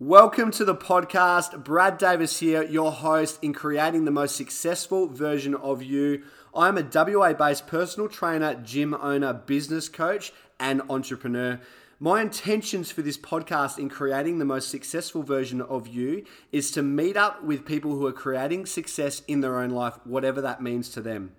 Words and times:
Welcome 0.00 0.52
to 0.52 0.64
the 0.64 0.76
podcast. 0.76 1.64
Brad 1.64 1.98
Davis 1.98 2.38
here, 2.38 2.62
your 2.62 2.92
host 2.92 3.40
in 3.42 3.52
creating 3.52 4.04
the 4.04 4.12
most 4.12 4.36
successful 4.36 5.08
version 5.08 5.56
of 5.56 5.82
you. 5.82 6.22
I'm 6.54 6.78
a 6.78 6.84
WA 6.84 7.32
based 7.32 7.66
personal 7.66 8.08
trainer, 8.08 8.54
gym 8.54 8.94
owner, 8.94 9.32
business 9.32 9.88
coach, 9.88 10.32
and 10.60 10.82
entrepreneur. 10.88 11.60
My 11.98 12.22
intentions 12.22 12.92
for 12.92 13.02
this 13.02 13.18
podcast 13.18 13.76
in 13.76 13.88
creating 13.88 14.38
the 14.38 14.44
most 14.44 14.70
successful 14.70 15.24
version 15.24 15.60
of 15.60 15.88
you 15.88 16.24
is 16.52 16.70
to 16.70 16.82
meet 16.84 17.16
up 17.16 17.42
with 17.42 17.66
people 17.66 17.90
who 17.90 18.06
are 18.06 18.12
creating 18.12 18.66
success 18.66 19.22
in 19.26 19.40
their 19.40 19.58
own 19.58 19.70
life, 19.70 19.98
whatever 20.04 20.40
that 20.42 20.62
means 20.62 20.90
to 20.90 21.00
them. 21.00 21.32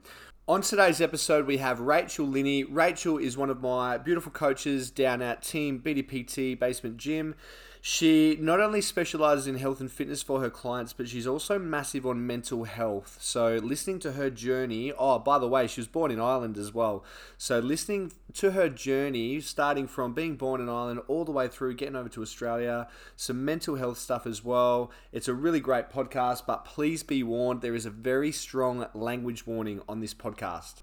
On 0.50 0.62
today's 0.62 1.00
episode, 1.00 1.46
we 1.46 1.58
have 1.58 1.80
Rachel 1.80 2.26
Linney. 2.26 2.66
Rachel 2.66 3.20
is 3.20 3.38
one 3.38 3.50
of 3.50 3.62
my 3.62 3.98
beautiful 3.98 4.34
coaches 4.34 4.92
down 4.92 5.22
at 5.22 5.44
Team 5.44 5.80
BDPT 5.80 6.60
Basement 6.60 6.98
Gym. 6.98 7.36
She 7.82 8.38
not 8.42 8.60
only 8.60 8.82
specializes 8.82 9.48
in 9.48 9.56
health 9.56 9.80
and 9.80 9.90
fitness 9.90 10.22
for 10.22 10.42
her 10.42 10.50
clients, 10.50 10.92
but 10.92 11.08
she's 11.08 11.26
also 11.26 11.58
massive 11.58 12.06
on 12.06 12.28
mental 12.28 12.66
health. 12.66 13.18
So, 13.22 13.56
listening 13.56 14.00
to 14.00 14.14
her 14.14 14.30
journey, 14.30 14.92
oh, 14.92 15.18
by 15.18 15.40
the 15.40 15.48
way, 15.48 15.66
she 15.66 15.80
was 15.80 15.88
born 15.88 16.12
in 16.12 16.20
Ireland 16.20 16.58
as 16.58 16.74
well. 16.74 17.06
So, 17.38 17.60
listening 17.60 18.12
to 18.34 18.52
her 18.52 18.68
journey, 18.68 19.40
starting 19.40 19.88
from 19.88 20.14
being 20.14 20.36
born 20.36 20.60
in 20.60 20.68
Ireland 20.68 21.00
all 21.08 21.24
the 21.24 21.32
way 21.32 21.48
through 21.48 21.76
getting 21.76 21.96
over 21.96 22.10
to 22.10 22.22
Australia, 22.22 22.90
some 23.16 23.46
mental 23.46 23.78
health 23.78 23.98
stuff 23.98 24.28
as 24.28 24.44
well. 24.44 24.92
It's 25.14 25.30
a 25.30 25.34
really 25.34 25.62
great 25.62 25.90
podcast, 25.90 26.46
but 26.46 26.66
please 26.66 27.02
be 27.02 27.24
warned 27.24 27.62
there 27.62 27.76
is 27.76 27.86
a 27.86 27.92
very 27.92 28.34
strong 28.34 28.88
language 28.94 29.48
warning 29.48 29.82
on 29.88 30.02
this 30.02 30.14
podcast. 30.14 30.82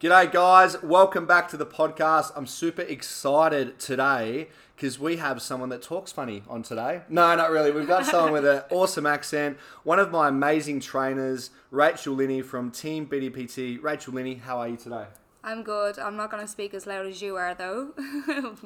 G'day, 0.00 0.32
guys. 0.32 0.82
Welcome 0.82 1.26
back 1.26 1.48
to 1.48 1.58
the 1.58 1.66
podcast. 1.66 2.32
I'm 2.34 2.46
super 2.46 2.80
excited 2.80 3.78
today 3.78 4.48
because 4.80 4.98
we 4.98 5.16
have 5.18 5.42
someone 5.42 5.68
that 5.68 5.82
talks 5.82 6.10
funny 6.10 6.42
on 6.48 6.62
today. 6.62 7.02
No, 7.10 7.36
not 7.36 7.50
really. 7.50 7.70
We've 7.70 7.86
got 7.86 8.06
someone 8.06 8.32
with 8.32 8.46
an 8.46 8.62
awesome 8.70 9.04
accent. 9.04 9.58
One 9.82 9.98
of 9.98 10.10
my 10.10 10.28
amazing 10.28 10.80
trainers, 10.80 11.50
Rachel 11.70 12.14
Linney 12.14 12.40
from 12.40 12.70
Team 12.70 13.06
BDPT. 13.06 13.82
Rachel 13.82 14.14
Linney, 14.14 14.36
how 14.36 14.56
are 14.56 14.68
you 14.68 14.78
today? 14.78 15.04
I'm 15.42 15.62
good. 15.62 15.98
I'm 15.98 16.16
not 16.16 16.30
going 16.30 16.42
to 16.42 16.48
speak 16.48 16.74
as 16.74 16.86
loud 16.86 17.06
as 17.06 17.22
you 17.22 17.36
are, 17.36 17.54
though. 17.54 17.92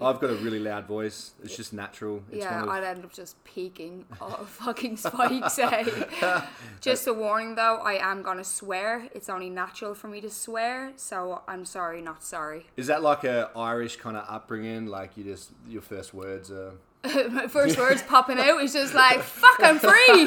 I've 0.03 0.19
got 0.21 0.31
a 0.31 0.35
really 0.37 0.59
loud 0.59 0.87
voice. 0.87 1.33
It's 1.45 1.57
just 1.57 1.73
natural. 1.73 2.23
It's 2.31 2.41
yeah, 2.41 2.63
of- 2.63 2.69
I'd 2.69 2.83
end 2.83 3.05
up 3.05 3.13
just 3.13 3.43
peaking 3.45 4.05
off 4.21 4.49
fucking 4.65 4.97
spikes. 4.97 5.59
eh? 5.59 6.47
just 6.81 7.07
a 7.07 7.13
warning, 7.15 7.55
though, 7.55 7.77
I 7.77 7.95
am 8.11 8.23
going 8.23 8.39
to 8.39 8.45
swear. 8.45 9.09
It's 9.15 9.29
only 9.29 9.51
natural 9.51 9.95
for 9.95 10.09
me 10.09 10.21
to 10.21 10.31
swear, 10.31 10.93
so 10.97 11.43
I'm 11.47 11.65
sorry, 11.65 12.03
not 12.03 12.25
sorry. 12.25 12.67
Is 12.77 12.89
that 12.89 13.03
like 13.03 13.23
a 13.23 13.51
Irish 13.55 13.97
kind 13.97 14.17
of 14.17 14.25
upbringing? 14.29 14.87
Like 14.87 15.17
you 15.17 15.23
just 15.25 15.53
your 15.69 15.83
first 15.83 16.13
words 16.13 16.51
are. 16.51 16.73
My 17.31 17.47
first 17.49 17.79
words 17.79 18.03
popping 18.03 18.39
out 18.39 18.63
is 18.63 18.73
just 18.73 18.95
like, 18.95 19.21
fuck, 19.21 19.61
I'm 19.61 19.79
free! 19.79 20.25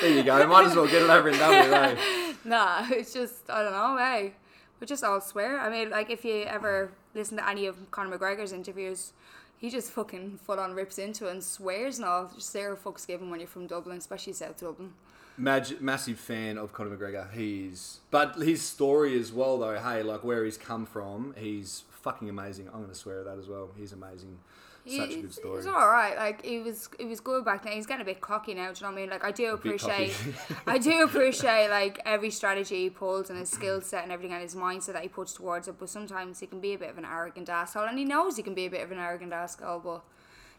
There 0.00 0.10
you 0.10 0.24
go. 0.24 0.44
Might 0.48 0.66
as 0.66 0.74
well 0.74 0.86
get 0.86 1.02
it 1.02 1.08
over 1.08 1.28
and 1.28 1.38
done 1.38 1.70
with. 1.70 1.72
Eh? 1.72 2.32
nah, 2.44 2.84
it's 2.90 3.12
just, 3.12 3.48
I 3.48 3.62
don't 3.62 3.72
know, 3.72 3.96
hey. 3.96 4.34
We 4.80 4.86
just 4.86 5.04
all 5.04 5.20
swear. 5.20 5.60
I 5.60 5.68
mean, 5.68 5.90
like, 5.90 6.10
if 6.10 6.24
you 6.24 6.44
ever 6.44 6.90
listen 7.14 7.36
to 7.36 7.48
any 7.48 7.66
of 7.66 7.90
Conor 7.90 8.18
McGregor's 8.18 8.52
interviews, 8.52 9.12
he 9.58 9.68
just 9.68 9.90
fucking 9.90 10.38
full 10.42 10.58
on 10.58 10.72
rips 10.72 10.98
into 10.98 11.26
it 11.28 11.32
and 11.32 11.44
swears 11.44 11.98
and 11.98 12.08
all. 12.08 12.30
Just 12.34 12.50
zero 12.50 12.76
fucks 12.76 13.06
given 13.06 13.28
when 13.30 13.40
you're 13.40 13.46
from 13.46 13.66
Dublin, 13.66 13.98
especially 13.98 14.32
South 14.32 14.58
Dublin. 14.58 14.94
Mag- 15.36 15.80
massive 15.80 16.18
fan 16.18 16.56
of 16.56 16.72
Conor 16.72 16.96
McGregor. 16.96 17.30
He's 17.32 18.00
but 18.10 18.36
his 18.36 18.62
story 18.62 19.18
as 19.18 19.32
well 19.32 19.58
though. 19.58 19.78
Hey, 19.78 20.02
like 20.02 20.24
where 20.24 20.44
he's 20.44 20.56
come 20.56 20.86
from, 20.86 21.34
he's 21.36 21.84
fucking 22.02 22.28
amazing. 22.28 22.68
I'm 22.72 22.80
gonna 22.80 22.94
swear 22.94 23.20
at 23.20 23.26
that 23.26 23.38
as 23.38 23.48
well. 23.48 23.70
He's 23.76 23.92
amazing. 23.92 24.38
Such 24.86 25.10
a 25.10 25.20
good 25.20 25.34
story. 25.34 25.56
He's 25.58 25.66
all 25.66 25.88
right. 25.88 26.16
Like 26.16 26.44
he 26.44 26.58
was, 26.58 26.88
he 26.98 27.04
was 27.04 27.20
good 27.20 27.44
back 27.44 27.62
then. 27.64 27.74
He's 27.74 27.86
getting 27.86 28.02
a 28.02 28.04
bit 28.04 28.20
cocky 28.20 28.54
now. 28.54 28.72
Do 28.72 28.80
you 28.80 28.86
know 28.86 28.92
what 28.92 28.98
I 28.98 29.00
mean? 29.02 29.10
Like 29.10 29.24
I 29.24 29.30
do 29.30 29.52
appreciate. 29.52 30.16
I 30.66 30.78
do 30.78 31.02
appreciate 31.04 31.68
like 31.68 32.00
every 32.04 32.30
strategy 32.30 32.82
he 32.82 32.90
pulls 32.90 33.30
and 33.30 33.38
his 33.38 33.50
skill 33.50 33.80
set 33.80 34.02
and 34.02 34.12
everything 34.12 34.32
and 34.32 34.42
his 34.42 34.54
mindset 34.54 34.94
that 34.94 35.02
he 35.02 35.08
puts 35.08 35.32
towards 35.32 35.68
it. 35.68 35.78
But 35.78 35.88
sometimes 35.88 36.40
he 36.40 36.46
can 36.46 36.60
be 36.60 36.74
a 36.74 36.78
bit 36.78 36.90
of 36.90 36.98
an 36.98 37.04
arrogant 37.04 37.48
asshole, 37.48 37.84
and 37.84 37.98
he 37.98 38.04
knows 38.04 38.36
he 38.36 38.42
can 38.42 38.54
be 38.54 38.66
a 38.66 38.70
bit 38.70 38.82
of 38.82 38.90
an 38.90 38.98
arrogant 38.98 39.32
asshole. 39.32 39.80
But 39.80 40.00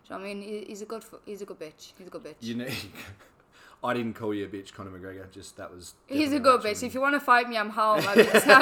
do 0.07 0.13
you 0.13 0.19
know 0.19 0.23
what 0.23 0.31
I 0.31 0.33
mean? 0.33 0.41
He, 0.41 0.65
he's 0.67 0.81
a 0.81 0.85
good, 0.85 1.03
he's 1.25 1.41
a 1.41 1.45
good 1.45 1.59
bitch. 1.59 1.93
He's 1.97 2.07
a 2.07 2.09
good 2.09 2.23
bitch. 2.23 2.35
You 2.41 2.55
know, 2.55 2.67
I 3.83 3.95
didn't 3.95 4.13
call 4.13 4.31
you 4.31 4.45
a 4.45 4.47
bitch, 4.47 4.73
Conor 4.73 4.91
McGregor. 4.91 5.31
Just 5.31 5.57
that 5.57 5.73
was. 5.73 5.95
He's 6.05 6.31
a 6.33 6.39
good 6.39 6.61
bitch. 6.61 6.83
If 6.83 6.93
you 6.93 7.01
want 7.01 7.15
to 7.15 7.19
fight 7.19 7.49
me, 7.49 7.57
I'm 7.57 7.71
home. 7.71 8.03
I'll, 8.07 8.15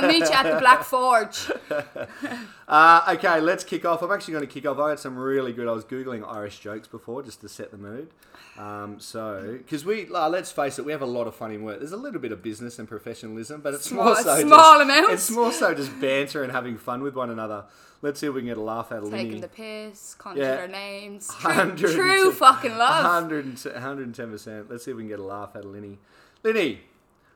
meet 0.07 0.19
you 0.19 0.31
at 0.31 0.43
the 0.43 0.57
Black 0.59 0.83
Forge. 0.83 1.51
Uh, 2.67 3.15
okay, 3.17 3.41
let's 3.41 3.63
kick 3.63 3.83
off. 3.83 4.03
I'm 4.03 4.11
actually 4.11 4.33
going 4.33 4.45
to 4.45 4.53
kick 4.53 4.63
off. 4.67 4.77
I 4.77 4.89
had 4.89 4.99
some 4.99 5.17
really 5.17 5.53
good. 5.53 5.67
I 5.67 5.71
was 5.71 5.83
googling 5.83 6.23
Irish 6.31 6.59
jokes 6.59 6.87
before 6.87 7.23
just 7.23 7.41
to 7.41 7.49
set 7.49 7.71
the 7.71 7.79
mood. 7.79 8.11
Um, 8.59 8.99
so, 8.99 9.55
because 9.57 9.85
we 9.85 10.07
uh, 10.13 10.29
let's 10.29 10.51
face 10.51 10.77
it, 10.77 10.85
we 10.85 10.91
have 10.91 11.01
a 11.01 11.05
lot 11.07 11.25
of 11.25 11.33
funny 11.33 11.57
work. 11.57 11.79
There's 11.79 11.93
a 11.93 11.97
little 11.97 12.19
bit 12.19 12.31
of 12.31 12.43
business 12.43 12.77
and 12.77 12.87
professionalism, 12.87 13.61
but 13.61 13.73
it's 13.73 13.85
Small- 13.89 14.05
more 14.05 14.15
so 14.17 14.39
small 14.41 14.77
just, 14.77 14.83
amounts. 14.83 15.13
It's 15.13 15.31
more 15.31 15.51
so 15.51 15.73
just 15.73 15.99
banter 15.99 16.43
and 16.43 16.51
having 16.51 16.77
fun 16.77 17.01
with 17.01 17.15
one 17.15 17.31
another. 17.31 17.65
Let's 18.03 18.19
see 18.19 18.27
if 18.27 18.33
we 18.35 18.41
can 18.41 18.49
get 18.49 18.57
a 18.57 18.61
laugh 18.61 18.91
out 18.91 18.99
of 19.03 19.09
Taking 19.11 19.27
Linny. 19.29 19.41
the 19.41 19.47
piss, 19.47 20.13
conjuring 20.13 20.47
Yeah. 20.47 20.55
their 20.55 20.67
names. 20.67 21.27
True, 21.39 21.75
true 21.75 22.31
fucking 22.31 22.77
love. 22.77 23.03
110 23.03 24.29
percent. 24.29 24.69
Let's 24.69 24.85
see 24.85 24.91
if 24.91 24.97
we 24.97 25.03
can 25.03 25.08
get 25.09 25.19
a 25.19 25.23
laugh 25.23 25.55
out 25.55 25.65
of 25.65 25.71
Linny. 25.71 25.97
Linny, 26.43 26.81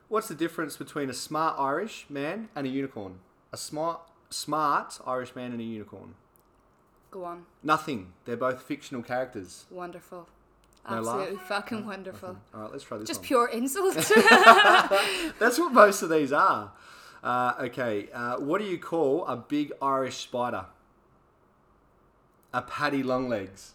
what's 0.08 0.28
the 0.28 0.34
difference 0.34 0.76
between 0.76 1.10
a 1.10 1.14
smart 1.14 1.58
Irish 1.58 2.06
man 2.08 2.48
and 2.54 2.66
a 2.66 2.70
unicorn? 2.70 3.18
A 3.52 3.56
smart, 3.56 4.00
smart 4.30 4.98
Irish 5.06 5.34
man 5.34 5.52
and 5.52 5.60
a 5.60 5.64
unicorn. 5.64 6.14
Go 7.10 7.24
on. 7.24 7.46
Nothing. 7.62 8.12
They're 8.24 8.36
both 8.36 8.62
fictional 8.62 9.02
characters. 9.02 9.66
Wonderful. 9.70 10.28
No 10.90 11.00
laugh? 11.00 11.20
Absolutely 11.20 11.46
fucking 11.46 11.86
wonderful. 11.86 12.36
All 12.54 12.60
right, 12.62 12.72
let's 12.72 12.84
try 12.84 12.98
this 12.98 13.06
Just 13.08 13.20
one. 13.20 13.26
pure 13.26 13.48
insult. 13.48 13.94
That's 15.38 15.58
what 15.58 15.72
most 15.72 16.02
of 16.02 16.10
these 16.10 16.32
are. 16.32 16.72
Uh, 17.22 17.54
okay, 17.60 18.08
uh, 18.12 18.36
what 18.36 18.60
do 18.60 18.66
you 18.66 18.78
call 18.78 19.26
a 19.26 19.36
big 19.36 19.72
Irish 19.80 20.16
spider? 20.16 20.66
A 22.52 22.62
paddy 22.62 23.02
longlegs. 23.02 23.72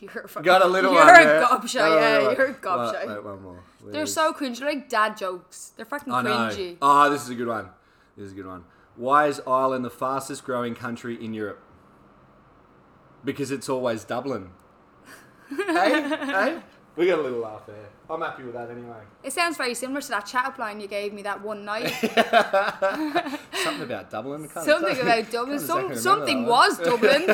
you're 0.14 0.26
fucking, 0.26 0.42
Got 0.42 0.62
a 0.62 0.68
little 0.68 0.92
You're 0.92 1.04
one 1.04 1.20
a 1.20 1.24
there. 1.24 1.42
gobshite, 1.42 1.74
Got 1.74 1.92
a 1.92 2.00
yeah. 2.00 2.30
You're 2.32 2.46
a 2.46 2.54
gobshite. 2.54 3.06
Wait, 3.06 3.14
wait, 3.14 3.24
one 3.24 3.42
more. 3.42 3.64
They're 3.86 4.06
so 4.06 4.32
cringe. 4.32 4.58
They're 4.60 4.68
like 4.68 4.88
dad 4.88 5.16
jokes. 5.16 5.72
They're 5.76 5.86
fucking 5.86 6.12
I 6.12 6.22
know. 6.22 6.30
cringy. 6.30 6.76
Oh, 6.80 7.10
this 7.10 7.22
is 7.22 7.30
a 7.30 7.34
good 7.34 7.48
one. 7.48 7.68
This 8.16 8.26
is 8.26 8.32
a 8.32 8.34
good 8.34 8.46
one. 8.46 8.64
Why 8.96 9.26
is 9.28 9.40
Ireland 9.46 9.84
the 9.84 9.90
fastest 9.90 10.44
growing 10.44 10.74
country 10.74 11.22
in 11.22 11.32
Europe? 11.34 11.62
Because 13.24 13.50
it's 13.50 13.68
always 13.68 14.04
Dublin. 14.04 14.50
hey, 15.50 15.56
eh? 15.68 16.16
hey, 16.16 16.54
eh? 16.56 16.60
we 16.96 17.06
got 17.06 17.18
a 17.18 17.22
little 17.22 17.40
laugh 17.40 17.66
there. 17.66 17.88
I'm 18.10 18.20
happy 18.20 18.42
with 18.42 18.54
that 18.54 18.70
anyway. 18.70 18.96
It 19.22 19.32
sounds 19.32 19.56
very 19.56 19.74
similar 19.74 20.00
to 20.00 20.08
that 20.08 20.26
chat 20.26 20.44
up 20.44 20.58
line 20.58 20.80
you 20.80 20.88
gave 20.88 21.12
me 21.12 21.22
that 21.22 21.40
one 21.42 21.64
night. 21.64 21.90
Something 23.62 23.82
about 23.82 24.10
Dublin. 24.10 24.48
Something 24.48 25.00
about 25.00 25.30
Dublin. 25.30 25.58
Some, 25.60 25.94
something 25.94 26.46
was 26.46 26.78
Dublin. 26.78 27.26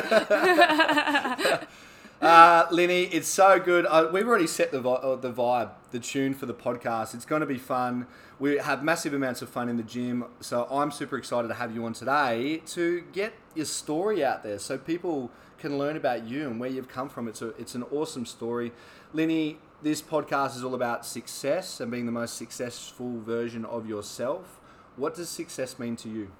Linny, 2.71 3.03
it's 3.03 3.27
so 3.27 3.59
good. 3.59 3.85
We've 4.11 4.27
already 4.27 4.47
set 4.47 4.71
the, 4.71 4.79
vi- 4.81 4.91
uh, 4.95 5.15
the 5.15 5.31
vibe, 5.31 5.71
the 5.91 5.99
tune 5.99 6.33
for 6.33 6.45
the 6.45 6.53
podcast. 6.53 7.13
It's 7.13 7.25
going 7.25 7.41
to 7.41 7.45
be 7.45 7.57
fun. 7.57 8.07
We 8.39 8.57
have 8.57 8.83
massive 8.83 9.13
amounts 9.13 9.41
of 9.41 9.49
fun 9.49 9.69
in 9.69 9.77
the 9.77 9.83
gym. 9.83 10.25
So 10.39 10.67
I'm 10.69 10.91
super 10.91 11.17
excited 11.17 11.47
to 11.49 11.53
have 11.55 11.73
you 11.73 11.85
on 11.85 11.93
today 11.93 12.61
to 12.67 13.01
get 13.13 13.33
your 13.55 13.65
story 13.65 14.23
out 14.23 14.43
there 14.43 14.59
so 14.59 14.77
people 14.77 15.31
can 15.59 15.77
learn 15.77 15.97
about 15.97 16.25
you 16.25 16.47
and 16.47 16.59
where 16.59 16.69
you've 16.69 16.87
come 16.87 17.09
from. 17.09 17.27
It's, 17.27 17.41
a, 17.41 17.49
it's 17.57 17.75
an 17.75 17.83
awesome 17.83 18.25
story. 18.25 18.71
Linny, 19.13 19.57
this 19.81 20.01
podcast 20.01 20.55
is 20.55 20.63
all 20.63 20.75
about 20.75 21.05
success 21.05 21.79
and 21.79 21.91
being 21.91 22.05
the 22.05 22.11
most 22.11 22.37
successful 22.37 23.19
version 23.21 23.65
of 23.65 23.87
yourself. 23.87 24.59
What 24.95 25.15
does 25.15 25.29
success 25.29 25.77
mean 25.77 25.95
to 25.97 26.09
you? 26.09 26.31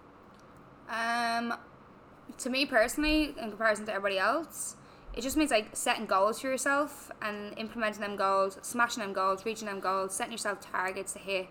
um, 0.90 1.54
to 2.38 2.50
me 2.50 2.66
personally, 2.66 3.36
in 3.38 3.50
comparison 3.50 3.86
to 3.88 3.92
everybody 3.92 4.18
else, 4.18 4.77
it 5.18 5.24
just 5.24 5.36
means 5.36 5.50
like 5.50 5.76
setting 5.76 6.06
goals 6.06 6.40
for 6.40 6.48
yourself 6.48 7.12
and 7.24 7.58
implementing 7.58 8.02
them 8.02 8.16
goals, 8.16 8.60
smashing 8.62 9.02
them 9.02 9.14
goals, 9.14 9.46
reaching 9.46 9.68
them 9.68 9.80
goals, 9.80 10.14
setting 10.14 10.32
yourself 10.32 10.60
targets 10.62 11.14
to 11.14 11.20
hit. 11.20 11.48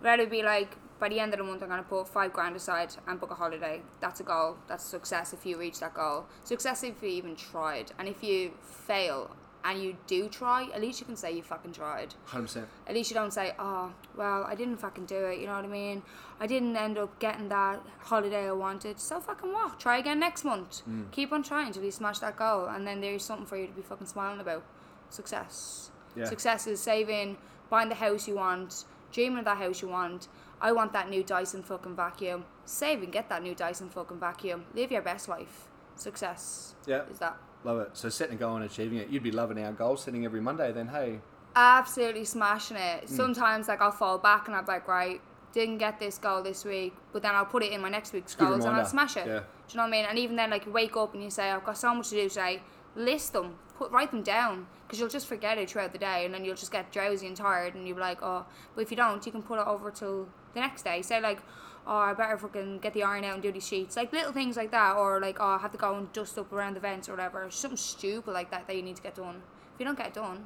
Rather 0.00 0.24
be 0.24 0.42
like, 0.42 0.76
by 1.00 1.08
the 1.08 1.18
end 1.18 1.34
of 1.34 1.38
the 1.38 1.44
month, 1.44 1.64
I'm 1.64 1.68
gonna 1.68 1.82
put 1.82 2.06
five 2.06 2.32
grand 2.32 2.54
aside 2.54 2.94
and 3.08 3.18
book 3.18 3.32
a 3.32 3.34
holiday. 3.34 3.82
That's 3.98 4.20
a 4.20 4.22
goal. 4.22 4.56
That's 4.68 4.84
success 4.84 5.32
if 5.32 5.44
you 5.44 5.58
reach 5.58 5.80
that 5.80 5.94
goal. 5.94 6.26
Success 6.44 6.84
if 6.84 7.02
you 7.02 7.08
even 7.08 7.34
tried, 7.34 7.90
and 7.98 8.06
if 8.06 8.22
you 8.22 8.52
fail 8.60 9.34
and 9.64 9.82
you 9.82 9.96
do 10.06 10.28
try, 10.28 10.68
at 10.74 10.80
least 10.80 11.00
you 11.00 11.06
can 11.06 11.16
say 11.16 11.32
you 11.32 11.42
fucking 11.42 11.72
tried. 11.72 12.14
100%. 12.28 12.64
At 12.86 12.94
least 12.94 13.10
you 13.10 13.14
don't 13.14 13.32
say, 13.32 13.52
oh, 13.58 13.92
well, 14.16 14.44
I 14.44 14.54
didn't 14.54 14.78
fucking 14.78 15.06
do 15.06 15.24
it, 15.26 15.38
you 15.38 15.46
know 15.46 15.54
what 15.54 15.64
I 15.64 15.68
mean? 15.68 16.02
I 16.40 16.46
didn't 16.46 16.76
end 16.76 16.98
up 16.98 17.18
getting 17.20 17.48
that 17.50 17.80
holiday 18.00 18.48
I 18.48 18.52
wanted. 18.52 18.98
So 18.98 19.20
fucking 19.20 19.52
what? 19.52 19.78
Try 19.78 19.98
again 19.98 20.18
next 20.18 20.44
month. 20.44 20.82
Mm. 20.88 21.10
Keep 21.12 21.32
on 21.32 21.42
trying 21.42 21.72
till 21.72 21.84
you 21.84 21.90
smash 21.90 22.18
that 22.18 22.36
goal, 22.36 22.66
and 22.66 22.86
then 22.86 23.00
there's 23.00 23.24
something 23.24 23.46
for 23.46 23.56
you 23.56 23.66
to 23.66 23.72
be 23.72 23.82
fucking 23.82 24.06
smiling 24.06 24.40
about. 24.40 24.64
Success. 25.10 25.90
Yeah. 26.16 26.24
Success 26.24 26.66
is 26.66 26.80
saving, 26.80 27.38
buying 27.70 27.88
the 27.88 27.94
house 27.94 28.26
you 28.26 28.34
want, 28.36 28.84
dreaming 29.12 29.38
of 29.38 29.44
that 29.44 29.58
house 29.58 29.82
you 29.82 29.88
want. 29.88 30.28
I 30.60 30.72
want 30.72 30.92
that 30.92 31.10
new 31.10 31.22
Dyson 31.22 31.62
fucking 31.62 31.96
vacuum. 31.96 32.44
Save 32.64 33.02
and 33.02 33.12
get 33.12 33.28
that 33.28 33.42
new 33.42 33.54
Dyson 33.54 33.88
fucking 33.88 34.20
vacuum. 34.20 34.64
Live 34.74 34.92
your 34.92 35.02
best 35.02 35.28
life. 35.28 35.68
Success. 35.96 36.74
Yeah. 36.86 37.02
Is 37.10 37.18
that. 37.18 37.36
Love 37.64 37.78
it. 37.80 37.90
So 37.92 38.08
setting 38.08 38.34
a 38.34 38.38
goal 38.38 38.56
and 38.56 38.64
achieving 38.64 38.98
it. 38.98 39.08
You'd 39.08 39.22
be 39.22 39.30
loving 39.30 39.62
our 39.62 39.72
goal 39.72 39.96
setting 39.96 40.24
every 40.24 40.40
Monday 40.40 40.72
then, 40.72 40.88
hey? 40.88 41.20
absolutely 41.54 42.24
smashing 42.24 42.76
it. 42.76 43.04
Hmm. 43.04 43.14
Sometimes 43.14 43.68
like 43.68 43.80
I'll 43.80 43.90
fall 43.90 44.18
back 44.18 44.46
and 44.48 44.56
I'm 44.56 44.66
like, 44.66 44.88
right, 44.88 45.20
didn't 45.52 45.78
get 45.78 45.98
this 45.98 46.18
goal 46.18 46.42
this 46.42 46.64
week, 46.64 46.94
but 47.12 47.22
then 47.22 47.34
I'll 47.34 47.46
put 47.46 47.62
it 47.62 47.72
in 47.72 47.80
my 47.80 47.88
next 47.88 48.12
week's 48.12 48.34
Good 48.34 48.48
goals 48.48 48.64
and 48.64 48.76
I'll 48.76 48.86
smash 48.86 49.16
it. 49.16 49.26
Yeah. 49.26 49.40
Do 49.40 49.44
you 49.70 49.76
know 49.76 49.82
what 49.82 49.88
I 49.88 49.90
mean? 49.90 50.06
And 50.06 50.18
even 50.18 50.36
then, 50.36 50.50
like 50.50 50.66
you 50.66 50.72
wake 50.72 50.96
up 50.96 51.14
and 51.14 51.22
you 51.22 51.30
say, 51.30 51.50
I've 51.50 51.64
got 51.64 51.78
so 51.78 51.94
much 51.94 52.08
to 52.10 52.14
do 52.14 52.28
today. 52.28 52.62
List 52.94 53.32
them, 53.32 53.56
put 53.76 53.90
write 53.90 54.10
them 54.10 54.22
down, 54.22 54.66
because 54.86 54.98
you'll 54.98 55.08
just 55.08 55.26
forget 55.26 55.56
it 55.56 55.70
throughout 55.70 55.92
the 55.92 55.98
day, 55.98 56.26
and 56.26 56.34
then 56.34 56.44
you'll 56.44 56.56
just 56.56 56.72
get 56.72 56.92
drowsy 56.92 57.26
and 57.26 57.34
tired, 57.34 57.74
and 57.74 57.88
you're 57.88 57.98
like, 57.98 58.22
oh. 58.22 58.44
But 58.74 58.82
if 58.82 58.90
you 58.90 58.98
don't, 58.98 59.24
you 59.24 59.32
can 59.32 59.42
put 59.42 59.58
it 59.58 59.66
over 59.66 59.90
till 59.90 60.28
the 60.54 60.60
next 60.60 60.82
day. 60.82 61.02
Say 61.02 61.20
like. 61.20 61.38
Oh, 61.86 61.96
I 61.96 62.12
better 62.14 62.38
fucking 62.38 62.78
get 62.78 62.94
the 62.94 63.02
iron 63.02 63.24
out 63.24 63.34
and 63.34 63.42
do 63.42 63.50
these 63.50 63.66
sheets. 63.66 63.96
Like 63.96 64.12
little 64.12 64.32
things 64.32 64.56
like 64.56 64.70
that, 64.70 64.96
or 64.96 65.20
like, 65.20 65.38
oh, 65.40 65.44
I 65.46 65.58
have 65.58 65.72
to 65.72 65.78
go 65.78 65.96
and 65.96 66.12
dust 66.12 66.38
up 66.38 66.52
around 66.52 66.74
the 66.74 66.80
vents 66.80 67.08
or 67.08 67.12
whatever. 67.12 67.50
Something 67.50 67.76
stupid 67.76 68.32
like 68.32 68.50
that 68.52 68.66
that 68.68 68.76
you 68.76 68.82
need 68.82 68.96
to 68.96 69.02
get 69.02 69.16
done. 69.16 69.42
If 69.74 69.80
you 69.80 69.84
don't 69.86 69.98
get 69.98 70.08
it 70.08 70.14
done, 70.14 70.44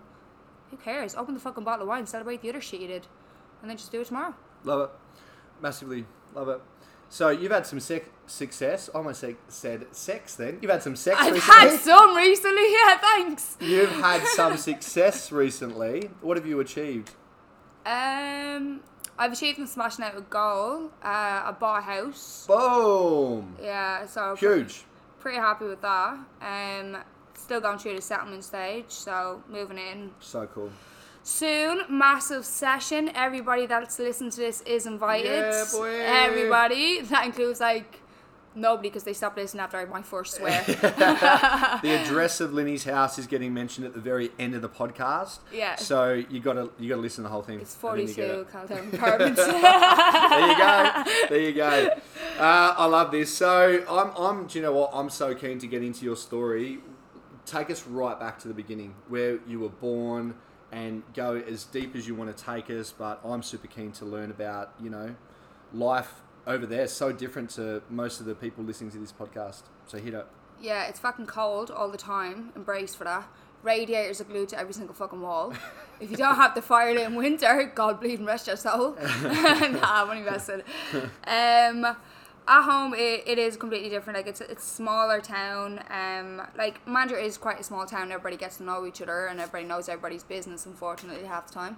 who 0.71 0.77
cares? 0.79 1.15
Open 1.15 1.35
the 1.35 1.41
fucking 1.41 1.63
bottle 1.65 1.83
of 1.83 1.89
wine, 1.89 2.07
celebrate 2.07 2.41
the 2.41 2.49
other 2.49 2.61
shit 2.63 2.81
you 2.81 2.89
did, 2.89 3.07
and 3.61 3.71
then 3.71 3.77
just 3.77 3.93
do 3.93 4.01
it 4.01 4.07
tomorrow. 4.07 4.35
Love 4.65 4.89
it. 4.89 4.91
Massively 5.61 6.07
love 6.35 6.49
it. 6.49 6.61
So 7.09 7.29
you've 7.29 7.53
had 7.53 7.67
some 7.67 7.81
sec- 7.81 8.11
success. 8.27 8.91
I 8.93 8.99
almost 8.99 9.21
said, 9.21 9.37
said 9.49 9.95
sex 9.95 10.35
then. 10.35 10.59
You've 10.61 10.71
had 10.73 10.83
some 10.83 10.97
sex 10.97 11.17
I've 11.21 11.35
recently. 11.35 11.69
had 11.71 11.81
some 11.81 12.17
recently, 12.17 12.73
yeah, 12.73 12.99
thanks. 12.99 13.57
You've 13.61 13.91
had 13.91 14.27
some 14.27 14.57
success 14.57 15.31
recently. 15.31 16.11
What 16.21 16.37
have 16.37 16.47
you 16.47 16.59
achieved? 16.61 17.11
Um, 17.85 18.81
I've 19.19 19.33
achieved 19.33 19.59
in 19.59 19.67
smashing 19.67 20.05
out 20.05 20.17
a 20.17 20.21
goal. 20.21 20.91
Uh, 21.03 21.09
I 21.49 21.55
bought 21.59 21.79
a 21.79 21.83
house. 21.83 22.45
Boom. 22.47 23.57
Yeah, 23.63 24.07
so 24.07 24.37
pretty, 24.37 24.61
Huge. 24.63 24.85
pretty 25.21 25.39
happy 25.39 25.65
with 25.67 25.81
that. 25.83 26.19
Um, 26.43 26.99
still 27.35 27.61
going 27.61 27.79
through 27.79 27.97
the 27.97 28.03
settlement 28.03 28.45
stage, 28.45 28.87
so 28.89 29.43
moving 29.49 29.79
in 29.79 30.11
So 30.21 30.47
cool. 30.47 30.71
soon. 31.23 31.83
Massive 31.89 32.45
session. 32.45 33.11
Everybody 33.15 33.67
that's 33.67 33.99
listening 33.99 34.31
to 34.33 34.37
this 34.37 34.61
is 34.63 34.87
invited. 34.87 35.31
Yeah. 35.31 36.25
Everybody. 36.27 37.01
That 37.11 37.25
includes 37.27 37.61
like 37.61 38.01
nobody 38.57 38.89
because 38.89 39.05
they 39.05 39.13
stopped 39.13 39.37
listening 39.37 39.61
after 39.61 39.87
my 39.87 40.03
first 40.03 40.37
swear. 40.37 40.65
The 40.67 42.03
address 42.03 42.41
of 42.41 42.53
Linny's 42.53 42.85
house 42.85 43.19
is 43.19 43.27
getting 43.27 43.53
mentioned 43.53 43.87
at 43.87 43.95
the 43.95 44.01
very 44.01 44.31
end 44.39 44.55
of 44.55 44.63
the 44.63 44.69
podcast. 44.69 45.39
Yeah. 45.53 45.77
So 45.77 46.13
you 46.15 46.41
gotta 46.41 46.71
you 46.79 46.89
gotta 46.89 47.01
listen 47.01 47.23
to 47.25 47.29
the 47.29 47.33
whole 47.33 47.43
thing. 47.43 47.61
It's 47.61 47.77
and 47.83 47.99
then 47.99 48.09
you 48.09 48.15
42 48.15 48.23
it. 48.23 48.51
Caltown 48.51 48.95
Apartments. 48.95 49.41
There 49.47 50.49
you 50.49 50.57
go. 50.57 51.05
There 51.29 51.41
you 51.41 51.53
go. 51.53 51.91
Uh, 52.39 52.75
I 52.77 52.87
love 52.87 53.11
this. 53.11 53.35
So 53.35 53.85
I'm, 53.89 54.11
I'm. 54.17 54.47
Do 54.47 54.59
you 54.59 54.63
know 54.63 54.73
what? 54.73 54.91
I'm 54.93 55.11
so 55.11 55.35
keen 55.35 55.59
to 55.59 55.67
get 55.67 55.83
into 55.83 56.05
your 56.05 56.17
story. 56.17 56.79
Take 57.45 57.71
us 57.71 57.87
right 57.87 58.19
back 58.19 58.39
to 58.41 58.49
the 58.49 58.55
beginning, 58.55 58.95
where 59.09 59.39
you 59.47 59.61
were 59.61 59.69
born, 59.69 60.35
and 60.73 61.03
go 61.15 61.37
as 61.37 61.65
deep 61.65 61.95
as 61.95 62.09
you 62.09 62.15
want 62.15 62.37
to 62.37 62.45
take 62.45 62.71
us. 62.71 62.93
But 62.93 63.21
I'm 63.25 63.43
super 63.43 63.69
keen 63.69 63.93
to 63.93 64.05
learn 64.05 64.31
about 64.31 64.73
you 64.81 64.91
know 64.91 65.15
life 65.73 66.23
over 66.47 66.67
there. 66.67 66.87
So 66.87 67.13
different 67.13 67.51
to 67.51 67.83
most 67.91 68.21
of 68.21 68.27
the 68.27 68.35
people 68.35 68.65
listening 68.65 68.91
to 68.93 68.99
this 68.99 69.13
podcast. 69.13 69.63
So 69.87 69.99
hit 69.99 70.15
it. 70.15 70.27
Yeah, 70.61 70.85
it's 70.85 71.01
fucking 71.01 71.27
cold 71.27 71.71
all 71.71 71.91
the 71.91 71.99
time. 71.99 72.53
Embrace 72.57 72.95
for 72.95 73.05
that. 73.05 73.29
Radiators 73.63 74.21
are 74.21 74.25
glued 74.25 74.49
to 74.51 74.59
every 74.59 74.73
single 74.73 74.95
fucking 74.95 75.21
wall. 75.21 75.53
if 76.01 76.11
you 76.11 76.17
don't 76.17 76.37
have 76.37 76.55
the 76.55 76.63
fire 76.63 76.97
in 76.97 77.15
winter, 77.15 77.71
God 77.75 78.01
bleed 78.01 78.19
and 78.19 78.27
rest 78.27 78.47
your 78.47 78.57
soul. 78.57 78.93
nah, 79.23 80.03
I'm 80.03 80.11
only 80.11 80.23
messing. 80.23 80.63
Um, 81.27 81.97
at 82.49 82.63
home, 82.63 82.95
it, 82.95 83.25
it 83.27 83.39
is 83.39 83.57
completely 83.57 83.89
different. 83.89 84.17
Like 84.17 84.29
it's 84.29 84.41
it's 84.41 84.65
smaller 84.65 85.21
town. 85.21 85.83
Um, 85.91 86.43
like 86.57 86.85
Mandurah 86.87 87.23
is 87.23 87.37
quite 87.37 87.59
a 87.59 87.65
small 87.65 87.87
town. 87.87 88.13
Everybody 88.13 88.37
gets 88.37 88.59
to 88.59 88.63
know 88.63 88.87
each 88.87 89.03
other, 89.03 89.27
and 89.27 89.41
everybody 89.41 89.65
knows 89.65 89.89
everybody's 89.89 90.23
business. 90.23 90.65
Unfortunately, 90.65 91.27
half 91.27 91.49
the 91.49 91.55
time. 91.55 91.77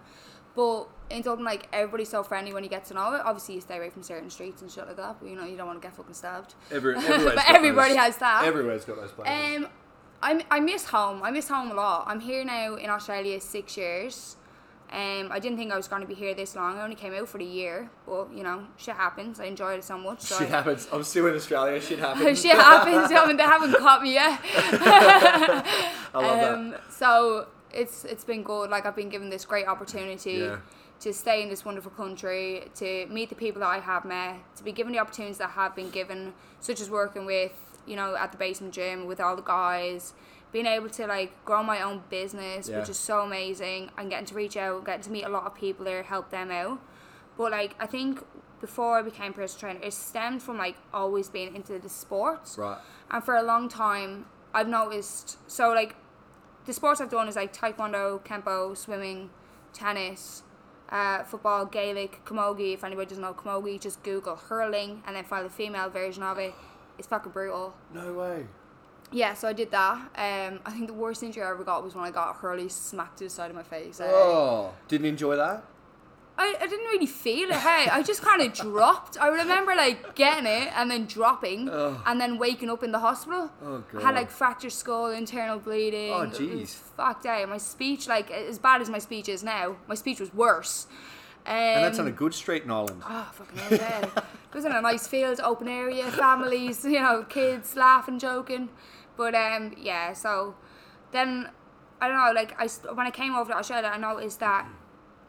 But 0.58 0.88
in 1.10 1.22
Dublin, 1.22 1.44
like 1.44 1.68
everybody's 1.72 2.08
so 2.08 2.24
friendly 2.24 2.52
when 2.52 2.64
you 2.64 2.68
get 2.68 2.84
to 2.86 2.94
know 2.94 3.14
it. 3.14 3.20
Obviously, 3.24 3.54
you 3.54 3.60
stay 3.60 3.76
away 3.76 3.90
from 3.90 4.02
certain 4.02 4.28
streets 4.28 4.60
and 4.60 4.68
shit 4.68 4.88
like 4.88 4.96
that. 4.96 5.18
But 5.20 5.28
you 5.30 5.36
know, 5.36 5.44
you 5.44 5.56
don't 5.56 5.68
want 5.68 5.80
to 5.80 5.86
get 5.86 5.94
fucking 5.96 6.14
stabbed. 6.14 6.54
Every, 6.72 6.94
But 6.96 7.48
everybody 7.48 7.90
those- 7.90 7.98
has 7.98 8.16
that. 8.16 8.44
Everywhere's 8.44 8.84
got 8.84 8.96
those 8.96 9.12
places. 9.12 9.56
Um, 9.64 9.68
I 10.20 10.44
I 10.50 10.58
miss 10.58 10.86
home. 10.86 11.22
I 11.22 11.30
miss 11.30 11.46
home 11.48 11.70
a 11.70 11.74
lot. 11.74 12.06
I'm 12.08 12.18
here 12.18 12.44
now 12.44 12.74
in 12.74 12.90
Australia 12.90 13.40
six 13.40 13.76
years. 13.76 14.34
Um, 14.90 15.30
I 15.30 15.38
didn't 15.38 15.58
think 15.58 15.70
I 15.70 15.76
was 15.76 15.86
going 15.86 16.02
to 16.02 16.08
be 16.08 16.14
here 16.14 16.34
this 16.34 16.56
long. 16.56 16.76
I 16.76 16.82
only 16.82 16.96
came 16.96 17.14
out 17.14 17.28
for 17.28 17.38
the 17.38 17.44
year, 17.44 17.88
but 18.04 18.32
you 18.34 18.42
know, 18.42 18.64
shit 18.78 18.96
happens. 18.96 19.38
I 19.38 19.44
enjoyed 19.44 19.78
it 19.78 19.84
so 19.84 19.96
much. 19.96 20.22
So 20.22 20.38
Shit 20.38 20.48
happens. 20.48 20.88
I'm 20.92 21.04
still 21.04 21.26
in 21.26 21.36
Australia. 21.36 21.80
Shit 21.80 21.98
happens. 22.08 22.42
shit 22.42 22.56
happens. 22.56 23.12
I 23.12 23.26
mean, 23.28 23.36
they 23.36 23.44
haven't 23.44 23.76
caught 23.78 24.02
me 24.02 24.14
yet. 24.14 24.40
I 24.44 25.62
love 26.14 26.40
that. 26.40 26.54
Um, 26.54 26.74
so 26.90 27.46
it's 27.72 28.04
it's 28.04 28.24
been 28.24 28.42
good. 28.42 28.70
Like 28.70 28.86
I've 28.86 28.96
been 28.96 29.08
given 29.08 29.30
this 29.30 29.44
great 29.44 29.66
opportunity 29.66 30.32
Yeah. 30.32 30.58
to 31.00 31.12
stay 31.12 31.42
in 31.42 31.48
this 31.48 31.64
wonderful 31.64 31.90
country, 31.92 32.70
to 32.76 33.06
meet 33.06 33.28
the 33.28 33.34
people 33.34 33.60
that 33.60 33.68
I 33.68 33.78
have 33.80 34.04
met, 34.04 34.36
to 34.56 34.64
be 34.64 34.72
given 34.72 34.92
the 34.92 34.98
opportunities 34.98 35.38
that 35.38 35.48
I 35.50 35.52
have 35.52 35.74
been 35.76 35.90
given, 35.90 36.34
such 36.60 36.80
as 36.80 36.90
working 36.90 37.24
with 37.26 37.52
you 37.86 37.96
know 37.96 38.16
at 38.16 38.32
the 38.32 38.38
basement 38.38 38.74
gym 38.74 39.06
with 39.06 39.20
all 39.20 39.36
the 39.36 39.42
guys. 39.42 40.14
Being 40.50 40.64
able 40.66 40.88
to 40.88 41.06
like 41.06 41.44
grow 41.44 41.62
my 41.62 41.82
own 41.82 42.02
business, 42.08 42.68
Yeah. 42.70 42.80
which 42.80 42.88
is 42.88 42.96
so 42.98 43.20
amazing, 43.20 43.90
and 43.98 44.08
getting 44.08 44.24
to 44.26 44.34
reach 44.34 44.56
out, 44.56 44.84
getting 44.86 45.02
to 45.02 45.10
meet 45.10 45.24
a 45.24 45.28
lot 45.28 45.44
of 45.44 45.54
people 45.54 45.84
there, 45.84 46.02
help 46.02 46.30
them 46.30 46.50
out. 46.50 46.78
But 47.36 47.52
like 47.52 47.74
I 47.78 47.86
think 47.86 48.24
before 48.60 48.98
I 48.98 49.02
became 49.02 49.32
personal 49.34 49.60
trainer, 49.74 49.86
it 49.86 49.92
stemmed 49.92 50.42
from 50.42 50.56
like 50.58 50.76
always 50.92 51.28
being 51.28 51.54
into 51.54 51.78
the 51.78 51.88
sports. 51.90 52.56
Right. 52.58 52.78
And 53.10 53.22
for 53.22 53.36
a 53.36 53.42
long 53.42 53.68
time, 53.68 54.24
I've 54.54 54.66
noticed. 54.68 55.36
So 55.50 55.68
like, 55.72 55.94
the 56.68 56.74
sports 56.74 57.00
I've 57.00 57.10
done 57.10 57.28
is 57.28 57.34
like 57.36 57.54
taekwondo, 57.56 58.22
kempo, 58.24 58.76
swimming, 58.76 59.30
tennis, 59.72 60.42
uh, 60.90 61.24
football, 61.24 61.64
Gaelic, 61.64 62.22
camogie. 62.26 62.74
If 62.74 62.84
anybody 62.84 63.08
doesn't 63.08 63.22
know 63.22 63.32
camogie, 63.32 63.80
just 63.80 64.02
Google 64.02 64.36
hurling 64.36 65.02
and 65.06 65.16
then 65.16 65.24
find 65.24 65.46
the 65.46 65.50
female 65.50 65.88
version 65.88 66.22
of 66.22 66.36
it. 66.36 66.52
It's 66.98 67.08
fucking 67.08 67.32
brutal. 67.32 67.72
No 67.94 68.12
way. 68.12 68.46
Yeah, 69.10 69.32
so 69.32 69.48
I 69.48 69.54
did 69.54 69.70
that. 69.70 69.94
Um, 70.14 70.60
I 70.66 70.70
think 70.70 70.88
the 70.88 70.92
worst 70.92 71.22
injury 71.22 71.42
I 71.42 71.50
ever 71.50 71.64
got 71.64 71.82
was 71.82 71.94
when 71.94 72.04
I 72.04 72.10
got 72.10 72.32
a 72.32 72.32
hurley 72.34 72.68
smacked 72.68 73.16
to 73.18 73.24
the 73.24 73.30
side 73.30 73.48
of 73.48 73.56
my 73.56 73.62
face. 73.62 73.98
Uh, 73.98 74.10
Oh, 74.12 74.74
didn't 74.88 75.06
enjoy 75.06 75.36
that. 75.36 75.64
I, 76.40 76.54
I 76.60 76.66
didn't 76.68 76.86
really 76.86 77.06
feel 77.06 77.50
it. 77.50 77.56
Hey, 77.56 77.88
I 77.90 78.00
just 78.02 78.22
kind 78.22 78.40
of 78.40 78.52
dropped. 78.52 79.20
I 79.20 79.26
remember 79.26 79.74
like 79.74 80.14
getting 80.14 80.46
it 80.46 80.70
and 80.76 80.88
then 80.88 81.06
dropping 81.06 81.68
Ugh. 81.68 82.00
and 82.06 82.20
then 82.20 82.38
waking 82.38 82.70
up 82.70 82.84
in 82.84 82.92
the 82.92 83.00
hospital. 83.00 83.50
Oh, 83.60 83.82
I 83.96 84.00
had 84.00 84.14
like 84.14 84.30
fractured 84.30 84.70
skull, 84.72 85.10
internal 85.10 85.58
bleeding. 85.58 86.12
Oh, 86.12 86.26
jeez. 86.26 86.68
fucked 86.68 87.26
out. 87.26 87.48
My 87.48 87.58
speech, 87.58 88.06
like 88.06 88.30
as 88.30 88.58
bad 88.58 88.80
as 88.80 88.88
my 88.88 88.98
speech 89.00 89.28
is 89.28 89.42
now, 89.42 89.76
my 89.88 89.96
speech 89.96 90.20
was 90.20 90.32
worse. 90.32 90.86
Um, 91.44 91.54
And 91.54 91.84
that's 91.84 91.98
on 91.98 92.06
a 92.06 92.12
good 92.12 92.34
street 92.34 92.62
in 92.62 92.70
Ireland. 92.70 93.02
Oh, 93.04 93.30
fucking 93.32 93.58
hell, 93.58 93.78
yeah. 93.78 94.04
it 94.16 94.54
was 94.54 94.64
in 94.64 94.72
a 94.72 94.80
nice 94.80 95.08
field, 95.08 95.40
open 95.40 95.66
area, 95.66 96.08
families, 96.12 96.84
you 96.84 97.00
know, 97.00 97.24
kids 97.28 97.74
laughing, 97.74 98.18
joking. 98.20 98.68
But 99.16 99.34
um, 99.34 99.74
yeah, 99.76 100.12
so 100.12 100.54
then 101.10 101.48
I 102.00 102.06
don't 102.06 102.16
know, 102.16 102.32
like 102.32 102.54
I 102.60 102.68
when 102.94 103.06
I 103.08 103.10
came 103.10 103.34
over 103.34 103.50
to 103.50 103.58
Australia, 103.58 103.88
I 103.92 103.98
noticed 103.98 104.38
that 104.40 104.68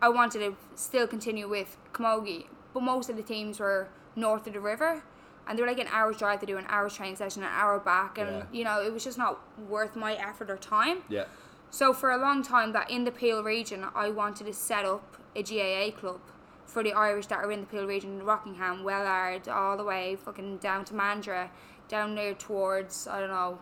I 0.01 0.10
wanted 0.10 0.39
to 0.39 0.56
still 0.75 1.08
continue 1.08 1.48
with 1.48 1.77
camogie, 1.94 2.46
but 2.74 2.84
most 2.84 3.10
of 3.10 3.18
the 3.18 3.24
teams 3.24 3.60
were 3.60 3.88
north 4.15 4.48
of 4.48 4.53
the 4.53 4.60
river. 4.60 5.03
And 5.48 5.58
they 5.58 5.63
were 5.63 5.68
like 5.68 5.79
an 5.79 5.88
hour's 5.91 6.18
drive 6.18 6.39
to 6.41 6.46
do 6.46 6.58
an 6.58 6.65
hour's 6.70 6.94
train 6.94 7.15
session, 7.15 7.41
an 7.41 7.50
hour 7.51 7.79
back, 7.79 8.18
and 8.20 8.29
Yeah. 8.29 8.44
you 8.51 8.63
know 8.63 8.82
it 8.84 8.94
was 8.94 9.03
just 9.03 9.18
not 9.18 9.39
worth 9.68 9.96
my 9.96 10.13
effort 10.15 10.50
or 10.51 10.58
time. 10.58 11.01
Yeah. 11.10 11.25
So 11.72 11.91
for 11.94 12.12
a 12.12 12.18
long 12.18 12.44
time, 12.44 12.72
that 12.74 12.89
in 12.89 13.03
the 13.03 13.12
Peel 13.12 13.44
region, 13.44 13.86
I 13.96 14.10
wanted 14.12 14.46
to 14.48 14.53
set 14.53 14.86
up 14.86 15.18
a 15.36 15.41
GAA 15.44 15.91
club 15.91 16.20
for 16.65 16.84
the 16.84 16.94
Irish 16.94 17.27
that 17.27 17.39
are 17.39 17.51
in 17.51 17.62
the 17.62 17.65
Peel 17.65 17.86
region, 17.88 18.24
Rockingham, 18.24 18.84
Wellard, 18.84 19.48
all 19.48 19.75
the 19.75 19.84
way 19.84 20.15
fucking 20.15 20.58
down 20.58 20.86
to 20.86 20.94
Mandurah, 20.94 21.50
down 21.88 22.13
there 22.13 22.36
towards 22.36 23.08
I 23.08 23.20
don't 23.20 23.29
know, 23.29 23.58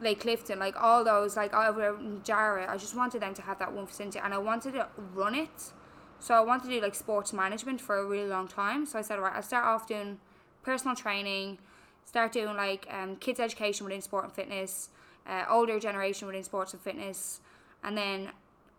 Lake 0.00 0.20
Clifton, 0.20 0.58
like 0.58 0.74
all 0.80 1.04
those, 1.04 1.36
like 1.36 1.52
over 1.54 1.96
in 1.96 2.22
Jarrah. 2.22 2.66
I 2.68 2.76
just 2.76 2.94
wanted 2.94 3.22
them 3.22 3.34
to 3.34 3.42
have 3.42 3.58
that 3.58 3.72
one 3.72 3.86
facility, 3.86 4.18
and 4.18 4.32
I 4.32 4.38
wanted 4.38 4.74
to 4.74 4.88
run 5.14 5.34
it. 5.34 5.72
So 6.20 6.34
I 6.34 6.40
wanted 6.40 6.68
to 6.68 6.74
do 6.74 6.80
like 6.80 6.94
sports 6.94 7.32
management 7.32 7.80
for 7.80 7.98
a 7.98 8.04
really 8.04 8.28
long 8.28 8.48
time. 8.48 8.86
So 8.86 8.98
I 8.98 9.02
said, 9.02 9.18
right, 9.18 9.32
I'll 9.34 9.42
start 9.42 9.64
off 9.64 9.86
doing 9.86 10.18
personal 10.62 10.96
training, 10.96 11.58
start 12.04 12.32
doing 12.32 12.56
like 12.56 12.86
um, 12.90 13.16
kids 13.16 13.40
education 13.40 13.84
within 13.84 14.02
sport 14.02 14.24
and 14.24 14.32
fitness, 14.32 14.90
uh, 15.26 15.44
older 15.48 15.78
generation 15.78 16.26
within 16.26 16.44
sports 16.44 16.72
and 16.72 16.82
fitness, 16.82 17.40
and 17.82 17.96
then 17.96 18.30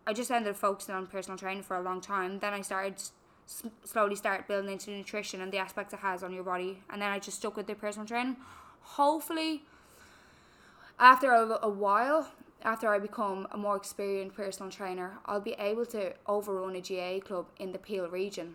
I 0.06 0.12
just 0.12 0.30
ended 0.30 0.50
up 0.50 0.56
focusing 0.56 0.94
on 0.94 1.06
personal 1.06 1.38
training 1.38 1.62
for 1.62 1.76
a 1.76 1.82
long 1.82 2.00
time. 2.00 2.38
Then 2.38 2.52
I 2.52 2.62
started 2.62 2.96
slowly 3.84 4.14
start 4.14 4.46
building 4.46 4.70
into 4.72 4.90
nutrition 4.90 5.40
and 5.40 5.50
the 5.52 5.58
aspects 5.58 5.92
it 5.92 6.00
has 6.00 6.22
on 6.22 6.32
your 6.32 6.44
body, 6.44 6.82
and 6.90 7.02
then 7.02 7.10
I 7.10 7.18
just 7.18 7.38
stuck 7.38 7.56
with 7.56 7.66
the 7.66 7.74
personal 7.74 8.06
training. 8.06 8.36
Hopefully, 8.82 9.62
after 11.00 11.32
a, 11.32 11.58
a 11.62 11.68
while, 11.68 12.28
after 12.62 12.88
I 12.88 12.98
become 12.98 13.48
a 13.50 13.56
more 13.56 13.76
experienced 13.76 14.36
personal 14.36 14.70
trainer, 14.70 15.18
I'll 15.26 15.40
be 15.40 15.56
able 15.58 15.86
to 15.86 16.12
overrun 16.26 16.76
a 16.76 16.80
GAA 16.80 17.20
club 17.26 17.46
in 17.58 17.72
the 17.72 17.78
Peel 17.78 18.08
region. 18.08 18.54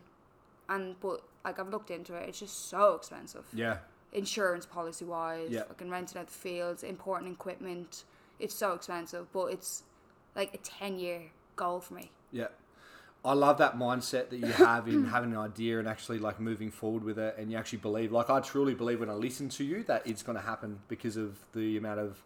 And 0.70 1.00
but 1.02 1.22
like 1.44 1.60
I've 1.60 1.70
looked 1.70 1.92
into 1.92 2.14
it, 2.16 2.30
it's 2.30 2.40
just 2.40 2.70
so 2.70 2.94
expensive. 2.94 3.46
Yeah. 3.54 3.80
Insurance 4.14 4.66
policy 4.66 5.06
wise, 5.06 5.50
Yeah. 5.50 5.64
fucking 5.64 5.90
renting 5.90 6.20
out 6.20 6.28
the 6.28 6.34
fields, 6.34 6.84
importing 6.84 7.32
equipment. 7.32 8.04
It's 8.40 8.56
so 8.56 8.74
expensive, 8.74 9.32
but 9.34 9.48
it's 9.48 9.84
like 10.36 10.54
a 10.54 10.58
ten 10.58 11.00
year 11.00 11.24
goal 11.56 11.80
for 11.80 11.96
me. 11.96 12.12
Yeah. 12.32 12.48
I 13.26 13.34
love 13.34 13.58
that 13.58 13.78
mindset 13.78 14.30
that 14.30 14.38
you 14.38 14.46
have 14.46 14.88
in 14.88 15.06
having 15.16 15.32
an 15.32 15.38
idea 15.40 15.80
and 15.80 15.88
actually 15.88 16.20
like 16.20 16.40
moving 16.40 16.70
forward 16.70 17.04
with 17.04 17.18
it 17.18 17.36
and 17.38 17.52
you 17.52 17.58
actually 17.58 17.80
believe 17.80 18.12
like 18.12 18.30
I 18.30 18.40
truly 18.40 18.76
believe 18.76 19.00
when 19.00 19.10
I 19.10 19.14
listen 19.14 19.50
to 19.50 19.64
you 19.64 19.84
that 19.84 20.06
it's 20.06 20.22
going 20.22 20.38
to 20.38 20.44
happen 20.44 20.80
because 20.88 21.18
of 21.18 21.38
the 21.54 21.78
amount 21.78 22.00
of 22.00 22.22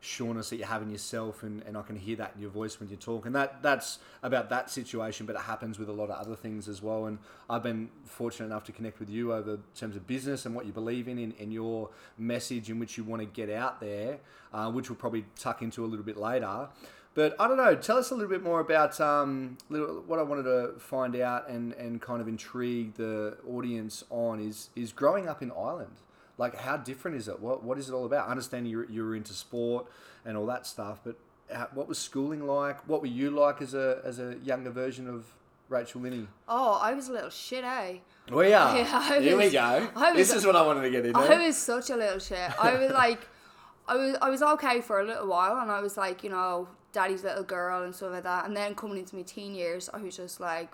sureness 0.00 0.50
that 0.50 0.56
you 0.56 0.64
have 0.64 0.82
in 0.82 0.90
yourself 0.90 1.42
and, 1.42 1.62
and 1.62 1.76
I 1.76 1.82
can 1.82 1.96
hear 1.96 2.14
that 2.16 2.32
in 2.36 2.42
your 2.42 2.50
voice 2.50 2.78
when 2.78 2.90
you 2.90 2.96
talk 2.96 3.24
and 3.24 3.34
that 3.34 3.62
that's 3.62 3.98
about 4.22 4.50
that 4.50 4.70
situation 4.70 5.24
but 5.24 5.34
it 5.34 5.42
happens 5.42 5.78
with 5.78 5.88
a 5.88 5.92
lot 5.92 6.10
of 6.10 6.20
other 6.20 6.36
things 6.36 6.68
as 6.68 6.82
well 6.82 7.06
and 7.06 7.18
I've 7.48 7.62
been 7.62 7.88
fortunate 8.04 8.46
enough 8.46 8.64
to 8.64 8.72
connect 8.72 9.00
with 9.00 9.08
you 9.08 9.32
over 9.32 9.58
terms 9.74 9.96
of 9.96 10.06
business 10.06 10.44
and 10.44 10.54
what 10.54 10.66
you 10.66 10.72
believe 10.72 11.08
in 11.08 11.18
and, 11.18 11.52
your 11.52 11.88
message 12.18 12.68
in 12.68 12.78
which 12.78 12.98
you 12.98 13.04
want 13.04 13.22
to 13.22 13.26
get 13.26 13.48
out 13.48 13.80
there 13.80 14.18
uh, 14.52 14.70
which 14.70 14.90
we'll 14.90 14.96
probably 14.96 15.24
tuck 15.38 15.62
into 15.62 15.84
a 15.84 15.86
little 15.86 16.04
bit 16.04 16.18
later 16.18 16.68
but 17.14 17.36
I 17.38 17.46
don't 17.46 17.56
know. 17.56 17.74
Tell 17.76 17.96
us 17.96 18.10
a 18.10 18.14
little 18.14 18.28
bit 18.30 18.42
more 18.42 18.60
about 18.60 19.00
um, 19.00 19.56
little, 19.68 20.02
what 20.06 20.18
I 20.18 20.22
wanted 20.22 20.44
to 20.44 20.72
find 20.78 21.14
out 21.16 21.48
and, 21.48 21.72
and 21.74 22.00
kind 22.00 22.20
of 22.20 22.28
intrigue 22.28 22.94
the 22.94 23.36
audience 23.48 24.04
on 24.10 24.40
is 24.40 24.70
is 24.74 24.92
growing 24.92 25.28
up 25.28 25.42
in 25.42 25.50
Ireland. 25.52 25.96
Like, 26.36 26.56
how 26.56 26.76
different 26.76 27.16
is 27.16 27.28
it? 27.28 27.40
What 27.40 27.62
what 27.62 27.78
is 27.78 27.88
it 27.88 27.92
all 27.92 28.04
about? 28.04 28.28
I 28.28 28.30
understand 28.30 28.68
you 28.68 28.86
you 28.90 29.04
were 29.04 29.14
into 29.14 29.32
sport 29.32 29.86
and 30.24 30.36
all 30.36 30.46
that 30.46 30.66
stuff, 30.66 31.00
but 31.04 31.16
how, 31.52 31.68
what 31.74 31.88
was 31.88 31.98
schooling 31.98 32.46
like? 32.46 32.88
What 32.88 33.00
were 33.00 33.06
you 33.06 33.30
like 33.30 33.62
as 33.62 33.74
a 33.74 34.00
as 34.04 34.18
a 34.18 34.36
younger 34.42 34.70
version 34.70 35.08
of 35.08 35.26
Rachel 35.68 36.00
Linney? 36.00 36.26
Oh, 36.48 36.78
I 36.82 36.94
was 36.94 37.08
a 37.08 37.12
little 37.12 37.30
shit, 37.30 37.64
eh? 37.64 37.98
We 38.32 38.52
are. 38.52 38.76
Yeah, 38.76 39.20
Here 39.20 39.36
we 39.36 39.50
go. 39.50 39.88
Was, 39.96 40.16
this 40.16 40.34
is 40.34 40.46
what 40.46 40.56
I 40.56 40.64
wanted 40.64 40.80
to 40.82 40.90
get 40.90 41.04
into. 41.04 41.18
I 41.18 41.46
was 41.46 41.58
such 41.58 41.90
a 41.90 41.96
little 41.96 42.18
shit. 42.18 42.50
I 42.58 42.74
was 42.78 42.90
like, 42.90 43.20
I 43.88 43.96
was 43.96 44.16
I 44.22 44.30
was 44.30 44.42
okay 44.42 44.80
for 44.80 45.00
a 45.00 45.04
little 45.04 45.26
while, 45.26 45.58
and 45.58 45.70
I 45.70 45.80
was 45.80 45.98
like, 45.98 46.24
you 46.24 46.30
know, 46.30 46.68
daddy's 46.94 47.22
little 47.22 47.44
girl 47.44 47.82
and 47.82 47.94
stuff 47.94 48.12
like 48.12 48.22
that. 48.22 48.46
And 48.46 48.56
then 48.56 48.74
coming 48.74 48.98
into 48.98 49.16
my 49.16 49.22
teen 49.22 49.54
years, 49.54 49.90
I 49.92 49.98
was 49.98 50.16
just 50.16 50.40
like, 50.40 50.70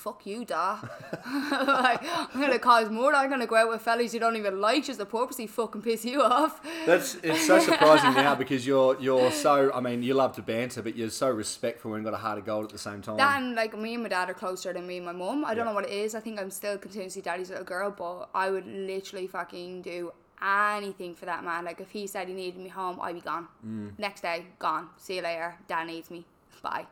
fuck 0.00 0.26
you, 0.26 0.44
da. 0.44 0.80
like, 1.12 2.00
I'm 2.02 2.40
gonna 2.40 2.58
cause 2.58 2.90
more. 2.90 3.14
I'm 3.14 3.30
gonna 3.30 3.46
go 3.46 3.56
out 3.56 3.68
with 3.68 3.82
fellas 3.82 4.12
you 4.14 4.20
don't 4.20 4.36
even 4.36 4.60
like 4.60 4.84
just 4.84 4.98
to 4.98 5.06
purposely 5.06 5.46
fucking 5.46 5.82
piss 5.82 6.04
you 6.04 6.22
off. 6.22 6.60
That's 6.86 7.16
it's 7.22 7.46
so 7.46 7.58
surprising 7.58 8.14
now 8.14 8.34
because 8.42 8.66
you're 8.66 9.00
you're 9.00 9.30
so. 9.30 9.70
I 9.72 9.80
mean, 9.80 10.02
you 10.02 10.14
love 10.14 10.34
to 10.36 10.42
banter, 10.42 10.82
but 10.82 10.96
you're 10.96 11.10
so 11.10 11.30
respectful 11.30 11.94
and 11.94 12.04
got 12.04 12.14
a 12.14 12.18
heart 12.18 12.38
of 12.38 12.46
gold 12.46 12.64
at 12.64 12.70
the 12.72 12.78
same 12.78 13.02
time. 13.02 13.16
That 13.16 13.42
and 13.42 13.54
like 13.54 13.76
me 13.78 13.94
and 13.94 14.02
my 14.02 14.08
dad 14.08 14.30
are 14.30 14.34
closer 14.34 14.72
than 14.72 14.86
me 14.86 14.96
and 14.96 15.06
my 15.06 15.12
mum. 15.12 15.44
I 15.44 15.54
don't 15.54 15.58
yeah. 15.58 15.70
know 15.70 15.74
what 15.74 15.84
it 15.84 15.92
is. 15.92 16.14
I 16.14 16.20
think 16.20 16.40
I'm 16.40 16.50
still 16.50 16.78
continuously 16.78 17.22
daddy's 17.22 17.50
little 17.50 17.64
girl, 17.64 17.90
but 17.90 18.30
I 18.34 18.50
would 18.50 18.66
literally 18.66 19.26
fucking 19.26 19.82
do 19.82 20.12
anything 20.42 21.14
for 21.14 21.26
that 21.26 21.44
man. 21.44 21.64
Like 21.64 21.80
if 21.80 21.90
he 21.90 22.06
said 22.06 22.28
he 22.28 22.34
needed 22.34 22.60
me 22.60 22.68
home, 22.68 22.98
I'd 23.00 23.14
be 23.14 23.20
gone. 23.20 23.48
Mm. 23.66 23.98
Next 23.98 24.22
day, 24.22 24.46
gone. 24.58 24.88
See 24.96 25.16
you 25.16 25.22
later. 25.22 25.56
Dad 25.68 25.86
needs 25.86 26.10
me. 26.10 26.24
Bye. 26.62 26.86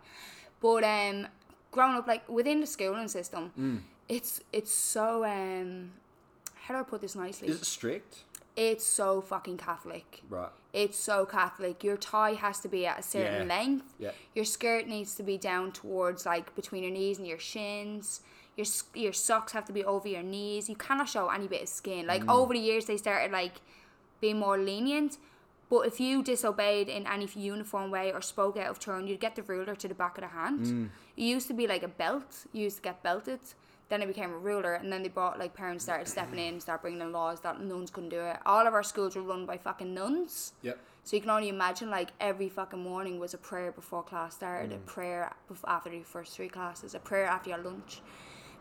But 0.60 0.84
um, 0.84 1.28
growing 1.70 1.96
up 1.96 2.06
like 2.06 2.28
within 2.28 2.60
the 2.60 2.66
schooling 2.66 3.08
system, 3.08 3.52
mm. 3.58 3.80
it's 4.08 4.40
it's 4.52 4.72
so 4.72 5.24
um, 5.24 5.92
how 6.54 6.74
do 6.74 6.80
I 6.80 6.82
put 6.82 7.00
this 7.00 7.14
nicely? 7.14 7.48
Is 7.48 7.56
it 7.56 7.64
strict? 7.64 8.24
It's 8.56 8.84
so 8.84 9.20
fucking 9.20 9.58
Catholic. 9.58 10.22
Right. 10.28 10.48
It's 10.72 10.98
so 10.98 11.24
Catholic. 11.24 11.84
Your 11.84 11.96
tie 11.96 12.34
has 12.34 12.58
to 12.60 12.68
be 12.68 12.86
at 12.86 12.98
a 12.98 13.02
certain 13.02 13.46
yeah. 13.48 13.56
length. 13.56 13.94
Yeah. 13.98 14.10
Your 14.34 14.44
skirt 14.44 14.88
needs 14.88 15.14
to 15.14 15.22
be 15.22 15.38
down 15.38 15.70
towards 15.70 16.26
like 16.26 16.54
between 16.56 16.82
your 16.82 16.92
knees 16.92 17.18
and 17.18 17.26
your 17.26 17.38
shins 17.38 18.20
your 18.58 18.66
your 18.94 19.12
socks 19.12 19.52
have 19.52 19.64
to 19.66 19.72
be 19.72 19.84
over 19.84 20.08
your 20.08 20.22
knees. 20.22 20.68
You 20.68 20.74
cannot 20.74 21.08
show 21.08 21.28
any 21.28 21.46
bit 21.46 21.62
of 21.62 21.68
skin. 21.68 22.06
Like 22.06 22.24
mm. 22.24 22.34
over 22.34 22.52
the 22.52 22.60
years, 22.60 22.86
they 22.86 22.96
started 22.96 23.30
like 23.32 23.60
being 24.20 24.38
more 24.38 24.58
lenient. 24.58 25.18
But 25.70 25.80
if 25.86 26.00
you 26.00 26.22
disobeyed 26.22 26.88
in 26.88 27.06
any 27.06 27.28
uniform 27.34 27.90
way 27.90 28.10
or 28.10 28.22
spoke 28.22 28.56
out 28.56 28.68
of 28.70 28.78
turn, 28.78 29.06
you'd 29.06 29.20
get 29.20 29.36
the 29.36 29.42
ruler 29.42 29.74
to 29.76 29.86
the 29.86 29.94
back 29.94 30.16
of 30.16 30.22
the 30.22 30.28
hand. 30.28 30.66
Mm. 30.66 30.88
It 31.16 31.22
used 31.22 31.46
to 31.48 31.54
be 31.54 31.66
like 31.66 31.82
a 31.82 31.88
belt. 31.88 32.46
You 32.52 32.64
used 32.64 32.78
to 32.78 32.82
get 32.82 33.02
belted. 33.02 33.40
Then 33.90 34.02
it 34.02 34.06
became 34.06 34.32
a 34.32 34.36
ruler, 34.36 34.74
and 34.74 34.92
then 34.92 35.02
they 35.02 35.08
brought 35.08 35.38
like 35.38 35.54
parents 35.54 35.84
started 35.84 36.08
stepping 36.08 36.38
in, 36.38 36.60
start 36.60 36.82
bringing 36.82 37.00
in 37.00 37.10
laws 37.10 37.40
that 37.40 37.60
nuns 37.60 37.90
couldn't 37.90 38.10
do 38.10 38.20
it. 38.20 38.36
All 38.44 38.66
of 38.66 38.74
our 38.74 38.82
schools 38.82 39.16
were 39.16 39.22
run 39.22 39.46
by 39.46 39.56
fucking 39.56 39.94
nuns. 39.94 40.52
Yep. 40.62 40.78
So 41.04 41.16
you 41.16 41.22
can 41.22 41.30
only 41.30 41.48
imagine 41.48 41.88
like 41.88 42.10
every 42.20 42.50
fucking 42.50 42.82
morning 42.82 43.18
was 43.18 43.32
a 43.32 43.38
prayer 43.38 43.72
before 43.72 44.02
class 44.02 44.34
started, 44.34 44.72
mm. 44.72 44.76
a 44.76 44.78
prayer 44.80 45.32
after 45.66 45.90
the 45.90 46.02
first 46.02 46.34
three 46.34 46.50
classes, 46.50 46.94
a 46.94 46.98
prayer 46.98 47.24
after 47.24 47.48
your 47.50 47.60
lunch 47.60 48.02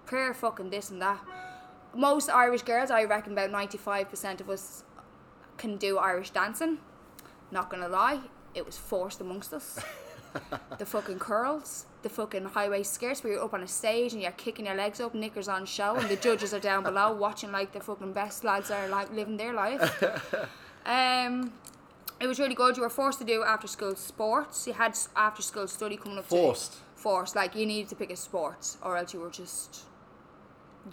prayer 0.07 0.33
fucking 0.33 0.71
this 0.71 0.89
and 0.89 1.01
that. 1.01 1.19
Most 1.93 2.29
Irish 2.29 2.63
girls, 2.63 2.89
I 2.89 3.03
reckon 3.03 3.33
about 3.33 3.51
95% 3.51 4.41
of 4.41 4.49
us 4.49 4.83
can 5.57 5.77
do 5.77 5.97
Irish 5.97 6.31
dancing. 6.31 6.79
Not 7.51 7.69
gonna 7.69 7.87
lie, 7.87 8.21
it 8.55 8.65
was 8.65 8.77
forced 8.77 9.21
amongst 9.21 9.53
us. 9.53 9.79
the 10.77 10.85
fucking 10.85 11.19
curls, 11.19 11.85
the 12.03 12.09
fucking 12.09 12.45
high 12.45 12.69
waist 12.69 12.93
skirts 12.93 13.23
where 13.23 13.33
you're 13.33 13.43
up 13.43 13.53
on 13.53 13.63
a 13.63 13.67
stage 13.67 14.13
and 14.13 14.21
you're 14.21 14.31
kicking 14.31 14.65
your 14.65 14.75
legs 14.75 14.99
up, 14.99 15.13
knickers 15.13 15.47
on 15.47 15.65
show, 15.65 15.95
and 15.95 16.09
the 16.09 16.15
judges 16.27 16.53
are 16.53 16.59
down 16.59 16.83
below 16.83 17.13
watching 17.13 17.51
like 17.51 17.71
the 17.73 17.79
fucking 17.79 18.13
best 18.13 18.43
lads 18.43 18.71
are 18.71 18.87
like 18.87 19.11
living 19.13 19.37
their 19.37 19.53
life. 19.53 20.03
um, 20.85 21.51
it 22.19 22.27
was 22.27 22.39
really 22.39 22.55
good. 22.55 22.77
You 22.77 22.83
were 22.83 22.89
forced 22.89 23.19
to 23.19 23.25
do 23.25 23.43
after 23.43 23.67
school 23.67 23.95
sports. 23.95 24.67
You 24.67 24.73
had 24.73 24.97
after 25.15 25.41
school 25.41 25.67
study 25.67 25.97
coming 25.97 26.17
up. 26.17 26.25
Forced. 26.25 26.73
To, 26.73 26.79
forced. 26.95 27.35
Like 27.35 27.55
you 27.55 27.65
needed 27.65 27.89
to 27.89 27.95
pick 27.95 28.11
a 28.11 28.15
sport, 28.15 28.75
or 28.81 28.97
else 28.97 29.13
you 29.13 29.19
were 29.19 29.29
just 29.29 29.85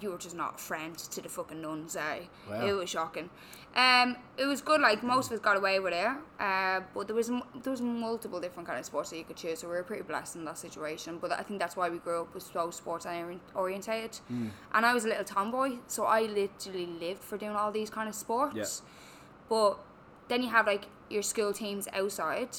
you 0.00 0.10
were 0.10 0.18
just 0.18 0.34
not 0.34 0.54
a 0.56 0.58
friend 0.58 0.96
to 0.96 1.20
the 1.20 1.28
fucking 1.28 1.60
nuns. 1.60 1.96
Eh? 1.96 2.20
Wow. 2.50 2.66
It 2.66 2.72
was 2.72 2.90
shocking. 2.90 3.30
Um, 3.76 4.16
it 4.36 4.46
was 4.46 4.60
good. 4.60 4.80
Like 4.80 5.02
most 5.02 5.26
of 5.26 5.32
us 5.32 5.40
got 5.40 5.56
away 5.56 5.80
with 5.80 5.94
it, 5.94 6.06
uh, 6.38 6.80
but 6.94 7.08
there 7.08 7.16
was 7.16 7.28
there 7.28 7.70
was 7.70 7.80
multiple 7.80 8.40
different 8.40 8.68
kind 8.68 8.78
of 8.78 8.86
sports 8.86 9.10
that 9.10 9.18
you 9.18 9.24
could 9.24 9.36
choose. 9.36 9.60
So 9.60 9.68
we 9.68 9.74
were 9.74 9.82
pretty 9.82 10.02
blessed 10.02 10.36
in 10.36 10.44
that 10.44 10.58
situation. 10.58 11.18
But 11.20 11.32
I 11.32 11.42
think 11.42 11.58
that's 11.58 11.76
why 11.76 11.90
we 11.90 11.98
grew 11.98 12.22
up 12.22 12.34
with 12.34 12.44
so 12.44 12.70
sports 12.70 13.06
orientated. 13.54 14.20
Mm. 14.32 14.50
And 14.72 14.86
I 14.86 14.94
was 14.94 15.04
a 15.04 15.08
little 15.08 15.24
tomboy, 15.24 15.78
so 15.88 16.04
I 16.04 16.22
literally 16.22 16.86
lived 16.86 17.22
for 17.24 17.36
doing 17.36 17.56
all 17.56 17.72
these 17.72 17.90
kind 17.90 18.08
of 18.08 18.14
sports. 18.14 18.82
Yeah. 18.82 18.90
But 19.48 19.78
then 20.28 20.42
you 20.42 20.50
have 20.50 20.66
like 20.66 20.86
your 21.10 21.22
school 21.22 21.52
teams 21.52 21.88
outside, 21.92 22.50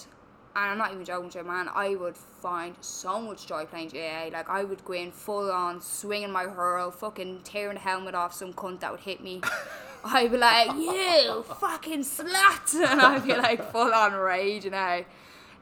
and 0.55 0.71
I'm 0.71 0.77
not 0.77 0.93
even 0.93 1.03
joking 1.03 1.25
with 1.25 1.35
you, 1.35 1.43
man, 1.43 1.69
I 1.73 1.95
would 1.95 2.15
find 2.15 2.75
so 2.79 3.19
much 3.19 3.45
joy 3.45 3.65
playing 3.65 3.89
GAA. 3.89 4.29
Like, 4.31 4.49
I 4.49 4.63
would 4.63 4.85
go 4.85 4.93
in 4.93 5.11
full 5.11 5.51
on, 5.51 5.81
swinging 5.81 6.31
my 6.31 6.45
hurl, 6.45 6.91
fucking 6.91 7.41
tearing 7.43 7.75
the 7.75 7.81
helmet 7.81 8.15
off 8.15 8.33
some 8.33 8.53
cunt 8.53 8.79
that 8.79 8.91
would 8.91 9.01
hit 9.01 9.21
me. 9.21 9.41
I'd 10.05 10.31
be 10.31 10.37
like, 10.37 10.73
you 10.75 11.43
fucking 11.43 12.03
slut! 12.03 12.73
And 12.89 13.01
I'd 13.01 13.25
be 13.25 13.35
like, 13.35 13.69
full 13.71 13.93
on 13.93 14.13
rage, 14.13 14.63
you 14.63 14.71
know. 14.71 15.03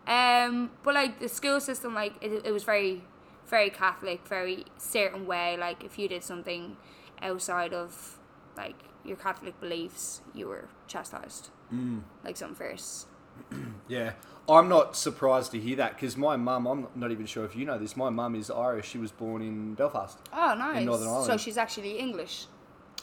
Um, 0.06 0.70
but 0.84 0.94
like, 0.94 1.20
the 1.20 1.30
school 1.30 1.60
system, 1.60 1.96
like, 1.96 2.14
it, 2.22 2.46
it 2.46 2.52
was 2.52 2.64
very, 2.64 3.04
very 3.48 3.72
Catholic, 3.72 4.28
very 4.28 4.66
certain 4.78 5.26
way. 5.26 5.58
Like, 5.58 5.84
if 5.84 5.98
you 5.98 6.08
did 6.08 6.24
something 6.24 6.78
outside 7.20 7.74
of, 7.74 8.20
like, 8.56 8.76
your 9.04 9.18
Catholic 9.18 9.60
beliefs, 9.60 10.22
you 10.36 10.50
were 10.50 10.68
chastised. 10.88 11.50
Mm. 11.74 12.02
Like, 12.24 12.38
something 12.38 12.56
fierce. 12.56 13.08
yeah. 13.88 14.14
I'm 14.50 14.68
not 14.68 14.98
surprised 14.98 15.52
to 15.52 15.60
hear 15.60 15.78
that 15.78 15.96
because 15.96 16.18
my 16.18 16.36
mum, 16.36 16.68
I'm 16.68 16.88
not 16.96 17.12
even 17.12 17.26
sure 17.26 17.46
if 17.46 17.56
you 17.56 17.66
know 17.66 17.78
this, 17.78 17.96
my 17.96 18.10
mum 18.10 18.36
is 18.36 18.52
Irish. 18.52 18.90
She 18.90 18.98
was 18.98 19.12
born 19.12 19.42
in 19.42 19.74
Belfast. 19.76 20.18
Oh, 20.34 20.54
nice. 20.58 20.80
In 20.80 20.86
Northern 20.86 21.08
Ireland. 21.08 21.28
So 21.28 21.38
she's 21.38 21.58
actually 21.58 21.98
English. 21.98 22.48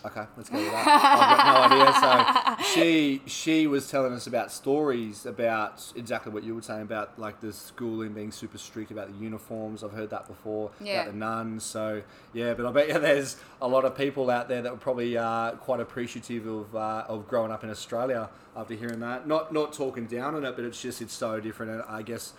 Okay, 0.05 0.25
let's 0.37 0.49
go 0.49 0.57
with 0.57 0.71
that. 0.71 0.87
I've 0.87 1.37
got 1.37 1.71
no 1.71 1.77
idea. 1.77 2.57
So 2.57 2.65
she 2.75 3.23
she 3.27 3.67
was 3.67 3.91
telling 3.91 4.13
us 4.13 4.27
about 4.27 4.51
stories 4.51 5.27
about 5.27 5.93
exactly 5.95 6.33
what 6.33 6.43
you 6.43 6.55
were 6.55 6.63
saying 6.63 6.83
about 6.83 7.19
like 7.19 7.41
the 7.41 7.53
schooling 7.53 8.13
being 8.13 8.33
super 8.33 8.59
strict 8.59 8.91
about 8.91 9.13
the 9.13 9.19
uniforms. 9.23 9.85
I've 9.85 9.93
heard 9.93 10.11
that 10.11 10.27
before 10.27 10.71
yeah. 10.81 11.03
about 11.03 11.13
the 11.13 11.19
nuns. 11.19 11.65
So 11.65 12.03
yeah, 12.33 12.55
but 12.55 12.67
I 12.67 12.73
bet 12.73 12.89
you 12.89 12.99
there's 12.99 13.37
a 13.61 13.69
lot 13.69 13.85
of 13.85 13.97
people 13.97 14.31
out 14.31 14.49
there 14.49 14.63
that 14.63 14.73
were 14.73 14.79
probably 14.79 15.19
uh, 15.19 15.53
quite 15.53 15.81
appreciative 15.81 16.47
of 16.47 16.75
uh, 16.75 17.05
of 17.09 17.29
growing 17.29 17.53
up 17.53 17.63
in 17.63 17.71
Australia 17.71 18.31
after 18.57 18.75
hearing 18.75 19.01
that. 19.01 19.29
Not 19.29 19.53
not 19.53 19.73
talking 19.73 20.07
down 20.07 20.35
on 20.35 20.45
it, 20.45 20.57
but 20.57 20.65
it's 20.65 20.81
just 20.81 21.03
it's 21.03 21.15
so 21.15 21.41
different. 21.41 21.73
And 21.73 21.83
I 21.89 22.03
guess 22.03 22.33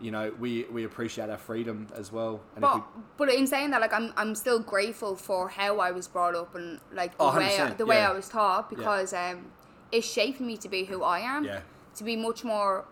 you 0.00 0.10
know, 0.10 0.32
we, 0.38 0.64
we 0.64 0.84
appreciate 0.84 1.30
our 1.30 1.38
freedom 1.38 1.88
as 1.94 2.12
well. 2.12 2.40
And 2.54 2.62
but, 2.62 2.76
we, 2.76 2.82
but 3.16 3.32
in 3.32 3.46
saying 3.46 3.70
that, 3.72 3.80
like, 3.80 3.92
I'm, 3.92 4.12
I'm 4.16 4.34
still 4.34 4.60
grateful 4.60 5.16
for 5.16 5.48
how 5.48 5.78
I 5.80 5.90
was 5.90 6.08
brought 6.08 6.34
up 6.34 6.54
and, 6.54 6.80
like, 6.92 7.16
the, 7.16 7.24
oh, 7.24 7.36
way, 7.36 7.60
I, 7.60 7.70
the 7.70 7.86
way 7.86 8.00
I 8.00 8.12
was 8.12 8.28
taught 8.28 8.70
because 8.70 9.12
yeah. 9.12 9.30
um, 9.30 9.46
it 9.90 10.02
shaped 10.02 10.40
me 10.40 10.56
to 10.58 10.68
be 10.68 10.84
who 10.84 11.02
I 11.02 11.20
am. 11.20 11.44
Yeah. 11.44 11.60
To 11.96 12.04
be 12.04 12.16
much 12.16 12.44
more 12.44 12.84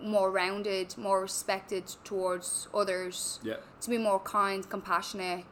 more 0.00 0.30
rounded, 0.30 0.96
more 0.98 1.22
respected 1.22 1.84
towards 2.04 2.68
others. 2.74 3.40
Yeah. 3.42 3.56
To 3.80 3.90
be 3.90 3.98
more 3.98 4.20
kind, 4.20 4.68
compassionate, 4.68 5.44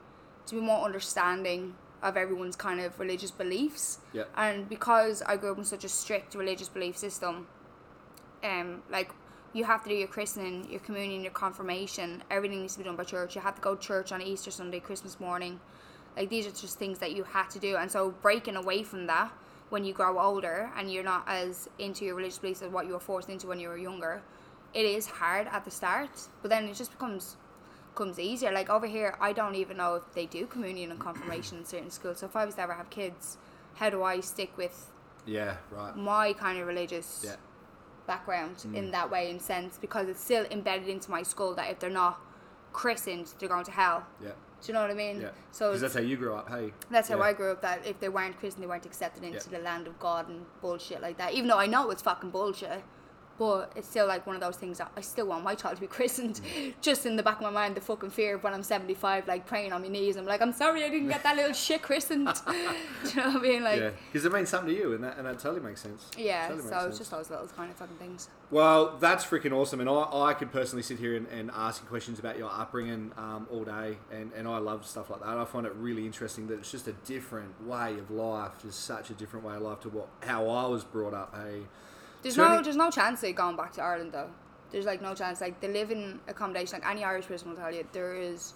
to 0.46 0.54
be 0.56 0.60
more 0.60 0.84
understanding 0.84 1.74
of 2.02 2.16
everyone's 2.16 2.56
kind 2.56 2.80
of 2.80 2.98
religious 2.98 3.30
beliefs. 3.30 3.98
Yeah. 4.12 4.24
And 4.36 4.68
because 4.68 5.22
I 5.22 5.36
grew 5.36 5.52
up 5.52 5.58
in 5.58 5.64
such 5.64 5.84
a 5.84 5.88
strict 5.88 6.34
religious 6.34 6.68
belief 6.68 6.96
system, 6.96 7.46
um, 8.42 8.82
like 8.90 9.10
you 9.52 9.64
have 9.64 9.82
to 9.82 9.88
do 9.88 9.94
your 9.94 10.08
christening, 10.08 10.66
your 10.70 10.80
communion, 10.80 11.22
your 11.22 11.32
confirmation. 11.32 12.22
Everything 12.30 12.60
needs 12.60 12.74
to 12.74 12.78
be 12.78 12.84
done 12.84 12.96
by 12.96 13.04
church. 13.04 13.34
You 13.34 13.40
have 13.40 13.56
to 13.56 13.60
go 13.60 13.74
to 13.74 13.80
church 13.80 14.12
on 14.12 14.22
Easter 14.22 14.50
Sunday, 14.50 14.80
Christmas 14.80 15.18
morning. 15.18 15.60
Like 16.16 16.28
these 16.28 16.46
are 16.46 16.50
just 16.50 16.78
things 16.78 16.98
that 16.98 17.12
you 17.12 17.24
had 17.24 17.50
to 17.50 17.58
do. 17.58 17.76
And 17.76 17.90
so 17.90 18.10
breaking 18.22 18.56
away 18.56 18.82
from 18.82 19.06
that 19.06 19.32
when 19.70 19.84
you 19.84 19.92
grow 19.92 20.18
older 20.18 20.70
and 20.76 20.92
you're 20.92 21.04
not 21.04 21.24
as 21.26 21.68
into 21.78 22.04
your 22.04 22.14
religious 22.16 22.38
beliefs 22.38 22.62
as 22.62 22.70
what 22.70 22.86
you 22.86 22.92
were 22.92 23.00
forced 23.00 23.28
into 23.28 23.46
when 23.46 23.60
you 23.60 23.68
were 23.68 23.78
younger, 23.78 24.22
it 24.74 24.84
is 24.84 25.06
hard 25.06 25.48
at 25.48 25.64
the 25.64 25.70
start, 25.70 26.10
but 26.42 26.48
then 26.48 26.66
it 26.66 26.74
just 26.74 26.92
becomes 26.92 27.36
becomes 27.92 28.20
easier. 28.20 28.52
Like 28.52 28.70
over 28.70 28.86
here, 28.86 29.16
I 29.20 29.32
don't 29.32 29.56
even 29.56 29.76
know 29.76 29.96
if 29.96 30.14
they 30.14 30.26
do 30.26 30.46
communion 30.46 30.92
and 30.92 31.00
confirmation 31.00 31.58
in 31.58 31.64
certain 31.64 31.90
schools. 31.90 32.18
So 32.18 32.26
if 32.26 32.36
I 32.36 32.44
was 32.44 32.54
to 32.54 32.62
ever 32.62 32.74
have 32.74 32.88
kids, 32.90 33.36
how 33.74 33.90
do 33.90 34.02
I 34.04 34.20
stick 34.20 34.56
with 34.56 34.90
Yeah, 35.26 35.56
right. 35.72 35.96
my 35.96 36.32
kind 36.32 36.60
of 36.60 36.66
religious 36.68 37.22
Yeah. 37.24 37.36
Background 38.14 38.56
Mm. 38.58 38.74
in 38.80 38.84
that 38.96 39.08
way, 39.14 39.24
in 39.32 39.38
sense, 39.52 39.72
because 39.86 40.04
it's 40.12 40.22
still 40.28 40.44
embedded 40.56 40.88
into 40.96 41.08
my 41.16 41.22
skull 41.32 41.52
that 41.58 41.68
if 41.72 41.76
they're 41.80 41.98
not 42.04 42.14
christened, 42.80 43.26
they're 43.38 43.48
going 43.56 43.64
to 43.70 43.70
hell. 43.82 44.00
Yeah. 44.20 44.30
Do 44.62 44.64
you 44.68 44.74
know 44.74 44.82
what 44.82 44.90
I 44.90 44.94
mean? 45.06 45.16
Yeah. 45.22 45.30
So 45.58 45.64
that's 45.76 45.94
how 45.94 46.00
you 46.10 46.16
grew 46.22 46.34
up, 46.34 46.46
hey. 46.56 46.66
that's 46.90 47.08
how 47.08 47.16
Yeah. 47.18 47.28
I 47.30 47.32
grew 47.38 47.50
up. 47.54 47.60
That 47.62 47.78
if 47.86 47.96
they 48.02 48.10
weren't 48.16 48.36
Christian, 48.40 48.60
they 48.62 48.66
weren't 48.72 48.84
accepted 48.92 49.22
into 49.24 49.48
Yeah. 49.50 49.58
the 49.58 49.64
land 49.70 49.86
of 49.86 49.94
God 49.98 50.28
and 50.28 50.44
bullshit 50.60 51.00
like 51.06 51.16
that. 51.18 51.32
Even 51.32 51.48
though 51.50 51.58
I 51.66 51.66
know 51.74 51.90
it's 51.92 52.02
fucking 52.02 52.30
bullshit, 52.30 52.82
but 53.40 53.72
it's 53.74 53.88
still 53.88 54.06
like 54.06 54.26
one 54.26 54.36
of 54.36 54.42
those 54.42 54.56
things 54.56 54.76
that 54.76 54.92
I 54.98 55.00
still 55.00 55.28
want 55.28 55.42
my 55.42 55.54
child 55.54 55.76
to 55.76 55.80
be 55.80 55.86
christened. 55.98 56.42
Mm. 56.44 56.74
Just 56.82 57.06
in 57.06 57.16
the 57.16 57.22
back 57.22 57.36
of 57.36 57.42
my 57.42 57.48
mind, 57.48 57.74
the 57.74 57.80
fucking 57.80 58.10
fear 58.10 58.34
of 58.34 58.44
when 58.44 58.52
I'm 58.52 58.62
75, 58.62 59.26
like 59.26 59.46
praying 59.46 59.72
on 59.72 59.80
my 59.80 59.88
knees. 59.88 60.16
I'm 60.16 60.26
like, 60.26 60.42
I'm 60.42 60.52
sorry, 60.52 60.84
I 60.84 60.90
didn't 60.90 61.08
get 61.08 61.22
that 61.22 61.36
little 61.36 61.54
shit 61.54 61.80
christened. 61.80 62.26
Do 62.46 62.52
you 63.08 63.16
know 63.16 63.28
what 63.30 63.36
I 63.36 63.40
mean? 63.40 63.64
Like, 63.64 63.80
yeah, 63.80 63.90
because 64.12 64.26
it 64.26 64.32
means 64.32 64.50
something 64.50 64.74
to 64.74 64.78
you, 64.78 64.92
and 64.92 65.02
that, 65.02 65.16
and 65.16 65.24
that 65.26 65.38
totally 65.38 65.62
makes 65.62 65.80
sense. 65.80 66.10
yeah. 66.18 66.48
Totally 66.48 66.68
so 66.68 66.88
it's 66.88 66.98
just 66.98 67.10
those 67.12 67.30
little 67.30 67.46
kind 67.46 67.70
of 67.70 67.76
fucking 67.78 67.96
things. 67.96 68.28
Well, 68.50 68.98
that's 68.98 69.24
freaking 69.24 69.52
awesome, 69.52 69.80
and 69.80 69.88
I, 69.88 70.06
I 70.12 70.34
could 70.34 70.52
personally 70.52 70.82
sit 70.82 70.98
here 70.98 71.16
and, 71.16 71.26
and 71.28 71.50
ask 71.54 71.80
you 71.80 71.88
questions 71.88 72.18
about 72.18 72.36
your 72.36 72.50
upbringing 72.50 73.12
um, 73.16 73.46
all 73.50 73.64
day, 73.64 73.96
and, 74.12 74.32
and 74.36 74.46
I 74.46 74.58
love 74.58 74.84
stuff 74.84 75.08
like 75.08 75.20
that. 75.20 75.38
I 75.38 75.46
find 75.46 75.64
it 75.64 75.72
really 75.76 76.04
interesting 76.04 76.46
that 76.48 76.58
it's 76.58 76.70
just 76.70 76.88
a 76.88 76.92
different 77.06 77.66
way 77.66 77.98
of 77.98 78.10
life, 78.10 78.60
just 78.60 78.80
such 78.80 79.08
a 79.08 79.14
different 79.14 79.46
way 79.46 79.54
of 79.54 79.62
life 79.62 79.80
to 79.80 79.88
what 79.88 80.08
how 80.20 80.46
I 80.46 80.66
was 80.66 80.84
brought 80.84 81.14
up. 81.14 81.34
Hey, 81.34 81.62
There's 82.22 82.36
no, 82.36 82.62
there's 82.62 82.76
no 82.76 82.90
chance 82.90 83.22
of 83.22 83.34
going 83.34 83.56
back 83.56 83.72
to 83.72 83.82
Ireland 83.82 84.12
though. 84.12 84.30
There's 84.70 84.84
like 84.84 85.02
no 85.02 85.14
chance. 85.14 85.40
Like 85.40 85.60
the 85.60 85.68
living 85.68 86.20
accommodation, 86.28 86.80
like 86.80 86.90
any 86.90 87.04
Irish 87.04 87.26
person 87.26 87.48
will 87.50 87.56
tell 87.56 87.72
you, 87.72 87.86
there 87.92 88.14
is, 88.14 88.54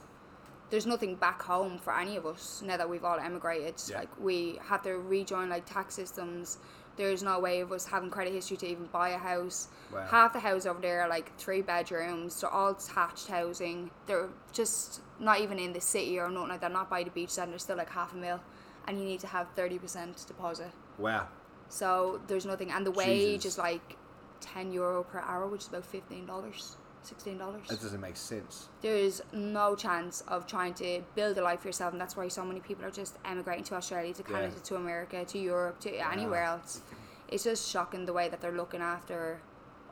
there's 0.70 0.86
nothing 0.86 1.16
back 1.16 1.42
home 1.42 1.78
for 1.78 1.96
any 1.98 2.16
of 2.16 2.26
us 2.26 2.62
now 2.64 2.76
that 2.76 2.88
we've 2.88 3.04
all 3.04 3.18
emigrated. 3.18 3.74
Yeah. 3.88 4.00
Like 4.00 4.20
we 4.20 4.58
have 4.68 4.82
to 4.82 4.92
rejoin 4.92 5.48
like 5.48 5.66
tax 5.66 5.94
systems. 5.94 6.58
There's 6.96 7.24
no 7.24 7.40
way 7.40 7.58
of 7.60 7.72
us 7.72 7.86
having 7.86 8.08
credit 8.10 8.32
history 8.34 8.56
to 8.58 8.66
even 8.66 8.86
buy 8.86 9.08
a 9.10 9.18
house. 9.18 9.66
Wow. 9.92 10.06
Half 10.08 10.32
the 10.34 10.38
houses 10.38 10.66
over 10.66 10.80
there 10.80 11.00
are 11.02 11.08
like 11.08 11.36
three 11.38 11.60
bedrooms. 11.60 12.40
They're 12.40 12.50
all 12.50 12.74
detached 12.74 13.26
housing. 13.26 13.90
They're 14.06 14.28
just 14.52 15.00
not 15.18 15.40
even 15.40 15.58
in 15.58 15.72
the 15.72 15.80
city 15.80 16.20
or 16.20 16.30
nothing 16.30 16.50
like 16.50 16.60
that. 16.60 16.70
Not 16.70 16.88
by 16.88 17.02
the 17.02 17.10
beach 17.10 17.30
centre. 17.30 17.50
They're 17.50 17.58
still 17.58 17.76
like 17.76 17.90
half 17.90 18.12
a 18.12 18.16
mil, 18.16 18.40
and 18.86 18.96
you 18.96 19.04
need 19.04 19.18
to 19.20 19.26
have 19.26 19.48
thirty 19.56 19.76
percent 19.76 20.24
deposit. 20.28 20.70
wow, 20.96 21.26
So 21.74 22.20
there's 22.28 22.46
nothing, 22.46 22.70
and 22.70 22.86
the 22.86 22.92
wage 22.92 23.42
Jesus. 23.42 23.54
is 23.54 23.58
like 23.58 23.96
ten 24.40 24.70
euro 24.70 25.02
per 25.02 25.18
hour, 25.18 25.48
which 25.48 25.62
is 25.62 25.68
about 25.68 25.84
fifteen 25.84 26.24
dollars, 26.24 26.76
sixteen 27.02 27.36
dollars. 27.36 27.66
that 27.68 27.80
doesn't 27.80 28.00
make 28.00 28.16
sense. 28.16 28.68
There's 28.80 29.20
no 29.32 29.74
chance 29.74 30.22
of 30.28 30.46
trying 30.46 30.74
to 30.74 31.02
build 31.16 31.36
a 31.36 31.42
life 31.42 31.60
for 31.62 31.68
yourself, 31.68 31.90
and 31.92 32.00
that's 32.00 32.16
why 32.16 32.28
so 32.28 32.44
many 32.44 32.60
people 32.60 32.84
are 32.84 32.92
just 32.92 33.16
emigrating 33.24 33.64
to 33.64 33.74
Australia, 33.74 34.14
to 34.14 34.22
Canada, 34.22 34.52
Yeah. 34.56 34.62
to 34.70 34.76
America, 34.76 35.24
to 35.24 35.38
Europe, 35.38 35.80
to 35.80 35.90
anywhere 36.12 36.44
else. 36.44 36.80
It's 37.26 37.42
just 37.42 37.68
shocking 37.68 38.04
the 38.06 38.12
way 38.12 38.28
that 38.28 38.40
they're 38.40 38.52
looking 38.62 38.80
after 38.80 39.40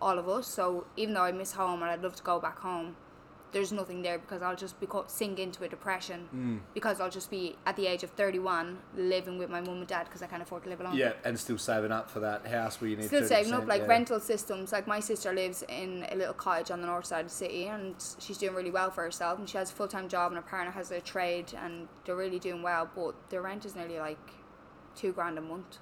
all 0.01 0.19
of 0.21 0.29
us. 0.29 0.47
So 0.47 0.87
even 0.97 1.15
though 1.15 1.23
I 1.23 1.33
miss 1.33 1.53
home 1.53 1.83
and 1.83 1.91
I'd 1.91 2.03
love 2.03 2.15
to 2.15 2.23
go 2.23 2.39
back 2.39 2.59
home, 2.61 2.95
there's 3.53 3.71
nothing 3.71 4.01
there 4.03 4.19
because 4.19 4.41
I'll 4.43 4.57
just 4.57 4.81
be 4.81 4.87
caught, 4.87 5.11
sink 5.11 5.39
into 5.39 5.63
a 5.63 5.69
depression 5.69 6.29
Mm. 6.35 6.61
because 6.75 7.01
I'll 7.01 7.11
just 7.11 7.31
be 7.31 7.57
at 7.67 7.77
the 7.77 7.87
age 7.87 8.03
of 8.03 8.11
31 8.11 8.79
living 8.97 9.37
with 9.39 9.51
my 9.51 9.61
mum 9.61 9.79
and 9.79 9.87
dad 9.87 10.05
because 10.07 10.23
I 10.23 10.27
can't 10.27 10.43
afford 10.43 10.63
to 10.65 10.71
live 10.71 10.81
alone 10.81 10.97
Yeah, 10.97 11.13
and 11.25 11.39
still 11.39 11.59
saving 11.59 11.93
up 11.93 12.11
for 12.11 12.21
that 12.21 12.47
house 12.47 12.81
where 12.81 12.89
you 12.91 12.97
need 12.97 13.07
still 13.07 13.27
saving 13.27 13.53
up 13.53 13.67
like 13.67 13.83
yeah. 13.83 13.89
rental 13.89 14.19
systems 14.21 14.73
like 14.73 14.87
my 14.87 15.01
sister 15.01 15.33
lives 15.35 15.63
in 15.69 16.07
a 16.11 16.17
little 16.17 16.35
cottage 16.35 16.71
on 16.71 16.81
the 16.81 16.87
north 16.87 17.05
side 17.07 17.21
of 17.27 17.29
the 17.31 17.35
city 17.35 17.67
and 17.67 17.95
she's 18.19 18.39
doing 18.39 18.55
really 18.55 18.71
well 18.71 18.91
for 18.91 19.05
herself 19.05 19.39
and 19.39 19.49
she 19.49 19.59
has 19.59 19.71
a 19.71 19.75
full-time 19.75 20.09
job 20.09 20.33
and 20.33 20.37
her 20.43 20.49
partner 20.49 20.71
has 20.73 20.91
a 20.91 21.01
trade 21.01 21.53
and 21.63 21.89
they're 22.05 22.17
really 22.17 22.39
doing 22.39 22.63
well 22.63 22.89
but 22.95 23.15
the 23.31 23.41
rent 23.41 23.65
is 23.67 23.77
nearly 23.77 23.99
like 23.99 24.31
two 24.97 25.13
grand 25.13 25.37
a 25.39 25.41
month 25.43 25.79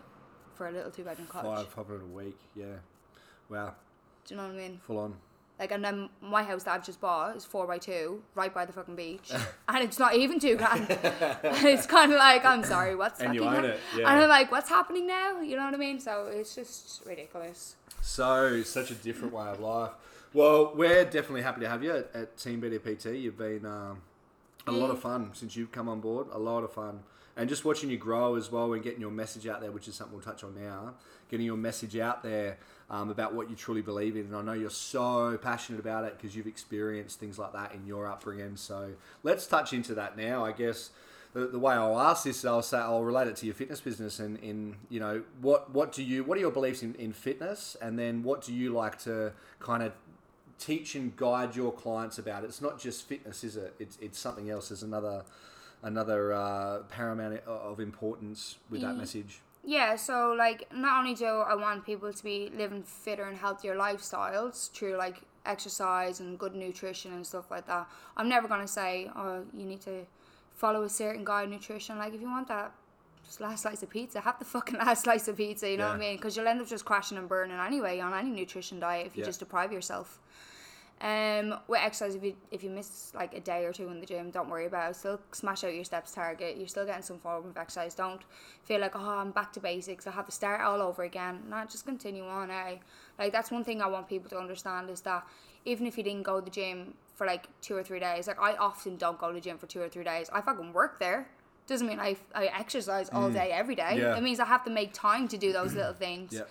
for 0.54 0.68
a 0.68 0.72
little 0.72 0.90
two-bedroom 0.90 1.28
cottage 1.28 1.66
Five 1.66 1.72
hundred 1.72 2.02
a 2.02 2.06
week, 2.06 2.38
yeah. 2.54 2.64
Wow, 3.48 3.74
do 4.24 4.35
you 4.35 4.40
know 4.40 4.46
what 4.48 4.54
I 4.56 4.59
mean 4.59 4.80
full 4.85 4.98
on. 4.98 5.14
Like 5.61 5.70
and 5.70 5.85
then 5.85 6.09
my 6.20 6.42
house 6.42 6.64
that 6.64 6.73
I've 6.73 6.85
just 6.85 7.01
bought 7.01 7.37
is 7.37 7.44
four 7.44 7.66
by 7.66 7.79
two 7.79 8.23
right 8.35 8.53
by 8.53 8.64
the 8.64 8.73
fucking 8.73 8.96
beach 8.96 9.31
and 9.68 9.85
it's 9.85 9.99
not 9.99 10.16
even 10.16 10.40
two 10.40 10.57
grand 10.57 10.87
it's 11.44 11.87
kind 11.87 12.11
of 12.11 12.18
like 12.18 12.44
I'm 12.44 12.64
sorry 12.64 12.96
what's 12.96 13.20
And 13.20 13.35
you 13.35 13.44
own 13.44 13.64
it, 13.64 13.79
yeah. 13.96 14.11
and 14.11 14.25
I'm 14.25 14.29
like 14.29 14.51
what's 14.51 14.68
happening 14.68 15.07
now 15.07 15.40
you 15.40 15.57
know 15.57 15.64
what 15.64 15.75
I 15.75 15.77
mean 15.77 16.01
so 16.01 16.29
it's 16.33 16.57
just 16.57 17.05
ridiculous 17.07 17.77
So 18.01 18.62
such 18.62 18.90
a 18.90 18.94
different 18.94 19.33
way 19.35 19.46
of 19.46 19.61
life. 19.61 19.92
Well, 20.33 20.73
we're 20.75 21.05
definitely 21.05 21.42
happy 21.42 21.61
to 21.62 21.68
have 21.68 21.83
you 21.83 21.96
at, 21.96 22.11
at 22.14 22.37
Team 22.37 22.61
BDPT. 22.62 23.20
You've 23.20 23.37
been 23.38 23.66
um, 23.66 24.01
a 24.66 24.73
lot 24.73 24.90
of 24.90 25.01
fun 25.01 25.31
since 25.35 25.57
you've 25.57 25.73
come 25.73 25.88
on 25.88 26.01
board. 26.01 26.29
A 26.33 26.38
lot 26.38 26.62
of 26.62 26.73
fun, 26.73 27.01
and 27.37 27.49
just 27.49 27.64
watching 27.64 27.90
you 27.90 27.96
grow 27.99 28.37
as 28.37 28.51
well 28.51 28.73
and 28.73 28.83
getting 28.83 29.01
your 29.01 29.11
message 29.11 29.46
out 29.46 29.61
there, 29.61 29.70
which 29.70 29.88
is 29.88 29.94
something 29.94 30.14
we'll 30.16 30.25
touch 30.25 30.44
on 30.44 30.55
now. 30.55 30.94
Getting 31.31 31.46
your 31.46 31.57
message 31.57 31.96
out 31.96 32.23
there 32.23 32.59
um, 32.90 33.09
about 33.11 33.33
what 33.35 33.48
you 33.48 33.57
truly 33.57 33.83
believe 33.83 34.16
in, 34.16 34.22
and 34.26 34.37
I 34.37 34.42
know 34.42 34.53
you're 34.53 34.68
so 34.70 35.38
passionate 35.40 35.79
about 35.79 36.05
it 36.05 36.16
because 36.16 36.35
you've 36.35 36.48
experienced 36.48 37.20
things 37.20 37.38
like 37.38 37.53
that 37.53 37.72
in 37.72 37.87
your 37.87 38.07
upbringing. 38.07 38.57
So 38.57 38.90
let's 39.22 39.46
touch 39.46 39.72
into 39.72 39.94
that 39.94 40.16
now. 40.16 40.44
I 40.44 40.53
guess 40.53 40.90
the, 41.33 41.46
the 41.46 41.59
way 41.59 41.74
I'll 41.74 42.00
ask 42.00 42.24
this, 42.24 42.44
I'll 42.44 42.62
say 42.62 42.79
I'll 42.79 43.05
relate 43.05 43.29
it 43.29 43.37
to 43.37 43.46
your 43.46 43.55
fitness 43.55 43.81
business 43.81 44.18
and 44.18 44.37
in 44.38 44.74
you 44.88 44.98
know 44.98 45.22
what 45.40 45.72
what 45.72 45.92
do 45.92 46.03
you 46.03 46.24
what 46.24 46.37
are 46.37 46.40
your 46.40 46.50
beliefs 46.50 46.83
in, 46.83 46.94
in 46.96 47.12
fitness, 47.12 47.76
and 47.81 47.96
then 47.98 48.24
what 48.24 48.42
do 48.42 48.53
you 48.53 48.72
like 48.72 48.98
to 49.05 49.33
kind 49.61 49.83
of 49.85 49.92
teach 50.59 50.94
and 50.96 51.16
guide 51.16 51.55
your 51.55 51.72
clients 51.72 52.18
about? 52.18 52.42
It's 52.44 52.61
not 52.61 52.79
just 52.81 53.07
fitness, 53.07 53.44
is 53.44 53.57
it? 53.57 53.72
It's 53.79 53.98
it's 54.00 54.18
something 54.18 54.50
else. 54.50 54.70
There's 54.70 54.83
another 54.83 55.22
another 55.83 56.33
uh, 56.33 56.79
paramount 56.90 57.40
of 57.46 57.79
importance 57.81 58.57
with 58.68 58.81
that 58.83 58.94
Mm. 58.96 58.98
message. 58.98 59.40
Yeah, 59.64 59.96
so 59.96 60.35
like 60.37 60.68
not 60.75 60.99
only 60.99 61.14
do 61.14 61.27
I 61.27 61.55
want 61.55 61.85
people 61.85 62.12
to 62.12 62.25
be 62.25 62.51
living 62.57 62.83
fitter 62.83 63.25
and 63.25 63.37
healthier 63.37 63.75
lifestyles 63.77 64.70
through 64.73 64.96
like 64.96 65.20
exercise 65.44 66.20
and 66.20 66.38
good 66.38 66.55
nutrition 66.55 67.12
and 67.12 67.27
stuff 67.27 67.51
like 67.51 67.66
that. 67.66 67.87
I'm 68.16 68.29
never 68.29 68.49
gonna 68.49 68.68
say, 68.68 69.11
oh, 69.14 69.42
you 69.55 69.64
need 69.66 69.81
to 69.83 70.07
follow 70.55 70.83
a 70.85 70.88
certain 70.88 71.25
guide 71.25 71.44
of 71.44 71.51
nutrition. 71.51 71.99
Like 71.99 72.14
if 72.14 72.20
you 72.20 72.29
want 72.29 72.49
that 72.49 72.73
just 73.25 73.40
last 73.40 73.62
slice 73.62 73.83
of 73.83 73.90
pizza, 73.90 74.20
have 74.20 74.38
the 74.38 74.44
fucking 74.44 74.77
last 74.79 75.05
slice 75.05 75.29
of 75.29 75.37
pizza. 75.37 75.70
You 75.70 75.77
know 75.77 75.87
what 75.88 75.96
I 75.96 75.99
mean? 75.99 76.16
Because 76.16 76.37
you'll 76.37 76.49
end 76.49 76.61
up 76.61 76.66
just 76.68 76.85
crashing 76.85 77.18
and 77.18 77.29
burning 77.29 77.59
anyway 77.59 78.01
on 78.01 78.12
any 78.14 78.31
nutrition 78.31 78.81
diet 78.81 79.07
if 79.09 79.16
you 79.16 79.20
Yeah. 79.20 79.27
just 79.27 79.40
deprive 79.40 79.73
yourself. 79.73 80.18
Um, 81.02 81.54
with 81.66 81.80
exercise, 81.80 82.14
if 82.14 82.22
you 82.22 82.34
if 82.50 82.62
you 82.62 82.68
miss 82.68 83.12
like 83.14 83.32
a 83.32 83.40
day 83.40 83.64
or 83.64 83.72
two 83.72 83.88
in 83.88 84.00
the 84.00 84.06
gym, 84.06 84.30
don't 84.30 84.50
worry 84.50 84.66
about 84.66 84.90
it. 84.90 84.96
Still 84.96 85.18
smash 85.32 85.64
out 85.64 85.74
your 85.74 85.84
steps 85.84 86.12
target. 86.12 86.58
You're 86.58 86.68
still 86.68 86.84
getting 86.84 87.02
some 87.02 87.18
form 87.18 87.46
of 87.46 87.56
exercise. 87.56 87.94
Don't 87.94 88.20
feel 88.64 88.80
like 88.80 88.94
oh 88.94 89.08
I'm 89.08 89.30
back 89.30 89.50
to 89.54 89.60
basics. 89.60 90.06
I 90.06 90.10
have 90.10 90.26
to 90.26 90.32
start 90.32 90.60
all 90.60 90.82
over 90.82 91.02
again. 91.04 91.44
Not 91.48 91.70
just 91.70 91.86
continue 91.86 92.26
on. 92.26 92.50
Eh? 92.50 92.76
Like 93.18 93.32
that's 93.32 93.50
one 93.50 93.64
thing 93.64 93.80
I 93.80 93.86
want 93.86 94.08
people 94.10 94.28
to 94.28 94.38
understand 94.38 94.90
is 94.90 95.00
that 95.02 95.26
even 95.64 95.86
if 95.86 95.96
you 95.96 96.04
didn't 96.04 96.24
go 96.24 96.38
to 96.38 96.44
the 96.44 96.50
gym 96.50 96.92
for 97.14 97.26
like 97.26 97.46
two 97.62 97.76
or 97.76 97.82
three 97.82 98.00
days, 98.00 98.26
like 98.26 98.38
I 98.38 98.56
often 98.56 98.96
don't 98.96 99.18
go 99.18 99.28
to 99.28 99.34
the 99.34 99.40
gym 99.40 99.56
for 99.56 99.66
two 99.66 99.80
or 99.80 99.88
three 99.88 100.04
days. 100.04 100.28
I 100.30 100.42
fucking 100.42 100.74
work 100.74 101.00
there. 101.00 101.28
Doesn't 101.66 101.86
mean 101.86 101.98
I 101.98 102.16
I 102.34 102.46
exercise 102.46 103.08
all 103.10 103.30
day 103.30 103.52
every 103.52 103.74
day. 103.74 103.92
Mm. 103.94 103.98
Yeah. 104.00 104.16
It 104.18 104.22
means 104.22 104.38
I 104.38 104.44
have 104.44 104.64
to 104.64 104.70
make 104.70 104.92
time 104.92 105.28
to 105.28 105.38
do 105.38 105.50
those 105.50 105.74
little 105.74 105.94
things. 105.94 106.34
Yeah. 106.34 106.42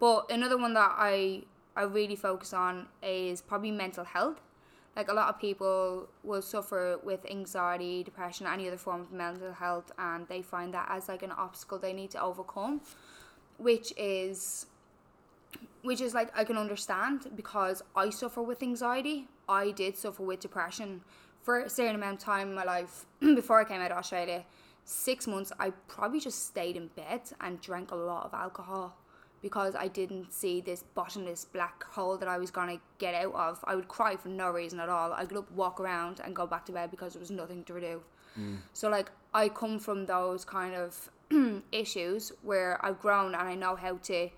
But 0.00 0.32
another 0.32 0.58
one 0.58 0.74
that 0.74 0.92
I 0.98 1.44
I 1.76 1.82
really 1.82 2.16
focus 2.16 2.52
on 2.52 2.86
is 3.02 3.40
probably 3.40 3.70
mental 3.70 4.04
health. 4.04 4.40
Like 4.96 5.08
a 5.08 5.14
lot 5.14 5.28
of 5.28 5.40
people 5.40 6.08
will 6.22 6.42
suffer 6.42 7.00
with 7.02 7.28
anxiety, 7.28 8.04
depression, 8.04 8.46
any 8.46 8.68
other 8.68 8.76
form 8.76 9.00
of 9.00 9.12
mental 9.12 9.52
health, 9.52 9.90
and 9.98 10.28
they 10.28 10.40
find 10.40 10.72
that 10.72 10.86
as 10.88 11.08
like 11.08 11.24
an 11.24 11.32
obstacle 11.32 11.78
they 11.78 11.92
need 11.92 12.10
to 12.12 12.22
overcome, 12.22 12.80
which 13.58 13.92
is 13.96 14.66
which 15.82 16.00
is 16.00 16.14
like 16.14 16.30
I 16.38 16.44
can 16.44 16.56
understand 16.56 17.30
because 17.34 17.82
I 17.96 18.10
suffer 18.10 18.40
with 18.40 18.62
anxiety. 18.62 19.26
I 19.48 19.72
did 19.72 19.96
suffer 19.96 20.22
with 20.22 20.40
depression 20.40 21.02
for 21.42 21.60
a 21.60 21.68
certain 21.68 21.96
amount 21.96 22.18
of 22.18 22.24
time 22.24 22.48
in 22.48 22.54
my 22.54 22.64
life 22.64 23.04
before 23.20 23.60
I 23.60 23.64
came 23.64 23.80
out 23.80 23.90
of 23.90 23.98
Australia. 23.98 24.44
Six 24.86 25.26
months, 25.26 25.50
I 25.58 25.70
probably 25.88 26.20
just 26.20 26.46
stayed 26.46 26.76
in 26.76 26.88
bed 26.88 27.22
and 27.40 27.60
drank 27.60 27.90
a 27.90 27.96
lot 27.96 28.26
of 28.26 28.34
alcohol 28.34 28.96
because 29.44 29.74
I 29.74 29.88
didn't 29.88 30.32
see 30.32 30.62
this 30.62 30.82
bottomless 30.94 31.44
black 31.44 31.84
hole 31.84 32.16
that 32.16 32.26
I 32.26 32.38
was 32.38 32.50
gonna 32.50 32.78
get 32.96 33.14
out 33.14 33.34
of. 33.34 33.62
I 33.64 33.74
would 33.74 33.88
cry 33.88 34.16
for 34.16 34.30
no 34.30 34.50
reason 34.50 34.80
at 34.80 34.88
all. 34.88 35.12
I'd 35.12 35.36
up, 35.36 35.52
walk 35.52 35.80
around, 35.80 36.18
and 36.24 36.34
go 36.34 36.46
back 36.46 36.64
to 36.64 36.72
bed 36.72 36.90
because 36.90 37.12
there 37.12 37.20
was 37.20 37.30
nothing 37.30 37.62
to 37.64 37.78
do. 37.78 38.02
Mm. 38.40 38.56
So 38.72 38.88
like 38.88 39.10
I 39.34 39.50
come 39.50 39.78
from 39.78 40.06
those 40.06 40.46
kind 40.46 40.74
of 40.74 41.10
issues 41.72 42.32
where 42.40 42.82
I've 42.82 42.98
grown 43.02 43.34
and 43.34 43.48
I 43.48 43.54
know 43.54 43.76
how 43.76 43.98
to 44.04 44.30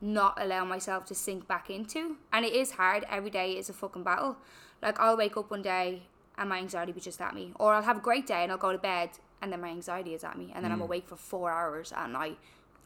not 0.00 0.40
allow 0.40 0.64
myself 0.64 1.06
to 1.06 1.14
sink 1.16 1.48
back 1.48 1.68
into. 1.68 2.16
And 2.32 2.44
it 2.44 2.52
is 2.52 2.70
hard. 2.70 3.04
Every 3.10 3.30
day 3.30 3.58
is 3.58 3.68
a 3.68 3.72
fucking 3.72 4.04
battle. 4.04 4.36
Like 4.80 5.00
I'll 5.00 5.16
wake 5.16 5.36
up 5.36 5.50
one 5.50 5.62
day 5.62 6.04
and 6.38 6.48
my 6.48 6.58
anxiety 6.58 6.92
be 6.92 7.00
just 7.00 7.20
at 7.20 7.34
me, 7.34 7.52
or 7.58 7.74
I'll 7.74 7.82
have 7.82 7.96
a 7.96 8.06
great 8.08 8.28
day 8.28 8.44
and 8.44 8.52
I'll 8.52 8.58
go 8.58 8.70
to 8.70 8.78
bed 8.78 9.10
and 9.42 9.52
then 9.52 9.60
my 9.60 9.70
anxiety 9.70 10.14
is 10.14 10.22
at 10.22 10.38
me, 10.38 10.52
and 10.54 10.64
then 10.64 10.70
I'm 10.70 10.78
mm. 10.78 10.84
awake 10.84 11.08
for 11.08 11.16
four 11.16 11.50
hours 11.50 11.92
at 11.92 12.14
I 12.14 12.36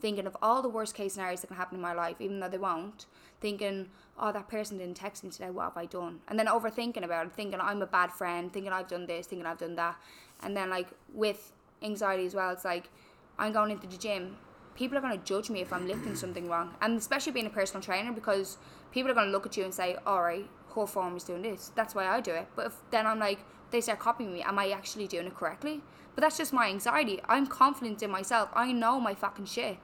thinking 0.01 0.27
of 0.27 0.37
all 0.43 0.63
the 0.63 0.69
worst 0.69 0.95
case 0.95 1.15
scenarios 1.15 1.41
that 1.41 1.49
can 1.49 1.57
happen 1.57 1.77
in 1.77 1.83
my 1.83 1.93
life, 1.93 2.21
even 2.21 2.41
though 2.41 2.49
they 2.49 2.59
won't. 2.59 3.07
Thinking, 3.41 3.89
oh, 4.19 4.33
that 4.33 4.49
person 4.49 4.79
didn't 4.79 4.97
text 4.97 5.25
me 5.25 5.31
today. 5.31 5.51
What 5.51 5.65
have 5.65 5.77
I 5.77 5.87
done? 5.87 6.21
And 6.29 6.39
then 6.39 6.47
overthinking 6.47 7.03
about 7.03 7.27
it, 7.27 7.33
thinking 7.33 7.61
I'm 7.61 7.81
a 7.83 7.87
bad 7.87 8.13
friend, 8.13 8.53
thinking 8.53 8.73
I've 8.73 8.89
done 8.89 9.07
this, 9.07 9.27
thinking 9.27 9.47
I've 9.47 9.59
done 9.59 9.77
that. 9.77 9.97
And 10.43 10.57
then 10.57 10.71
like 10.71 10.89
with 11.13 11.53
anxiety 11.83 12.27
as 12.27 12.35
well, 12.35 12.51
it's 12.51 12.65
like 12.65 12.91
I'm 13.39 13.53
going 13.53 13.71
into 13.71 13.87
the 13.87 13.97
gym. 13.97 14.37
People 14.75 14.99
are 14.99 15.01
going 15.01 15.19
to 15.19 15.25
judge 15.25 15.51
me 15.51 15.61
if 15.61 15.73
I'm 15.73 15.87
lifting 15.87 16.15
something 16.15 16.49
wrong, 16.49 16.75
and 16.81 16.97
especially 16.99 17.33
being 17.33 17.47
a 17.47 17.51
personal 17.51 17.83
trainer 17.83 18.13
because 18.13 18.57
people 18.93 19.11
are 19.11 19.15
going 19.15 19.27
to 19.27 19.33
look 19.33 19.45
at 19.45 19.57
you 19.57 19.65
and 19.65 19.75
say, 19.75 19.97
"All 20.07 20.23
right, 20.23 20.49
her 20.75 20.87
form 20.87 21.17
is 21.17 21.25
doing 21.25 21.43
this. 21.43 21.73
That's 21.75 21.95
why 21.95 22.07
I 22.07 22.21
do 22.21 22.33
it." 22.33 22.49
But 22.57 22.67
if 22.67 22.77
then 22.91 23.07
I'm 23.07 23.19
like, 23.19 23.41
they 23.71 23.81
start 23.81 23.99
copying 23.99 24.33
me. 24.33 24.43
Am 24.43 24.59
I 24.59 24.71
actually 24.71 25.07
doing 25.07 25.27
it 25.27 25.35
correctly? 25.35 25.83
But 26.15 26.23
that's 26.23 26.39
just 26.39 26.53
my 26.53 26.69
anxiety. 26.69 27.21
I'm 27.29 27.47
confident 27.47 28.03
in 28.03 28.11
myself. 28.11 28.51
I 28.55 28.73
know 28.73 29.01
my 29.01 29.15
fucking 29.15 29.47
shit. 29.47 29.79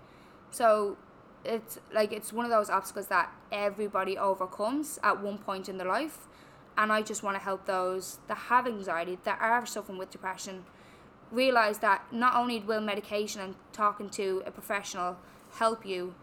So 0.50 0.96
it's 1.44 1.78
like 1.92 2.12
it's 2.12 2.32
one 2.32 2.44
of 2.44 2.50
those 2.50 2.70
obstacles 2.70 3.06
that 3.08 3.32
everybody 3.52 4.18
overcomes 4.18 4.98
at 5.02 5.22
one 5.22 5.38
point 5.38 5.68
in 5.68 5.78
their 5.78 5.86
life. 5.86 6.26
And 6.78 6.92
I 6.92 7.02
just 7.02 7.22
want 7.22 7.36
to 7.36 7.42
help 7.42 7.66
those 7.66 8.18
that 8.28 8.36
have 8.36 8.66
anxiety, 8.66 9.18
that 9.24 9.38
are 9.40 9.64
suffering 9.64 9.96
with 9.96 10.10
depression, 10.10 10.64
realize 11.30 11.78
that 11.78 12.04
not 12.12 12.36
only 12.36 12.60
will 12.60 12.80
medication 12.80 13.40
and 13.40 13.54
talking 13.72 14.10
to 14.10 14.42
a 14.44 14.50
professional 14.50 15.16
help 15.52 15.86
you, 15.86 16.14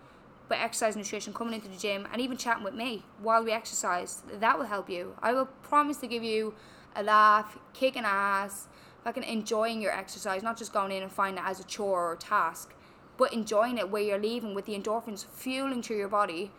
but 0.47 0.59
exercise 0.59 0.95
nutrition, 0.95 1.33
coming 1.33 1.53
into 1.55 1.67
the 1.67 1.77
gym, 1.77 2.07
and 2.11 2.21
even 2.21 2.37
chatting 2.37 2.63
with 2.63 2.75
me 2.75 3.03
while 3.19 3.43
we 3.43 3.51
exercise, 3.51 4.21
that 4.31 4.59
will 4.59 4.65
help 4.65 4.89
you. 4.89 5.15
I 5.21 5.33
will 5.33 5.45
promise 5.45 5.97
to 5.97 6.07
give 6.07 6.23
you 6.23 6.53
a 6.95 7.01
laugh, 7.01 7.57
kicking 7.73 8.03
ass, 8.05 8.67
fucking 9.03 9.23
enjoying 9.23 9.81
your 9.81 9.91
exercise, 9.91 10.43
not 10.43 10.57
just 10.57 10.71
going 10.71 10.91
in 10.91 11.01
and 11.01 11.11
finding 11.11 11.43
it 11.43 11.47
as 11.47 11.59
a 11.59 11.63
chore 11.63 12.09
or 12.09 12.13
a 12.13 12.17
task, 12.17 12.75
but 13.17 13.33
enjoying 13.33 13.77
it 13.77 13.89
where 13.89 14.01
you're 14.01 14.19
leaving 14.19 14.53
with 14.53 14.65
the 14.65 14.77
endorphins 14.77 15.25
fueling 15.25 15.83
through 15.83 15.97
your 15.97 16.07
body, 16.07 16.51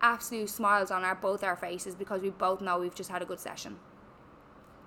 absolute 0.00 0.50
smiles 0.50 0.90
on 0.90 1.04
our 1.04 1.14
both 1.14 1.42
our 1.42 1.56
faces 1.56 1.94
because 1.94 2.20
we 2.20 2.30
both 2.30 2.60
know 2.60 2.78
we've 2.78 2.94
just 2.94 3.10
had 3.10 3.22
a 3.22 3.24
good 3.24 3.40
session. 3.40 3.76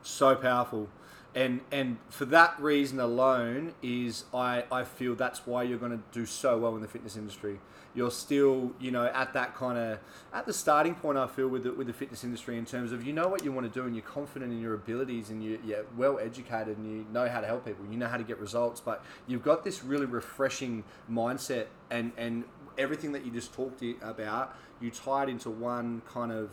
So 0.01 0.35
powerful. 0.35 0.87
And 1.35 1.61
and 1.71 1.97
for 2.09 2.25
that 2.25 2.59
reason 2.59 2.99
alone 2.99 3.73
is 3.83 4.25
I, 4.33 4.63
I 4.71 4.83
feel 4.83 5.13
that's 5.13 5.45
why 5.45 5.61
you're 5.61 5.77
going 5.77 5.91
to 5.91 6.03
do 6.11 6.25
so 6.25 6.57
well 6.57 6.75
in 6.75 6.81
the 6.81 6.87
fitness 6.87 7.15
industry. 7.15 7.59
You're 7.93 8.11
still, 8.11 8.71
you 8.79 8.91
know, 8.91 9.05
at 9.05 9.33
that 9.33 9.55
kind 9.55 9.77
of 9.77 9.99
at 10.33 10.47
the 10.47 10.53
starting 10.53 10.95
point. 10.95 11.19
I 11.19 11.27
feel 11.27 11.47
with 11.47 11.63
the, 11.63 11.73
with 11.73 11.85
the 11.85 11.93
fitness 11.93 12.23
industry 12.23 12.57
in 12.57 12.65
terms 12.65 12.91
of 12.91 13.05
you 13.05 13.13
know 13.13 13.27
what 13.27 13.43
you 13.43 13.51
want 13.51 13.71
to 13.71 13.79
do 13.79 13.85
and 13.85 13.95
you're 13.95 14.05
confident 14.05 14.51
in 14.51 14.59
your 14.59 14.73
abilities 14.73 15.29
and 15.29 15.43
you, 15.43 15.59
you're 15.63 15.85
well 15.95 16.17
educated 16.19 16.77
and 16.77 16.91
you 16.91 17.05
know 17.13 17.27
how 17.27 17.41
to 17.41 17.47
help 17.47 17.63
people. 17.63 17.85
You 17.91 17.97
know 17.97 18.07
how 18.07 18.17
to 18.17 18.23
get 18.23 18.39
results, 18.39 18.81
but 18.81 19.03
you've 19.27 19.43
got 19.43 19.63
this 19.63 19.83
really 19.83 20.07
refreshing 20.07 20.83
mindset 21.11 21.67
and 21.91 22.11
and 22.17 22.43
everything 22.79 23.11
that 23.11 23.23
you 23.23 23.31
just 23.31 23.53
talked 23.53 23.83
about. 24.01 24.55
You 24.81 24.89
tie 24.89 25.23
it 25.23 25.29
into 25.29 25.51
one 25.51 26.01
kind 26.11 26.31
of 26.31 26.49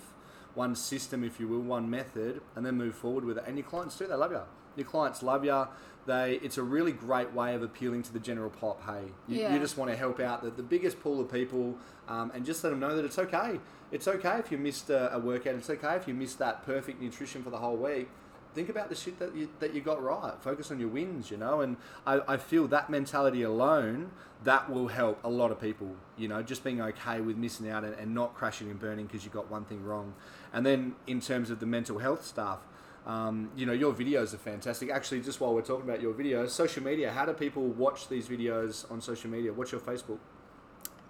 one 0.55 0.75
system, 0.75 1.23
if 1.23 1.39
you 1.39 1.49
will, 1.49 1.61
one 1.61 1.89
method, 1.89 2.41
and 2.55 2.65
then 2.65 2.77
move 2.77 2.95
forward 2.95 3.25
with 3.25 3.39
it. 3.39 3.45
And 3.47 3.57
your 3.57 3.67
clients 3.67 3.97
too, 3.97 4.07
they 4.07 4.15
love 4.15 4.33
you. 4.33 4.41
Your 4.77 4.87
clients 4.87 5.23
love 5.23 5.45
you. 5.45 5.67
They, 6.07 6.39
it's 6.43 6.57
a 6.57 6.63
really 6.63 6.93
great 6.93 7.33
way 7.33 7.55
of 7.55 7.63
appealing 7.63 8.05
to 8.05 8.13
the 8.13 8.21
general 8.21 8.51
pop. 8.51 8.81
Hey, 8.87 9.03
you, 9.27 9.41
Yeah. 9.41 9.53
you 9.53 9.59
just 9.59 9.77
want 9.77 9.91
to 9.91 9.97
help 9.97 10.21
out 10.21 10.43
the, 10.43 10.51
the 10.51 10.63
biggest 10.63 11.01
pool 11.01 11.21
of 11.21 11.33
people, 11.33 11.77
um, 12.09 12.31
and 12.35 12.47
just 12.47 12.63
let 12.63 12.71
them 12.71 12.79
know 12.79 12.95
that 12.95 13.05
it's 13.05 13.19
okay. 13.19 13.59
It's 13.91 14.07
okay 14.07 14.39
if 14.39 14.53
you 14.53 14.59
missed 14.59 14.89
a, 14.91 15.15
a 15.15 15.19
workout. 15.19 15.55
It's 15.57 15.69
okay 15.71 15.97
if 15.97 16.07
you 16.07 16.15
missed 16.15 16.39
that 16.39 16.65
perfect 16.65 17.01
nutrition 17.03 17.43
for 17.43 17.51
the 17.51 17.59
whole 17.59 17.77
week. 17.77 18.09
Think 18.55 18.69
about 18.69 18.89
the 18.89 18.95
shit 18.95 19.19
that 19.19 19.35
you 19.37 19.49
that 19.59 19.75
you 19.75 19.81
got 19.81 20.03
right. 20.03 20.33
Focus 20.41 20.71
on 20.71 20.79
your 20.81 20.89
wins, 20.89 21.31
you 21.31 21.37
know. 21.37 21.61
And 21.61 21.77
I, 22.07 22.21
I 22.27 22.37
feel 22.37 22.67
that 22.69 22.89
mentality 22.89 23.43
alone 23.43 24.13
that 24.45 24.71
will 24.71 24.89
help 24.89 25.23
a 25.25 25.29
lot 25.29 25.51
of 25.51 25.61
people. 25.61 25.95
You 26.17 26.29
know, 26.29 26.43
just 26.43 26.65
being 26.65 26.81
okay 26.81 27.21
with 27.21 27.37
missing 27.37 27.69
out 27.69 27.85
and, 27.85 27.95
and 27.95 28.15
not 28.15 28.35
crashing 28.35 28.71
and 28.71 28.79
burning 28.81 29.07
because 29.07 29.25
you 29.25 29.31
got 29.31 29.51
one 29.51 29.65
thing 29.65 29.85
wrong. 29.85 30.15
And 30.53 30.65
then 30.65 30.95
in 31.07 31.21
terms 31.21 31.51
of 31.51 31.61
the 31.61 31.67
mental 31.67 31.99
health 31.99 32.25
stuff, 32.25 32.61
um, 33.07 33.51
you 33.57 33.67
know, 33.67 33.73
your 33.73 33.93
videos 33.93 34.35
are 34.35 34.39
fantastic. 34.39 34.91
Actually, 34.91 35.21
just 35.21 35.41
while 35.41 35.55
we're 35.55 35.63
talking 35.63 35.89
about 35.89 36.01
your 36.03 36.13
videos, 36.13 36.51
social 36.51 36.83
media. 36.83 37.13
How 37.13 37.25
do 37.25 37.33
people 37.33 37.63
watch 37.69 38.09
these 38.09 38.27
videos 38.29 38.91
on 38.91 39.01
social 39.01 39.31
media? 39.31 39.53
What's 39.53 39.73
your 39.73 39.81
Facebook 39.81 40.19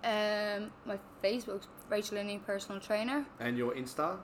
Um, 0.04 0.70
my 0.84 0.98
Facebook's 1.22 1.66
Rachel 1.88 2.16
Linney, 2.18 2.38
personal 2.38 2.80
trainer. 2.80 3.24
and 3.40 3.56
your 3.58 3.72
Insta? 3.74 4.18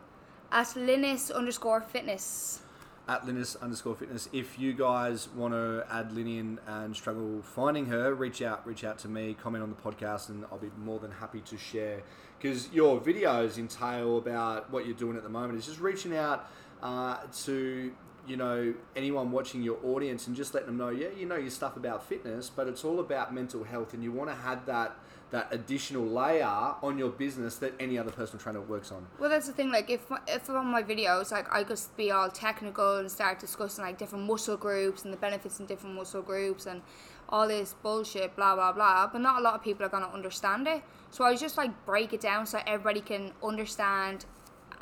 At 0.50 0.76
Linus 0.76 1.30
underscore 1.30 1.80
fitness. 1.80 2.60
at 3.08 3.26
Linus 3.26 3.56
underscore 3.56 3.96
fitness. 3.96 4.28
If 4.32 4.58
you 4.60 4.74
guys 4.74 5.28
want 5.34 5.54
to 5.54 5.84
add 5.90 6.12
Linny 6.12 6.38
in 6.38 6.60
and 6.68 6.94
struggle 6.94 7.42
finding 7.42 7.86
her, 7.86 8.14
reach 8.14 8.42
out, 8.42 8.64
reach 8.64 8.84
out 8.84 8.96
to 9.00 9.08
me, 9.08 9.34
comment 9.34 9.62
on 9.64 9.70
the 9.70 9.76
podcast, 9.76 10.28
and 10.28 10.44
I'll 10.52 10.58
be 10.58 10.70
more 10.78 11.00
than 11.00 11.10
happy 11.10 11.40
to 11.40 11.56
share. 11.58 12.02
Because 12.38 12.70
your 12.72 13.00
videos 13.00 13.58
entail 13.58 14.18
about 14.18 14.70
what 14.70 14.86
you're 14.86 14.94
doing 14.94 15.16
at 15.16 15.24
the 15.24 15.28
moment 15.28 15.58
is 15.58 15.66
just 15.66 15.80
reaching 15.80 16.16
out 16.16 16.48
uh, 16.82 17.18
to 17.44 17.92
you 18.26 18.36
know 18.36 18.72
anyone 18.94 19.32
watching 19.32 19.62
your 19.62 19.78
audience 19.84 20.26
and 20.26 20.36
just 20.36 20.54
letting 20.54 20.68
them 20.68 20.76
know, 20.76 20.90
yeah, 20.90 21.08
you 21.16 21.26
know 21.26 21.36
your 21.36 21.50
stuff 21.50 21.76
about 21.76 22.06
fitness, 22.06 22.50
but 22.50 22.68
it's 22.68 22.84
all 22.84 23.00
about 23.00 23.34
mental 23.34 23.64
health, 23.64 23.94
and 23.94 24.02
you 24.02 24.12
want 24.12 24.30
to 24.30 24.36
have 24.36 24.66
that 24.66 24.96
that 25.32 25.48
additional 25.50 26.04
layer 26.04 26.44
on 26.82 26.98
your 26.98 27.08
business 27.08 27.56
that 27.56 27.72
any 27.80 27.98
other 27.98 28.10
personal 28.10 28.38
trainer 28.38 28.60
works 28.60 28.92
on. 28.92 29.06
Well, 29.18 29.30
that's 29.30 29.46
the 29.46 29.54
thing. 29.54 29.72
Like, 29.72 29.88
if 29.88 30.02
if 30.28 30.50
on 30.50 30.66
my 30.66 30.82
videos, 30.82 31.32
like, 31.32 31.50
I 31.50 31.64
just 31.64 31.96
be 31.96 32.10
all 32.10 32.28
technical 32.28 32.98
and 32.98 33.10
start 33.10 33.38
discussing 33.38 33.82
like 33.84 33.96
different 33.98 34.26
muscle 34.26 34.58
groups 34.58 35.04
and 35.04 35.12
the 35.12 35.16
benefits 35.16 35.58
in 35.58 35.66
different 35.66 35.96
muscle 35.96 36.22
groups 36.22 36.66
and 36.66 36.82
all 37.30 37.48
this 37.48 37.74
bullshit, 37.82 38.36
blah 38.36 38.54
blah 38.54 38.72
blah. 38.72 39.08
But 39.10 39.22
not 39.22 39.40
a 39.40 39.42
lot 39.42 39.54
of 39.54 39.62
people 39.62 39.86
are 39.86 39.88
gonna 39.88 40.10
understand 40.12 40.68
it. 40.68 40.82
So 41.10 41.24
I 41.24 41.34
just 41.34 41.56
like 41.56 41.86
break 41.86 42.12
it 42.12 42.20
down 42.20 42.46
so 42.46 42.60
everybody 42.66 43.00
can 43.00 43.32
understand, 43.42 44.26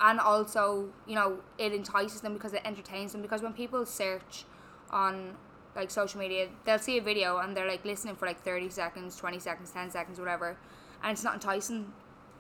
and 0.01 0.19
also 0.19 0.89
you 1.07 1.15
know 1.15 1.39
it 1.59 1.73
entices 1.73 2.21
them 2.21 2.35
because 2.35 2.53
it 2.53 2.63
entertains 2.65 3.13
them. 3.13 3.23
Because 3.23 3.43
when 3.43 3.53
people 3.53 3.85
search 3.87 4.45
on 4.91 5.37
like 5.77 5.91
social 5.91 6.19
media, 6.19 6.49
they'll 6.65 6.79
see 6.79 6.99
a 6.99 7.03
video 7.03 7.39
and 7.39 7.57
they're 7.57 7.69
like 7.69 7.85
listening 7.85 8.17
for 8.17 8.27
like 8.27 8.43
thirty 8.43 8.69
seconds, 8.69 9.17
twenty 9.17 9.39
seconds, 9.39 9.71
ten 9.71 9.91
seconds, 9.91 10.19
whatever, 10.19 10.57
and 11.03 11.13
it's 11.13 11.25
not 11.25 11.35
enticing 11.35 11.93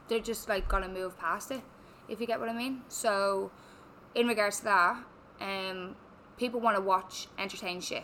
they're 0.08 0.18
just 0.18 0.48
like 0.48 0.68
gonna 0.68 0.88
move 0.88 1.16
past 1.18 1.50
it, 1.50 1.62
if 2.08 2.20
you 2.20 2.26
get 2.26 2.40
what 2.40 2.48
I 2.48 2.52
mean. 2.52 2.82
So, 2.88 3.50
in 4.14 4.26
regards 4.26 4.58
to 4.58 4.64
that, 4.64 5.04
um, 5.40 5.94
people 6.36 6.60
want 6.60 6.76
to 6.76 6.82
watch 6.82 7.28
entertain 7.38 7.80
shit. 7.80 8.02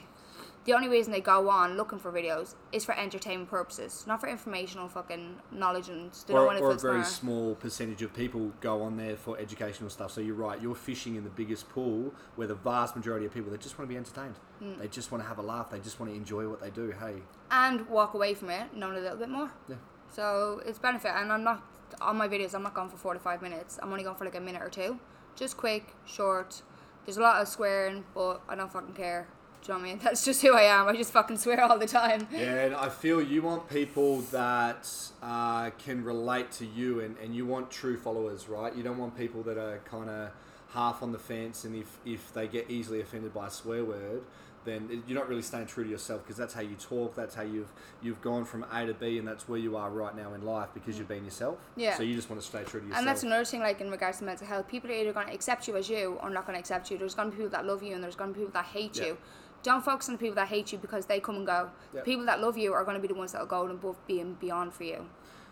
The 0.66 0.72
only 0.72 0.88
reason 0.88 1.12
they 1.12 1.20
go 1.20 1.48
on 1.48 1.76
looking 1.76 2.00
for 2.00 2.10
videos 2.10 2.56
is 2.72 2.84
for 2.84 2.92
entertainment 2.98 3.48
purposes, 3.48 4.04
not 4.04 4.20
for 4.20 4.26
informational 4.26 4.88
fucking 4.88 5.36
knowledge 5.52 5.88
and 5.88 6.10
they 6.26 6.34
or, 6.34 6.52
or 6.56 6.72
a 6.72 6.76
very 6.76 7.04
smart. 7.04 7.06
small 7.06 7.54
percentage 7.54 8.02
of 8.02 8.12
people 8.12 8.52
go 8.60 8.82
on 8.82 8.96
there 8.96 9.16
for 9.16 9.38
educational 9.38 9.90
stuff. 9.90 10.10
So 10.10 10.20
you're 10.20 10.34
right, 10.34 10.60
you're 10.60 10.74
fishing 10.74 11.14
in 11.14 11.22
the 11.22 11.30
biggest 11.30 11.68
pool 11.68 12.12
where 12.34 12.48
the 12.48 12.56
vast 12.56 12.96
majority 12.96 13.26
of 13.26 13.32
people 13.32 13.52
they 13.52 13.58
just 13.58 13.78
want 13.78 13.88
to 13.88 13.94
be 13.94 13.96
entertained. 13.96 14.34
Hmm. 14.58 14.76
They 14.80 14.88
just 14.88 15.12
want 15.12 15.22
to 15.22 15.28
have 15.28 15.38
a 15.38 15.42
laugh. 15.42 15.70
They 15.70 15.78
just 15.78 16.00
want 16.00 16.10
to 16.10 16.16
enjoy 16.16 16.48
what 16.48 16.60
they 16.60 16.70
do. 16.70 16.92
Hey, 16.98 17.14
and 17.52 17.88
walk 17.88 18.14
away 18.14 18.34
from 18.34 18.50
it 18.50 18.74
knowing 18.74 18.96
a 18.96 19.00
little 19.00 19.18
bit 19.18 19.28
more. 19.28 19.52
yeah, 19.68 19.76
So 20.10 20.60
it's 20.66 20.80
benefit, 20.80 21.12
and 21.14 21.32
I'm 21.32 21.44
not 21.44 21.62
on 22.00 22.16
my 22.16 22.26
videos. 22.26 22.54
I'm 22.56 22.64
not 22.64 22.74
going 22.74 22.88
for 22.88 22.96
four 22.96 23.14
to 23.14 23.20
five 23.20 23.40
minutes. 23.40 23.78
I'm 23.80 23.92
only 23.92 24.02
going 24.02 24.16
for 24.16 24.24
like 24.24 24.34
a 24.34 24.40
minute 24.40 24.62
or 24.62 24.68
two, 24.68 24.98
just 25.36 25.56
quick, 25.56 25.94
short. 26.04 26.62
There's 27.04 27.18
a 27.18 27.22
lot 27.22 27.40
of 27.40 27.46
swearing, 27.46 28.04
but 28.14 28.42
I 28.48 28.56
don't 28.56 28.72
fucking 28.72 28.94
care. 28.94 29.28
Do 29.66 29.72
you 29.72 29.78
know 29.78 29.82
what 29.82 29.88
I 29.88 29.92
mean? 29.94 30.00
That's 30.04 30.24
just 30.24 30.42
who 30.42 30.54
I 30.54 30.62
am. 30.62 30.86
I 30.86 30.94
just 30.94 31.12
fucking 31.12 31.38
swear 31.38 31.60
all 31.64 31.76
the 31.78 31.86
time. 31.88 32.28
yeah. 32.32 32.64
And 32.66 32.74
I 32.74 32.88
feel 32.88 33.20
you 33.20 33.42
want 33.42 33.68
people 33.68 34.20
that 34.30 34.88
uh, 35.22 35.70
can 35.70 36.04
relate 36.04 36.52
to 36.52 36.66
you, 36.66 37.00
and, 37.00 37.16
and 37.18 37.34
you 37.34 37.46
want 37.46 37.70
true 37.70 37.96
followers, 37.96 38.48
right? 38.48 38.74
You 38.76 38.84
don't 38.84 38.98
want 38.98 39.16
people 39.18 39.42
that 39.42 39.58
are 39.58 39.78
kind 39.90 40.08
of 40.08 40.30
half 40.72 41.02
on 41.02 41.10
the 41.12 41.18
fence, 41.18 41.64
and 41.64 41.74
if 41.74 41.98
if 42.04 42.32
they 42.32 42.46
get 42.46 42.70
easily 42.70 43.00
offended 43.00 43.34
by 43.34 43.48
a 43.48 43.50
swear 43.50 43.84
word. 43.84 44.22
Then 44.64 45.04
you're 45.06 45.16
not 45.16 45.28
really 45.28 45.42
staying 45.42 45.66
true 45.66 45.84
to 45.84 45.90
yourself 45.90 46.24
because 46.24 46.36
that's 46.36 46.52
how 46.52 46.60
you 46.60 46.74
talk. 46.74 47.14
That's 47.14 47.36
how 47.36 47.42
you've 47.42 47.72
you've 48.02 48.20
gone 48.20 48.44
from 48.44 48.66
A 48.72 48.84
to 48.84 48.94
B, 48.94 49.16
and 49.16 49.26
that's 49.26 49.48
where 49.48 49.60
you 49.60 49.76
are 49.76 49.88
right 49.90 50.16
now 50.16 50.34
in 50.34 50.44
life 50.44 50.70
because 50.74 50.98
you've 50.98 51.06
been 51.06 51.24
yourself. 51.24 51.58
Yeah. 51.76 51.96
So 51.96 52.02
you 52.02 52.16
just 52.16 52.28
want 52.28 52.42
to 52.42 52.48
stay 52.48 52.64
true 52.64 52.80
to 52.80 52.86
yourself. 52.86 52.98
And 52.98 53.06
that's 53.06 53.22
another 53.22 53.44
thing, 53.44 53.60
like 53.60 53.80
in 53.80 53.92
regards 53.92 54.18
to 54.18 54.24
mental 54.24 54.44
health, 54.44 54.66
people 54.66 54.90
are 54.90 54.94
either 54.94 55.12
going 55.12 55.28
to 55.28 55.32
accept 55.32 55.68
you 55.68 55.76
as 55.76 55.88
you 55.88 56.18
or 56.20 56.30
not 56.30 56.46
going 56.46 56.56
to 56.56 56.58
accept 56.60 56.90
you. 56.90 56.98
There's 56.98 57.14
going 57.14 57.30
to 57.30 57.36
be 57.36 57.44
people 57.44 57.56
that 57.56 57.64
love 57.64 57.84
you 57.84 57.94
and 57.94 58.02
there's 58.02 58.16
going 58.16 58.30
to 58.30 58.34
be 58.34 58.40
people 58.44 58.54
that 58.60 58.64
hate 58.66 58.96
Yeah. 58.98 59.04
you. 59.06 59.18
Don't 59.62 59.84
focus 59.84 60.08
on 60.08 60.14
the 60.14 60.18
people 60.18 60.36
that 60.36 60.48
hate 60.48 60.72
you 60.72 60.78
because 60.78 61.06
they 61.06 61.18
come 61.18 61.36
and 61.36 61.46
go. 61.46 61.70
Yeah. 61.92 62.00
The 62.00 62.04
people 62.04 62.26
that 62.26 62.40
love 62.40 62.56
you 62.56 62.72
are 62.72 62.84
going 62.84 62.96
to 62.96 63.02
be 63.02 63.08
the 63.08 63.14
ones 63.14 63.32
that 63.32 63.40
will 63.40 63.48
go 63.48 63.66
above, 63.66 63.96
being 64.06 64.34
beyond 64.34 64.72
for 64.72 64.84
you. 64.84 65.06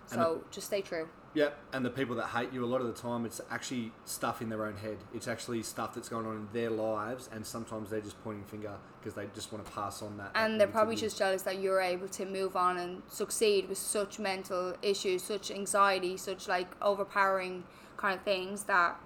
So 0.07 0.45
just 0.51 0.67
stay 0.67 0.83
true. 0.83 1.09
Yep, 1.35 1.59
and 1.73 1.85
the 1.85 1.91
people 1.91 2.15
that 2.17 2.27
hate 2.27 2.53
you, 2.53 2.65
a 2.65 2.67
lot 2.67 2.81
of 2.81 2.87
the 2.87 2.93
time, 2.93 3.27
it's 3.27 3.41
actually 3.51 3.91
stuff 4.05 4.41
in 4.41 4.49
their 4.51 4.65
own 4.65 4.77
head. 4.77 4.99
It's 5.13 5.27
actually 5.27 5.65
stuff 5.65 5.93
that's 5.95 6.09
going 6.09 6.27
on 6.27 6.37
in 6.37 6.49
their 6.53 6.71
lives, 6.71 7.29
and 7.33 7.45
sometimes 7.45 7.91
they're 7.91 8.01
just 8.01 8.23
pointing 8.23 8.45
finger 8.45 8.75
because 9.01 9.15
they 9.15 9.27
just 9.35 9.53
want 9.53 9.65
to 9.67 9.73
pass 9.73 10.01
on 10.01 10.17
that. 10.19 10.33
that 10.33 10.45
And 10.45 10.61
they're 10.61 10.69
probably 10.69 10.95
just 10.95 11.19
jealous 11.19 11.43
that 11.43 11.59
you're 11.59 11.81
able 11.81 12.07
to 12.07 12.25
move 12.25 12.55
on 12.55 12.77
and 12.77 13.03
succeed 13.09 13.69
with 13.69 13.79
such 13.79 14.21
mental 14.21 14.77
issues, 14.81 15.25
such 15.25 15.51
anxiety, 15.51 16.17
such 16.17 16.47
like 16.47 16.69
overpowering 16.81 17.65
kind 17.97 18.17
of 18.17 18.25
things 18.25 18.65
that, 18.65 18.97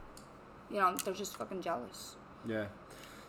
you 0.70 0.76
know, 0.80 0.94
they're 1.02 1.14
just 1.14 1.36
fucking 1.38 1.62
jealous. 1.62 2.16
yeah. 2.46 2.66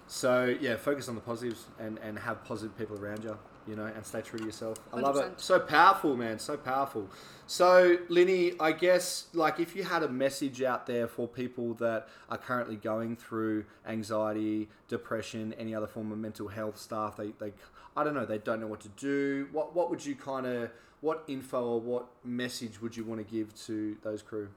So 0.10 0.56
yeah, 0.60 0.76
focus 0.76 1.08
on 1.08 1.16
the 1.16 1.22
positives 1.22 1.66
and 1.80 2.00
and 2.00 2.18
have 2.20 2.44
positive 2.44 2.78
people 2.78 2.98
around 2.98 3.24
you. 3.24 3.38
you 3.68 3.76
know, 3.76 3.86
and 3.86 4.04
stay 4.04 4.22
true 4.22 4.40
to 4.40 4.46
yourself. 4.46 4.78
I 4.92 5.00
love 5.00 5.16
it. 5.18 5.38
100%. 5.38 5.40
So 5.40 5.60
powerful, 5.60 6.16
man. 6.18 6.40
So 6.40 6.58
powerful. 6.58 7.08
So, 7.46 7.98
Linny, 8.10 8.54
I 8.60 8.72
guess, 8.72 9.28
like, 9.34 9.60
if 9.60 9.76
you 9.76 9.84
had 9.84 10.02
a 10.04 10.10
message 10.10 10.64
out 10.64 10.88
there 10.88 11.08
for 11.08 11.28
people 11.28 11.76
that 11.76 12.08
are 12.30 12.38
currently 12.38 12.78
going 12.78 13.16
through 13.16 13.66
anxiety, 13.88 14.70
depression, 14.88 15.54
any 15.60 15.76
other 15.76 15.88
form 15.88 16.12
of 16.12 16.18
mental 16.18 16.48
health 16.48 16.80
stuff, 16.80 17.18
they, 17.18 17.34
they 17.40 17.54
I 17.96 18.04
don't 18.04 18.16
know, 18.16 18.26
they 18.26 18.40
don't 18.40 18.60
know 18.60 18.68
what 18.68 18.82
to 18.82 18.90
do. 18.90 19.48
What, 19.52 19.76
what 19.76 19.90
would 19.92 20.04
you 20.06 20.16
kind 20.16 20.48
of, 20.48 20.72
what 21.02 21.24
info 21.28 21.64
or 21.64 21.80
what 21.80 22.08
message 22.24 22.82
would 22.82 22.98
you 22.98 23.04
want 23.04 23.20
to 23.28 23.32
give 23.36 23.54
to 23.66 23.98
those 24.04 24.22
crew? 24.24 24.50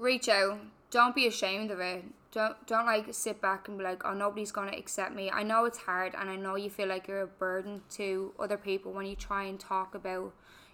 Reach 0.00 0.28
out. 0.28 0.58
Don't 0.90 1.14
be 1.14 1.26
ashamed 1.26 1.70
of 1.70 1.78
it. 1.78 2.04
Don't 2.32 2.66
don't 2.66 2.86
like 2.86 3.06
sit 3.12 3.40
back 3.40 3.68
and 3.68 3.78
be 3.78 3.84
like, 3.84 4.04
oh 4.04 4.14
nobody's 4.14 4.50
gonna 4.50 4.76
accept 4.76 5.14
me. 5.14 5.30
I 5.30 5.42
know 5.42 5.64
it's 5.66 5.78
hard 5.78 6.14
and 6.18 6.30
I 6.30 6.36
know 6.36 6.56
you 6.56 6.70
feel 6.70 6.88
like 6.88 7.06
you're 7.06 7.22
a 7.22 7.26
burden 7.26 7.82
to 7.90 8.32
other 8.38 8.56
people 8.56 8.92
when 8.92 9.06
you 9.06 9.14
try 9.14 9.44
and 9.44 9.60
talk 9.60 9.94
about 9.94 10.32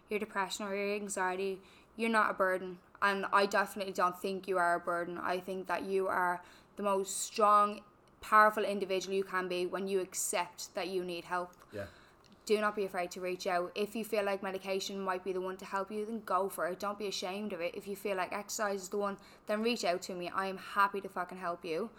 your 0.08 0.20
depression 0.20 0.66
or 0.66 0.74
your 0.74 0.94
anxiety. 0.94 1.58
You're 1.96 2.10
not 2.10 2.30
a 2.30 2.34
burden. 2.34 2.78
And 3.02 3.26
I 3.32 3.46
definitely 3.46 3.92
don't 3.92 4.18
think 4.18 4.48
you 4.48 4.58
are 4.58 4.76
a 4.76 4.80
burden. 4.80 5.18
I 5.18 5.40
think 5.40 5.66
that 5.66 5.84
you 5.84 6.08
are 6.08 6.42
the 6.76 6.82
most 6.82 7.22
strong, 7.22 7.80
powerful 8.20 8.64
individual 8.64 9.14
you 9.14 9.24
can 9.24 9.48
be 9.48 9.66
when 9.66 9.88
you 9.88 10.00
accept 10.00 10.74
that 10.74 10.88
you 10.88 11.04
need 11.04 11.24
help 11.24 11.52
Yeah. 11.72 11.84
Do 12.46 12.60
not 12.60 12.76
be 12.76 12.84
afraid 12.84 13.10
to 13.10 13.20
reach 13.20 13.46
out. 13.48 13.72
If 13.74 13.96
you 13.96 14.04
feel 14.04 14.24
like 14.24 14.42
medication 14.42 15.00
might 15.00 15.24
be 15.24 15.32
the 15.32 15.40
one 15.40 15.56
to 15.56 15.64
help 15.64 15.90
you, 15.90 16.06
then 16.06 16.22
go 16.24 16.48
for 16.48 16.68
it. 16.68 16.78
Don't 16.78 16.98
be 16.98 17.08
ashamed 17.08 17.52
of 17.52 17.60
it. 17.60 17.74
If 17.74 17.88
you 17.88 17.96
feel 17.96 18.16
like 18.16 18.32
exercise 18.32 18.82
is 18.82 18.88
the 18.88 18.98
one, 18.98 19.16
then 19.48 19.62
reach 19.62 19.84
out 19.84 20.00
to 20.02 20.14
me. 20.14 20.30
I 20.32 20.46
am 20.46 20.56
happy 20.56 21.00
to 21.00 21.08
fucking 21.08 21.38
help 21.38 21.64
you. 21.64 21.90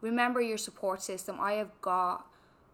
Remember 0.00 0.40
your 0.40 0.58
support 0.58 1.00
system. 1.00 1.38
I 1.40 1.52
have 1.52 1.70
got 1.80 2.26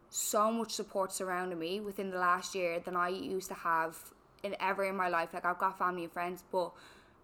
so 0.09 0.51
much 0.51 0.73
support 0.73 1.13
surrounding 1.13 1.59
me 1.59 1.79
within 1.81 2.11
the 2.11 2.19
last 2.19 2.55
year 2.55 2.81
than 2.81 2.97
I 2.97 3.11
used 3.11 3.49
to 3.49 3.55
have 3.55 3.97
in 4.43 4.57
ever 4.59 4.85
in 4.85 4.97
my 4.97 5.09
life. 5.11 5.35
Like 5.35 5.45
I've 5.45 5.59
got 5.59 5.79
family 5.79 6.05
and 6.05 6.13
friends, 6.13 6.43
but 6.51 6.73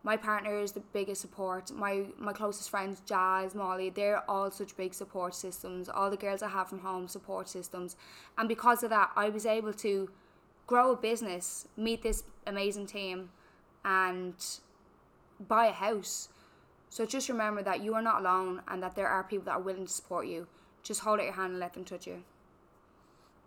my 0.07 0.16
partner 0.16 0.57
is 0.57 0.71
the 0.71 0.85
biggest 0.92 1.21
support. 1.21 1.73
My 1.73 2.05
my 2.16 2.33
closest 2.33 2.71
friends, 2.71 3.03
Jazz, 3.05 3.57
Molly, 3.57 3.90
they're 3.90 4.23
all 4.31 4.53
such 4.53 4.77
big 4.77 4.95
support 4.95 5.35
systems. 5.35 5.88
All 5.88 6.11
the 6.11 6.16
girls 6.16 6.45
I 6.45 6.49
have 6.49 6.69
from 6.69 6.79
home 6.79 7.09
support 7.09 7.49
systems, 7.49 7.97
and 8.38 8.49
because 8.49 8.85
of 8.85 8.90
that, 8.90 9.11
I 9.16 9.31
was 9.31 9.45
able 9.45 9.73
to 9.87 10.09
grow 10.69 10.92
a 10.92 10.97
business, 10.97 11.66
meet 11.77 12.05
this 12.05 12.23
amazing 12.47 12.87
team, 12.87 13.31
and 13.85 14.35
buy 15.49 15.66
a 15.66 15.73
house. 15.73 16.29
So 16.88 17.05
just 17.05 17.29
remember 17.29 17.64
that 17.64 17.83
you 17.83 17.95
are 17.95 18.03
not 18.11 18.21
alone, 18.21 18.62
and 18.69 18.81
that 18.85 18.95
there 18.95 19.09
are 19.09 19.25
people 19.25 19.47
that 19.47 19.57
are 19.59 19.66
willing 19.69 19.87
to 19.87 19.92
support 19.92 20.29
you. 20.29 20.47
Just 20.85 21.01
hold 21.01 21.19
out 21.19 21.25
your 21.25 21.33
hand 21.33 21.51
and 21.55 21.59
let 21.59 21.75
them 21.75 21.85
touch 21.85 22.07
you. 22.07 22.23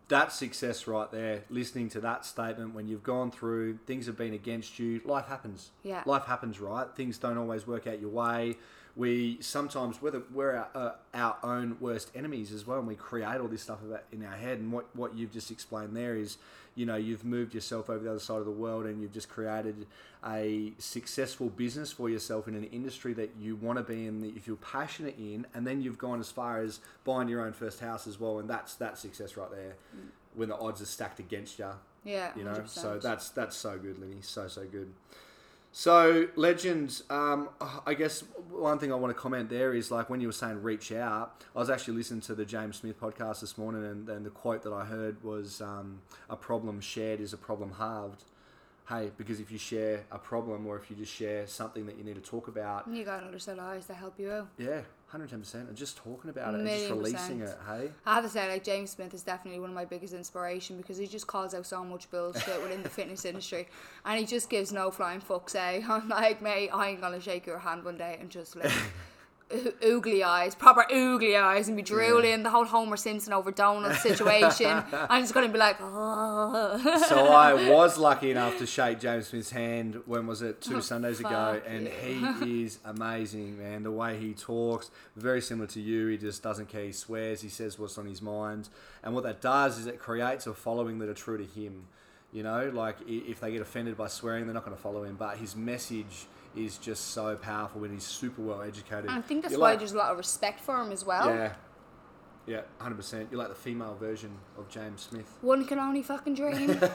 That's 0.10 0.36
success 0.36 0.88
right 0.88 1.10
there. 1.12 1.44
Listening 1.50 1.88
to 1.90 2.02
that 2.02 2.26
statement 2.26 2.74
when 2.74 2.88
you've 2.88 3.04
gone 3.04 3.32
through, 3.32 3.78
things 3.86 4.08
have 4.08 4.18
been 4.18 4.34
against 4.34 4.80
you, 4.80 5.00
life 5.06 5.28
happens. 5.28 5.70
Yeah. 5.84 6.04
Life 6.06 6.26
happens, 6.26 6.60
right? 6.60 6.88
Things 6.96 7.18
don't 7.18 7.38
always 7.38 7.66
work 7.66 7.88
out 7.88 8.02
your 8.02 8.10
way. 8.10 8.58
We 8.96 9.38
sometimes, 9.42 10.02
whether 10.02 10.22
we're 10.34 10.56
our, 10.56 10.68
uh, 10.76 10.92
our 11.14 11.38
own 11.44 11.78
worst 11.80 12.12
enemies 12.16 12.52
as 12.52 12.66
well, 12.68 12.80
and 12.80 12.88
we 12.88 12.96
create 12.96 13.40
all 13.40 13.48
this 13.48 13.62
stuff 13.62 13.82
about 13.82 14.04
in 14.12 14.26
our 14.26 14.36
head. 14.36 14.60
And 14.60 14.72
what, 14.72 14.94
what 14.96 15.16
you've 15.16 15.32
just 15.32 15.52
explained 15.52 15.96
there 15.96 16.16
is, 16.16 16.38
you 16.76 16.86
know, 16.86 16.96
you've 16.96 17.24
moved 17.24 17.54
yourself 17.54 17.90
over 17.90 18.04
the 18.04 18.10
other 18.10 18.20
side 18.20 18.40
of 18.40 18.46
the 18.46 18.52
world 18.52 18.86
and 18.86 19.02
you've 19.02 19.14
just 19.14 19.30
created 19.30 19.86
a 20.26 20.74
successful 20.78 21.50
business 21.50 21.92
for 21.92 22.10
yourself 22.10 22.48
in 22.48 22.56
an 22.56 22.66
industry 22.66 23.14
that 23.14 23.32
you 23.40 23.56
want 23.56 23.78
to 23.78 23.84
be 23.84 24.06
in, 24.06 24.22
that 24.22 24.34
you 24.34 24.40
feel 24.42 24.58
passionate 24.58 25.18
in, 25.18 25.46
and 25.54 25.66
then 25.66 25.82
you've 25.82 25.98
gone 25.98 26.20
as 26.20 26.30
far 26.32 26.60
as 26.60 26.80
buying 27.06 27.28
your 27.30 27.42
own 27.46 27.54
first 27.54 27.80
house 27.80 28.06
as 28.08 28.20
well, 28.20 28.40
and 28.40 28.50
that's 28.50 28.76
that 28.76 28.98
success 28.98 29.38
right 29.38 29.52
there. 29.52 29.76
When 30.36 30.50
the 30.50 30.58
odds 30.58 30.82
are 30.82 30.86
stacked 30.86 31.20
against 31.20 31.58
you, 31.60 31.70
Yeah, 32.04 32.32
you 32.36 32.44
know. 32.44 32.52
100%. 32.52 32.68
So 32.70 33.00
that's 33.00 33.30
that's 33.30 33.56
so 33.58 33.78
good, 33.78 34.00
Linny. 34.00 34.22
So 34.22 34.48
so 34.48 34.66
good. 34.66 34.94
So 35.72 36.28
legends. 36.36 37.04
Um, 37.10 37.50
I 37.86 37.94
guess 37.94 38.24
one 38.50 38.80
thing 38.80 38.92
I 38.92 38.96
want 38.96 39.16
to 39.16 39.20
comment 39.20 39.50
there 39.50 39.74
is 39.74 39.92
like 39.92 40.10
when 40.10 40.20
you 40.20 40.28
were 40.28 40.34
saying 40.34 40.64
reach 40.64 40.92
out. 40.92 41.44
I 41.56 41.60
was 41.60 41.70
actually 41.70 41.96
listening 41.96 42.22
to 42.22 42.36
the 42.36 42.46
James 42.46 42.78
Smith 42.78 43.00
podcast 43.00 43.42
this 43.42 43.58
morning, 43.58 43.86
and, 43.86 44.10
and 44.10 44.26
the 44.26 44.32
quote 44.32 44.64
that 44.64 44.74
I 44.74 44.86
heard 44.86 45.24
was 45.24 45.62
um, 45.62 46.02
"A 46.30 46.36
problem 46.36 46.82
shared 46.82 47.22
is 47.22 47.34
a 47.34 47.38
problem 47.38 47.74
halved." 47.78 48.24
Hey, 48.90 49.12
because 49.18 49.40
if 49.40 49.52
you 49.52 49.60
share 49.60 50.04
a 50.12 50.18
problem 50.18 50.66
or 50.66 50.76
if 50.76 50.90
you 50.90 50.96
just 50.96 51.14
share 51.14 51.46
something 51.46 51.86
that 51.86 51.96
you 51.96 52.04
need 52.04 52.16
to 52.16 52.22
talk 52.22 52.48
about, 52.48 52.88
you 52.92 53.06
got 53.06 53.22
another 53.22 53.38
set 53.38 53.60
of 53.60 53.64
eyes 53.64 53.86
to 53.86 53.94
help 53.94 54.20
you 54.20 54.32
out. 54.32 54.48
yeah, 54.58 54.82
hundred 55.06 55.30
ten 55.30 55.42
percent, 55.42 55.68
and 55.68 55.78
just 55.78 55.96
talking 55.98 56.32
about 56.32 56.56
it, 56.56 56.62
and 56.62 56.68
just 56.68 56.90
releasing 56.90 57.42
percent. 57.42 57.42
it. 57.44 57.58
Hey, 57.68 57.92
I 58.08 58.16
have 58.16 58.24
to 58.24 58.30
say, 58.32 58.50
like 58.50 58.64
James 58.64 58.90
Smith 58.90 59.14
is 59.14 59.22
definitely 59.22 59.60
one 59.60 59.70
of 59.70 59.76
my 59.76 59.86
biggest 59.86 60.16
inspiration 60.16 60.78
because 60.78 60.98
he 60.98 61.06
just 61.06 61.28
calls 61.28 61.54
out 61.54 61.68
so 61.68 61.84
much 61.84 62.10
bullshit 62.10 62.60
within 62.64 62.82
the 62.82 62.90
fitness 62.90 63.26
industry, 63.26 63.68
and 64.06 64.20
he 64.20 64.26
just 64.26 64.50
gives 64.50 64.72
no 64.72 64.90
flying 64.90 65.22
fucks. 65.22 65.54
Eh? 65.54 65.84
I'm 65.88 66.10
like, 66.10 66.42
mate, 66.42 66.72
I 66.74 66.90
ain't 66.90 67.02
gonna 67.02 67.22
shake 67.22 67.46
your 67.46 67.60
hand 67.60 67.84
one 67.84 67.98
day 67.98 68.18
and 68.20 68.32
just 68.32 68.56
like. 68.56 68.72
oo- 69.54 69.74
Oogly 69.82 70.24
eyes, 70.24 70.56
proper 70.56 70.86
oogly 70.92 71.40
eyes, 71.40 71.68
and 71.68 71.76
be 71.78 71.84
drooling 71.84 72.44
the 72.44 72.50
whole 72.50 72.66
Homer 72.66 72.98
Simpson 72.98 73.34
over 73.34 73.52
donut 73.52 73.96
situation. 74.10 74.84
I'm 74.92 75.24
just 75.24 75.34
gonna 75.34 75.50
be 75.50 75.58
like, 75.58 75.78
oh. 75.82 77.04
so 77.08 77.28
I 77.28 77.70
was 77.70 77.98
lucky 77.98 78.32
enough 78.32 78.58
to 78.60 78.66
shake 78.66 79.00
James 79.00 79.28
Smith's 79.28 79.52
hand. 79.52 80.02
When 80.06 80.28
was 80.28 80.42
it? 80.42 80.62
Two 80.62 80.78
Oh, 80.78 80.80
Sundays 80.82 81.20
ago, 81.20 81.62
and 81.68 81.88
he 81.88 82.64
is 82.64 82.80
amazing, 82.86 83.58
man. 83.58 83.84
The 83.84 83.92
way 83.92 84.18
he 84.20 84.34
talks, 84.34 84.92
very 85.16 85.42
similar 85.42 85.68
to 85.68 85.80
you. 85.80 86.08
He 86.08 86.18
just 86.18 86.42
doesn't 86.44 86.70
care. 86.70 86.86
He 86.86 86.92
swears. 86.92 87.42
He 87.42 87.50
says 87.50 87.78
what's 87.80 87.98
on 87.98 88.06
his 88.06 88.22
mind, 88.22 88.70
and 89.04 89.14
what 89.14 89.24
that 89.24 89.42
does 89.42 89.78
is 89.78 89.88
it 89.88 90.00
creates 90.00 90.48
a 90.48 90.54
following 90.54 91.00
that 91.00 91.10
are 91.10 91.14
true 91.14 91.38
to 91.38 91.46
him. 91.46 91.88
You 92.32 92.44
know, 92.44 92.70
like 92.74 92.98
if 93.08 93.40
they 93.40 93.52
get 93.52 93.62
offended 93.62 93.98
by 93.98 94.08
swearing, 94.08 94.46
they're 94.46 94.54
not 94.54 94.64
going 94.64 94.78
to 94.78 94.82
follow 94.82 95.04
him. 95.04 95.16
But 95.18 95.38
his 95.38 95.56
message 95.56 96.28
is 96.66 96.78
just 96.78 97.12
so 97.12 97.36
powerful, 97.36 97.84
and 97.84 97.94
he's 97.94 98.04
super 98.04 98.42
well 98.42 98.62
educated. 98.62 99.10
I 99.10 99.22
think 99.22 99.42
that's 99.44 99.54
You're 99.54 99.62
why 99.62 99.72
like- 99.72 99.80
there's 99.80 99.94
a 99.94 99.98
lot 99.98 100.12
of 100.12 100.18
respect 100.18 100.60
for 100.60 100.82
him 100.82 100.92
as 100.92 101.06
well. 101.06 101.28
yeah, 101.34 101.54
yeah, 102.46 102.62
hundred 102.80 102.96
percent. 102.96 103.30
You're 103.32 103.40
like 103.40 103.50
the 103.50 103.56
female 103.56 103.96
version 104.00 104.32
of 104.58 104.70
James 104.70 105.02
Smith. 105.10 105.32
One 105.42 105.66
can 105.66 105.80
only 105.80 106.02
fucking 106.04 106.36
dream. 106.36 106.80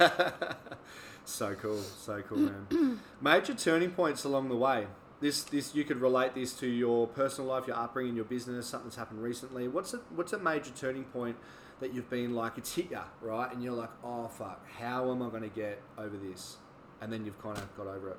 So 1.26 1.54
cool, 1.54 1.80
so 1.80 2.20
cool, 2.28 2.36
man. 2.38 3.00
Major 3.22 3.54
turning 3.54 3.90
points 3.90 4.24
along 4.24 4.50
the 4.50 4.56
way. 4.56 4.86
This, 5.20 5.42
this, 5.44 5.74
you 5.74 5.84
could 5.84 5.96
relate 6.02 6.34
this 6.34 6.52
to 6.60 6.66
your 6.66 7.06
personal 7.06 7.48
life, 7.48 7.66
your 7.66 7.76
upbringing, 7.76 8.14
your 8.14 8.26
business, 8.26 8.66
something's 8.66 8.96
happened 8.96 9.22
recently. 9.22 9.66
What's 9.68 9.94
a, 9.94 10.00
what's 10.14 10.34
a 10.34 10.38
major 10.38 10.70
turning 10.78 11.04
point 11.04 11.36
that 11.80 11.94
you've 11.94 12.10
been 12.10 12.34
like, 12.34 12.58
it's 12.58 12.74
hit 12.74 12.90
you, 12.90 13.00
right? 13.22 13.50
And 13.50 13.62
you're 13.62 13.72
like, 13.72 13.88
oh 14.04 14.28
fuck, 14.28 14.68
how 14.78 15.10
am 15.10 15.22
I 15.22 15.30
going 15.30 15.42
to 15.44 15.48
get 15.48 15.80
over 15.96 16.14
this? 16.14 16.58
And 17.00 17.10
then 17.10 17.24
you've 17.24 17.40
kind 17.42 17.56
of 17.56 17.74
got 17.74 17.86
over 17.86 18.10
it. 18.10 18.18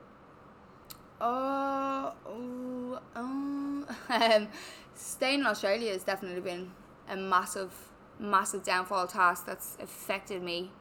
Oh, 1.22 2.14
oh, 2.28 3.00
um, 3.16 3.88
staying 4.96 5.40
in 5.42 5.46
Australia 5.46 5.94
has 5.94 6.04
definitely 6.04 6.42
been 6.42 6.72
a 7.10 7.16
massive, 7.16 7.74
massive 8.20 8.64
downfall 8.64 9.08
task 9.08 9.46
that's 9.46 9.78
affected 9.82 10.44
me. 10.44 10.72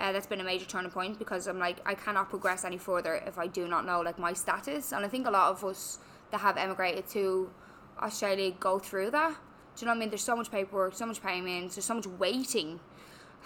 Uh, 0.00 0.10
that's 0.10 0.26
been 0.26 0.40
a 0.40 0.44
major 0.44 0.64
turning 0.64 0.90
point 0.90 1.18
because 1.18 1.46
I'm 1.46 1.58
like 1.58 1.76
I 1.86 1.94
cannot 1.94 2.28
progress 2.28 2.64
any 2.64 2.78
further 2.78 3.14
if 3.26 3.38
I 3.38 3.46
do 3.46 3.68
not 3.68 3.86
know 3.86 4.00
like 4.00 4.18
my 4.18 4.32
status, 4.32 4.92
and 4.92 5.04
I 5.04 5.08
think 5.08 5.26
a 5.26 5.30
lot 5.30 5.50
of 5.50 5.62
us 5.64 5.98
that 6.30 6.40
have 6.40 6.56
emigrated 6.56 7.06
to 7.10 7.50
Australia 8.00 8.50
go 8.58 8.78
through 8.78 9.10
that. 9.12 9.36
Do 9.76 9.80
you 9.80 9.86
know 9.86 9.92
what 9.92 9.96
I 9.96 10.00
mean? 10.00 10.08
There's 10.10 10.24
so 10.24 10.34
much 10.34 10.50
paperwork, 10.50 10.94
so 10.94 11.06
much 11.06 11.22
payments, 11.22 11.76
there's 11.76 11.84
so 11.84 11.94
much 11.94 12.06
waiting. 12.06 12.80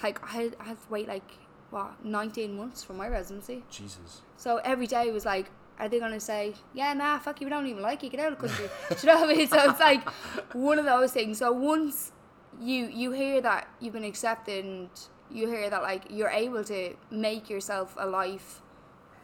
Like 0.03 0.21
I, 0.23 0.53
I 0.61 0.65
have 0.65 0.83
to 0.85 0.91
wait 0.91 1.09
like 1.09 1.31
what 1.71 2.03
19 2.05 2.57
months 2.57 2.83
for 2.85 2.95
my 2.95 3.09
residency. 3.09 3.65
Jesus. 3.71 4.23
So 4.37 4.59
every 4.59 4.87
day 4.87 5.11
was 5.11 5.27
like, 5.27 5.51
are 5.79 5.89
they 5.89 5.99
gonna 6.01 6.21
say, 6.21 6.55
yeah, 6.75 6.93
nah, 6.93 7.19
fuck 7.19 7.41
you, 7.41 7.47
we 7.47 7.51
don't 7.51 7.67
even 7.67 7.83
like 7.83 8.03
you, 8.03 8.11
get 8.11 8.21
out 8.21 8.33
of 8.33 8.41
the 8.41 8.49
country? 8.49 8.69
Do 8.89 8.97
you 9.01 9.07
know 9.15 9.21
what 9.21 9.31
I 9.31 9.35
mean? 9.35 9.47
So 9.49 9.71
it's 9.71 9.81
like 9.81 10.09
one 10.55 10.79
of 10.79 10.85
those 10.85 11.13
things. 11.13 11.39
So 11.39 11.53
once 11.53 12.13
you 12.61 12.87
you 12.87 13.13
hear 13.13 13.41
that 13.43 13.69
you've 13.81 13.93
been 13.93 14.05
accepted 14.05 14.65
and 14.65 14.89
you 15.31 15.47
hear 15.47 15.71
that 15.71 15.83
like 15.83 16.05
you're 16.11 16.31
able 16.31 16.65
to 16.65 16.95
make 17.11 17.49
yourself 17.49 17.95
a 17.99 18.07
life, 18.07 18.61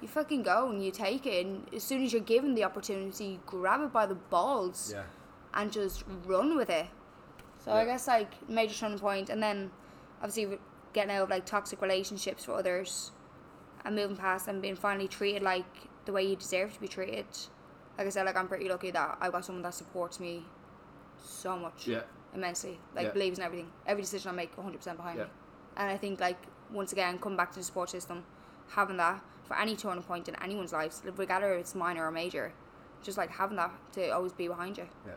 you 0.00 0.06
fucking 0.08 0.42
go 0.42 0.68
and 0.68 0.84
you 0.84 0.90
take 0.90 1.26
it. 1.26 1.44
And 1.46 1.66
as 1.74 1.82
soon 1.82 2.04
as 2.04 2.12
you're 2.12 2.22
given 2.22 2.54
the 2.54 2.62
opportunity, 2.64 3.24
you 3.24 3.40
grab 3.46 3.80
it 3.82 3.92
by 3.92 4.06
the 4.06 4.14
balls 4.14 4.92
Yeah. 4.94 5.02
and 5.54 5.72
just 5.72 6.04
run 6.26 6.56
with 6.56 6.70
it. 6.70 6.86
So 7.64 7.72
I 7.72 7.84
guess 7.86 8.06
like 8.06 8.48
major 8.48 8.74
turning 8.74 8.98
point, 8.98 9.30
and 9.30 9.42
then 9.42 9.70
obviously 10.22 10.58
getting 10.92 11.10
out 11.10 11.22
of 11.24 11.30
like 11.30 11.46
toxic 11.46 11.80
relationships 11.80 12.44
for 12.44 12.52
others, 12.52 13.10
and 13.84 13.96
moving 13.96 14.16
past 14.16 14.46
and 14.48 14.60
being 14.62 14.76
finally 14.76 15.08
treated 15.08 15.42
like 15.42 15.64
the 16.04 16.12
way 16.12 16.22
you 16.22 16.36
deserve 16.36 16.72
to 16.74 16.80
be 16.80 16.88
treated. 16.88 17.26
Like 17.98 18.06
I 18.06 18.10
said, 18.10 18.26
like 18.26 18.36
I'm 18.36 18.48
pretty 18.48 18.68
lucky 18.68 18.90
that 18.90 19.18
I've 19.20 19.32
got 19.32 19.44
someone 19.44 19.62
that 19.62 19.74
supports 19.74 20.18
me 20.20 20.44
so 21.22 21.56
much, 21.56 21.86
Yeah. 21.86 22.02
immensely. 22.34 22.78
Like 22.94 23.06
Yeah. 23.06 23.12
believes 23.12 23.38
in 23.38 23.44
everything, 23.44 23.70
every 23.86 24.02
decision 24.02 24.30
I 24.30 24.34
make, 24.34 24.56
100% 24.56 24.96
behind 24.96 25.18
Yeah. 25.18 25.24
me. 25.24 25.30
And 25.76 25.90
I 25.90 25.96
think 25.96 26.20
like 26.20 26.38
once 26.70 26.92
again, 26.92 27.18
come 27.18 27.36
back 27.36 27.50
to 27.52 27.58
the 27.58 27.64
support 27.64 27.90
system, 27.90 28.24
having 28.70 28.96
that 28.96 29.22
for 29.44 29.56
any 29.56 29.76
turning 29.76 30.02
point 30.02 30.28
in 30.28 30.34
anyone's 30.42 30.72
lives, 30.72 31.02
regardless 31.16 31.52
if 31.52 31.60
it's 31.60 31.74
minor 31.74 32.06
or 32.06 32.10
major, 32.10 32.52
just 33.02 33.18
like 33.18 33.30
having 33.30 33.56
that 33.56 33.70
to 33.92 34.08
always 34.10 34.32
be 34.32 34.48
behind 34.48 34.78
you. 34.78 34.88
Yeah. 35.06 35.12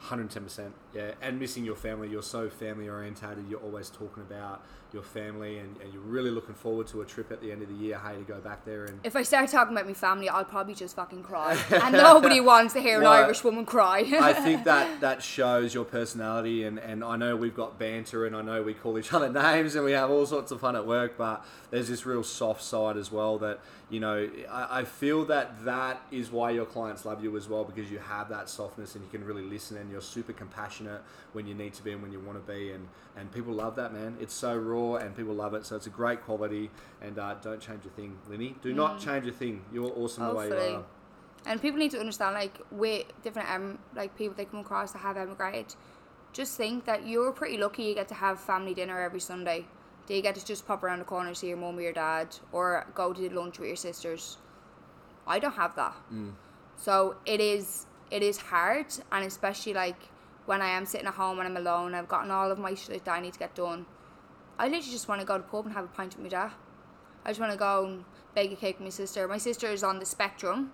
110%. 0.00 0.74
Yeah, 0.96 1.12
and 1.20 1.38
missing 1.38 1.64
your 1.64 1.76
family. 1.76 2.08
You're 2.08 2.22
so 2.22 2.48
family 2.48 2.88
orientated. 2.88 3.44
You're 3.50 3.60
always 3.60 3.90
talking 3.90 4.22
about 4.22 4.64
your 4.94 5.02
family, 5.02 5.58
and, 5.58 5.76
and 5.82 5.92
you're 5.92 6.00
really 6.02 6.30
looking 6.30 6.54
forward 6.54 6.86
to 6.86 7.02
a 7.02 7.04
trip 7.04 7.30
at 7.30 7.42
the 7.42 7.52
end 7.52 7.60
of 7.60 7.68
the 7.68 7.74
year. 7.74 7.98
Hey, 7.98 8.16
to 8.16 8.22
go 8.22 8.40
back 8.40 8.64
there 8.64 8.86
and 8.86 8.98
If 9.04 9.14
I 9.14 9.22
start 9.22 9.50
talking 9.50 9.76
about 9.76 9.86
my 9.86 9.92
family, 9.92 10.30
I'll 10.30 10.44
probably 10.44 10.74
just 10.74 10.96
fucking 10.96 11.22
cry. 11.22 11.58
and 11.70 11.92
nobody 11.92 12.40
wants 12.40 12.72
to 12.74 12.80
hear 12.80 13.02
Well, 13.02 13.12
an 13.12 13.24
Irish 13.24 13.44
woman 13.44 13.66
cry. 13.66 13.98
I 14.20 14.32
think 14.32 14.64
that 14.72 15.00
that 15.02 15.22
shows 15.22 15.74
your 15.74 15.84
personality, 15.84 16.64
and, 16.64 16.78
and 16.78 17.04
I 17.04 17.16
know 17.16 17.36
we've 17.36 17.54
got 17.54 17.78
banter, 17.78 18.24
and 18.24 18.34
I 18.34 18.40
know 18.40 18.62
we 18.62 18.72
call 18.72 18.98
each 18.98 19.12
other 19.12 19.28
names, 19.28 19.74
and 19.74 19.84
we 19.84 19.92
have 19.92 20.10
all 20.10 20.24
sorts 20.24 20.50
of 20.50 20.60
fun 20.60 20.76
at 20.76 20.86
work. 20.86 21.18
But 21.18 21.44
there's 21.70 21.88
this 21.88 22.06
real 22.06 22.22
soft 22.22 22.62
side 22.62 22.96
as 22.96 23.12
well 23.12 23.36
that 23.38 23.60
you 23.90 24.00
know 24.00 24.30
I, 24.50 24.80
I 24.80 24.84
feel 24.84 25.26
that 25.26 25.62
that 25.66 26.00
is 26.10 26.30
why 26.30 26.52
your 26.52 26.64
clients 26.64 27.04
love 27.04 27.22
you 27.22 27.36
as 27.36 27.48
well 27.48 27.64
because 27.64 27.90
you 27.90 27.98
have 27.98 28.30
that 28.30 28.48
softness 28.48 28.94
and 28.94 29.04
you 29.04 29.10
can 29.10 29.26
really 29.26 29.42
listen, 29.42 29.76
and 29.76 29.90
you're 29.90 30.00
super 30.00 30.32
compassionate 30.32 30.85
when 31.32 31.46
you 31.46 31.54
need 31.54 31.74
to 31.74 31.82
be 31.82 31.92
and 31.92 32.02
when 32.02 32.12
you 32.12 32.20
want 32.20 32.44
to 32.44 32.52
be, 32.52 32.72
and 32.72 32.88
and 33.16 33.30
people 33.32 33.52
love 33.52 33.76
that 33.76 33.92
man. 33.92 34.16
It's 34.20 34.34
so 34.34 34.56
raw, 34.56 34.96
and 34.96 35.16
people 35.16 35.34
love 35.34 35.54
it. 35.54 35.64
So 35.66 35.76
it's 35.76 35.86
a 35.86 35.90
great 35.90 36.22
quality, 36.24 36.70
and 37.00 37.18
uh, 37.18 37.34
don't 37.34 37.60
change 37.60 37.84
a 37.86 37.90
thing, 37.90 38.18
Linny. 38.28 38.56
Do 38.62 38.72
not 38.74 39.00
change 39.00 39.26
a 39.26 39.32
thing. 39.32 39.64
You're 39.72 39.92
awesome 39.96 40.26
the 40.28 40.34
way 40.34 40.48
you 40.48 40.52
Mm. 40.54 40.78
Are. 40.78 40.84
And 41.46 41.62
people 41.62 41.78
need 41.78 41.92
to 41.92 42.00
understand, 42.00 42.34
like, 42.34 42.58
with 42.72 43.04
different 43.22 43.48
em- 43.50 43.78
like 43.94 44.16
people 44.16 44.34
they 44.36 44.46
come 44.46 44.60
across 44.60 44.92
that 44.92 44.98
have 44.98 45.16
emigrated, 45.16 45.76
just 46.32 46.56
think 46.56 46.84
that 46.86 47.06
you're 47.06 47.30
pretty 47.32 47.56
lucky 47.56 47.84
you 47.84 47.94
get 47.94 48.08
to 48.08 48.14
have 48.14 48.40
family 48.40 48.74
dinner 48.74 49.00
every 49.00 49.20
Sunday. 49.20 49.66
Do 50.06 50.14
you 50.14 50.22
get 50.22 50.34
to 50.34 50.44
just 50.44 50.66
pop 50.66 50.82
around 50.82 50.98
the 51.00 51.04
corner 51.04 51.34
see 51.34 51.48
your 51.48 51.56
mum 51.56 51.78
or 51.78 51.82
your 51.82 51.92
dad, 51.92 52.36
or 52.52 52.86
go 52.94 53.12
to 53.12 53.28
lunch 53.34 53.58
with 53.58 53.68
your 53.68 53.76
sisters? 53.76 54.38
I 55.26 55.38
don't 55.38 55.54
have 55.54 55.74
that. 55.76 55.94
So 56.76 57.16
it 57.24 57.40
is 57.40 57.86
it 58.10 58.22
is 58.22 58.38
hard, 58.38 58.86
and 59.12 59.24
especially 59.24 59.74
like 59.74 59.96
when 60.46 60.62
I 60.62 60.68
am 60.68 60.86
sitting 60.86 61.06
at 61.06 61.14
home 61.14 61.38
and 61.38 61.48
I'm 61.48 61.56
alone, 61.56 61.94
I've 61.94 62.08
gotten 62.08 62.30
all 62.30 62.50
of 62.50 62.58
my 62.58 62.74
shit 62.74 63.04
that 63.04 63.10
I 63.12 63.20
need 63.20 63.34
to 63.34 63.38
get 63.38 63.54
done. 63.54 63.86
I 64.58 64.66
literally 64.66 64.92
just 64.92 65.08
want 65.08 65.20
to 65.20 65.26
go 65.26 65.36
to 65.36 65.42
pub 65.42 65.66
and 65.66 65.74
have 65.74 65.84
a 65.84 65.88
pint 65.88 66.16
with 66.16 66.22
my 66.22 66.28
dad. 66.28 66.52
I 67.24 67.30
just 67.30 67.40
want 67.40 67.52
to 67.52 67.58
go 67.58 67.84
and 67.84 68.04
bake 68.34 68.52
a 68.52 68.56
cake 68.56 68.78
with 68.78 68.84
my 68.84 68.90
sister. 68.90 69.26
My 69.28 69.38
sister 69.38 69.66
is 69.66 69.82
on 69.82 69.98
the 69.98 70.06
spectrum, 70.06 70.72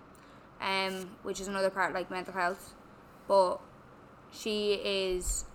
um, 0.61 1.09
which 1.23 1.41
is 1.41 1.47
another 1.47 1.69
part 1.69 1.93
like 1.93 2.09
mental 2.09 2.33
health, 2.33 2.75
but 3.27 3.59
she 4.31 4.73
is 4.73 5.45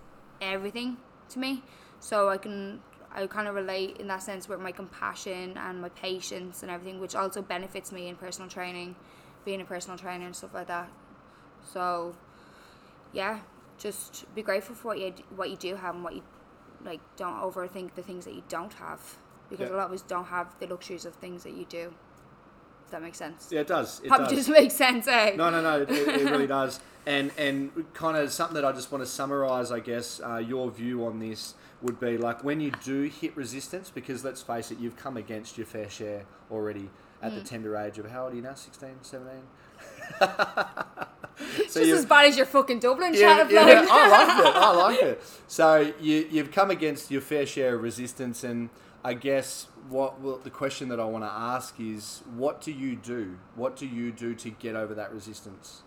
everything 0.41 0.97
to 1.29 1.39
me. 1.39 1.63
So 1.99 2.29
I 2.29 2.37
can 2.37 2.81
I 3.11 3.25
kind 3.27 3.47
of 3.47 3.55
relate 3.55 3.97
in 3.97 4.07
that 4.07 4.21
sense 4.21 4.47
with 4.47 4.59
my 4.59 4.71
compassion 4.71 5.57
and 5.57 5.81
my 5.81 5.89
patience 5.89 6.61
and 6.61 6.71
everything, 6.71 6.99
which 6.99 7.15
also 7.15 7.41
benefits 7.41 7.91
me 7.91 8.07
in 8.07 8.15
personal 8.15 8.49
training, 8.49 8.95
being 9.45 9.61
a 9.61 9.65
personal 9.65 9.97
trainer 9.97 10.25
and 10.25 10.35
stuff 10.35 10.53
like 10.53 10.67
that. 10.67 10.89
So, 11.63 12.15
yeah, 13.11 13.39
just 13.79 14.25
be 14.35 14.41
grateful 14.43 14.75
for 14.75 14.89
what 14.89 14.99
you 14.99 15.13
what 15.35 15.49
you 15.49 15.57
do 15.57 15.75
have 15.75 15.95
and 15.95 16.03
what 16.03 16.13
you 16.15 16.23
like. 16.83 16.99
Don't 17.17 17.35
overthink 17.41 17.95
the 17.95 18.03
things 18.03 18.25
that 18.25 18.33
you 18.35 18.43
don't 18.49 18.73
have 18.73 18.99
because 19.49 19.69
Yeah. 19.69 19.75
a 19.75 19.77
lot 19.77 19.87
of 19.87 19.93
us 19.93 20.01
don't 20.03 20.25
have 20.25 20.47
the 20.59 20.67
luxuries 20.67 21.05
of 21.05 21.15
things 21.15 21.43
that 21.43 21.53
you 21.53 21.65
do. 21.65 21.93
If 22.85 22.91
that 22.91 23.01
makes 23.01 23.17
sense. 23.17 23.49
Yeah, 23.51 23.61
it 23.61 23.67
does. 23.67 23.99
It 24.03 24.07
Probably 24.09 24.27
does. 24.35 24.47
just 24.47 24.49
makes 24.49 24.75
sense, 24.75 25.07
eh? 25.07 25.35
No, 25.35 25.49
no, 25.49 25.61
no. 25.61 25.81
It, 25.81 25.89
it 25.91 26.29
really 26.29 26.47
does. 26.59 26.79
And 27.05 27.31
and 27.37 27.71
kind 27.93 28.17
of 28.17 28.31
something 28.31 28.55
that 28.55 28.65
I 28.65 28.71
just 28.71 28.91
want 28.91 29.03
to 29.03 29.09
summarize, 29.09 29.71
I 29.71 29.79
guess, 29.79 30.19
uh, 30.21 30.37
your 30.37 30.69
view 30.69 31.05
on 31.05 31.19
this 31.19 31.55
would 31.81 31.99
be 31.99 32.17
like 32.17 32.43
when 32.43 32.59
you 32.59 32.71
do 32.83 33.03
hit 33.03 33.35
resistance, 33.37 33.89
because 33.89 34.23
let's 34.25 34.41
face 34.41 34.69
it, 34.71 34.79
you've 34.79 34.97
come 34.97 35.15
against 35.17 35.57
your 35.57 35.65
fair 35.65 35.89
share 35.89 36.25
already 36.51 36.89
at 37.21 37.31
Mm. 37.31 37.35
the 37.35 37.41
tender 37.41 37.75
age 37.77 37.97
of 37.99 38.09
how 38.11 38.23
old 38.25 38.33
are 38.33 38.35
you 38.35 38.41
now? 38.41 38.53
16, 38.53 38.89
17? 39.01 39.41
Just 41.63 41.77
as 41.77 42.05
bad 42.05 42.27
as 42.27 42.37
your 42.37 42.45
fucking 42.45 42.79
Dublin 42.79 43.13
chat 43.13 43.49
yeah, 43.49 43.67
yeah, 43.67 43.87
I 43.89 44.09
like 44.09 44.45
it. 44.45 44.55
I 44.55 44.71
like 44.75 45.01
it. 45.01 45.23
So 45.47 45.93
you 45.99 46.27
you've 46.29 46.51
come 46.51 46.69
against 46.71 47.11
your 47.11 47.21
fair 47.21 47.45
share 47.45 47.75
of 47.75 47.81
resistance, 47.81 48.43
and 48.43 48.69
I 49.03 49.13
guess 49.13 49.67
what 49.87 50.19
well, 50.19 50.39
the 50.43 50.49
question 50.49 50.89
that 50.89 50.99
I 50.99 51.05
want 51.05 51.23
to 51.23 51.31
ask 51.31 51.79
is, 51.79 52.23
what 52.35 52.61
do 52.61 52.71
you 52.71 52.95
do? 52.95 53.37
What 53.55 53.75
do 53.75 53.87
you 53.87 54.11
do 54.11 54.35
to 54.35 54.49
get 54.49 54.75
over 54.75 54.93
that 54.95 55.13
resistance? 55.13 55.83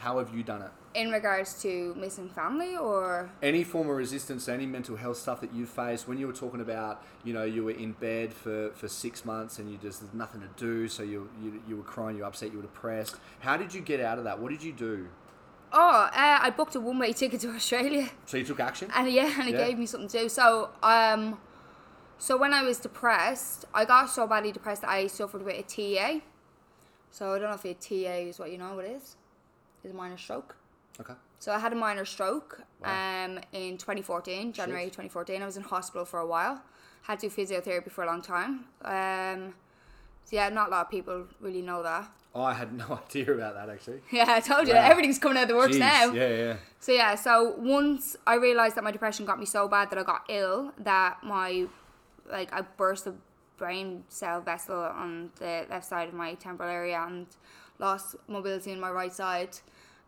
How 0.00 0.18
have 0.18 0.34
you 0.34 0.42
done 0.42 0.62
it? 0.62 0.70
In 0.94 1.10
regards 1.10 1.60
to 1.62 1.94
missing 1.96 2.28
family 2.28 2.74
or 2.76 3.30
Any 3.42 3.62
form 3.64 3.88
of 3.90 3.96
resistance, 3.96 4.48
any 4.48 4.66
mental 4.66 4.96
health 4.96 5.18
stuff 5.18 5.40
that 5.42 5.52
you 5.54 5.66
faced 5.66 6.08
when 6.08 6.18
you 6.18 6.26
were 6.26 6.32
talking 6.32 6.60
about, 6.60 7.04
you 7.22 7.32
know, 7.32 7.44
you 7.44 7.64
were 7.64 7.70
in 7.72 7.92
bed 7.92 8.32
for, 8.32 8.70
for 8.74 8.88
six 8.88 9.24
months 9.24 9.58
and 9.58 9.70
you 9.70 9.76
just 9.76 10.00
there's 10.00 10.14
nothing 10.14 10.40
to 10.40 10.48
do, 10.56 10.88
so 10.88 11.02
you, 11.02 11.28
you 11.42 11.62
you 11.68 11.76
were 11.76 11.82
crying, 11.82 12.16
you 12.16 12.22
were 12.22 12.28
upset, 12.28 12.50
you 12.50 12.56
were 12.56 12.62
depressed. 12.62 13.16
How 13.40 13.56
did 13.56 13.72
you 13.74 13.80
get 13.82 14.00
out 14.00 14.18
of 14.18 14.24
that? 14.24 14.40
What 14.40 14.50
did 14.50 14.62
you 14.62 14.72
do? 14.72 15.08
oh, 15.72 15.78
uh, 16.12 16.38
I 16.42 16.50
booked 16.50 16.74
a 16.74 16.80
one 16.80 16.98
way 16.98 17.12
ticket 17.12 17.40
to 17.42 17.50
Australia. 17.54 18.08
So 18.26 18.36
you 18.38 18.44
took 18.44 18.58
action. 18.58 18.90
and 18.94 19.08
yeah, 19.08 19.32
and 19.38 19.48
it 19.48 19.52
Yeah. 19.54 19.66
gave 19.66 19.78
me 19.78 19.86
something 19.86 20.08
to 20.08 20.18
do. 20.22 20.28
So, 20.28 20.70
um, 20.82 21.38
so 22.18 22.36
when 22.36 22.52
I 22.52 22.62
was 22.64 22.78
depressed, 22.78 23.66
I 23.72 23.84
got 23.84 24.10
so 24.10 24.26
badly 24.26 24.50
depressed 24.50 24.80
that 24.82 24.90
I 24.90 25.06
suffered 25.06 25.44
with 25.44 25.56
a 25.56 25.62
TIA. 25.62 26.22
So 27.12 27.34
I 27.34 27.38
don't 27.38 27.50
know 27.50 27.54
if 27.54 27.64
a 27.64 27.74
TIA 27.74 28.16
is 28.30 28.38
what 28.40 28.50
you 28.50 28.58
know 28.58 28.74
what 28.74 28.84
it 28.86 28.92
is. 29.02 29.16
Is 29.84 29.90
a 29.92 29.94
minor 29.94 30.18
stroke. 30.18 30.56
Okay. 31.00 31.14
So 31.38 31.52
I 31.52 31.58
had 31.58 31.72
a 31.72 31.76
minor 31.76 32.04
stroke 32.04 32.60
Wow. 32.82 33.24
um, 33.24 33.38
in 33.52 33.78
2014, 33.78 34.52
January 34.52 34.84
Shit. 34.84 34.92
2014. 34.92 35.42
I 35.42 35.46
was 35.46 35.56
in 35.56 35.62
hospital 35.62 36.04
for 36.04 36.20
a 36.20 36.26
while. 36.26 36.62
Had 37.02 37.20
to 37.20 37.28
do 37.28 37.34
physiotherapy 37.34 37.90
for 37.90 38.04
a 38.04 38.06
long 38.06 38.20
time. 38.20 38.66
Um, 38.84 39.54
so 40.24 40.36
yeah, 40.36 40.48
not 40.50 40.68
a 40.68 40.70
lot 40.70 40.84
of 40.86 40.90
people 40.90 41.24
really 41.40 41.62
know 41.62 41.82
that. 41.82 42.10
Oh, 42.34 42.42
I 42.42 42.52
had 42.54 42.72
no 42.84 43.00
idea 43.08 43.32
about 43.32 43.54
that 43.54 43.70
actually. 43.70 44.00
Yeah, 44.12 44.26
I 44.28 44.40
told 44.40 44.68
you 44.68 44.74
Wow. 44.74 44.82
everything's 44.90 45.18
coming 45.18 45.38
out 45.38 45.44
of 45.44 45.48
the 45.48 45.56
works 45.56 45.76
Jeez, 45.76 45.80
now. 45.80 46.12
Yeah, 46.12 46.28
yeah. 46.28 46.56
So 46.78 46.92
yeah, 46.92 47.14
so 47.14 47.54
once 47.58 48.16
I 48.26 48.34
realized 48.34 48.76
that 48.76 48.84
my 48.84 48.90
depression 48.90 49.24
got 49.24 49.38
me 49.40 49.46
so 49.46 49.66
bad 49.66 49.88
that 49.90 49.98
I 49.98 50.02
got 50.02 50.24
ill, 50.28 50.72
that 50.78 51.18
my 51.22 51.66
like 52.30 52.52
I 52.52 52.60
burst 52.62 53.06
a 53.06 53.14
brain 53.56 54.04
cell 54.08 54.40
vessel 54.42 54.76
on 54.76 55.30
the 55.38 55.66
left 55.70 55.86
side 55.86 56.08
of 56.08 56.14
my 56.14 56.34
temporal 56.34 56.68
area 56.70 57.02
and 57.06 57.26
lost 57.80 58.14
mobility 58.28 58.70
in 58.70 58.78
my 58.78 58.90
right 58.90 59.12
side. 59.12 59.56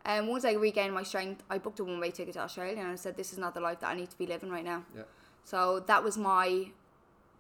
And 0.04 0.28
once 0.28 0.44
I 0.44 0.52
regained 0.52 0.94
my 0.94 1.02
strength, 1.02 1.42
I 1.48 1.58
booked 1.58 1.80
a 1.80 1.84
one 1.84 1.98
way 1.98 2.10
ticket 2.10 2.34
to 2.34 2.40
Australia 2.40 2.80
and 2.80 2.88
I 2.88 2.96
said, 2.96 3.16
This 3.16 3.32
is 3.32 3.38
not 3.38 3.54
the 3.54 3.60
life 3.60 3.80
that 3.80 3.88
I 3.88 3.94
need 3.94 4.10
to 4.10 4.18
be 4.18 4.26
living 4.26 4.50
right 4.50 4.64
now. 4.64 4.84
Yeah. 4.96 5.02
So 5.44 5.80
that 5.80 6.04
was 6.04 6.16
my 6.16 6.66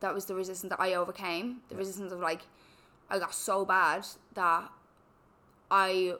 that 0.00 0.12
was 0.12 0.24
the 0.24 0.34
resistance 0.34 0.70
that 0.70 0.80
I 0.80 0.94
overcame. 0.94 1.58
The 1.68 1.76
resistance 1.76 2.12
of 2.12 2.20
like 2.20 2.42
I 3.10 3.18
got 3.18 3.34
so 3.34 3.64
bad 3.64 4.06
that 4.34 4.70
I 5.70 6.14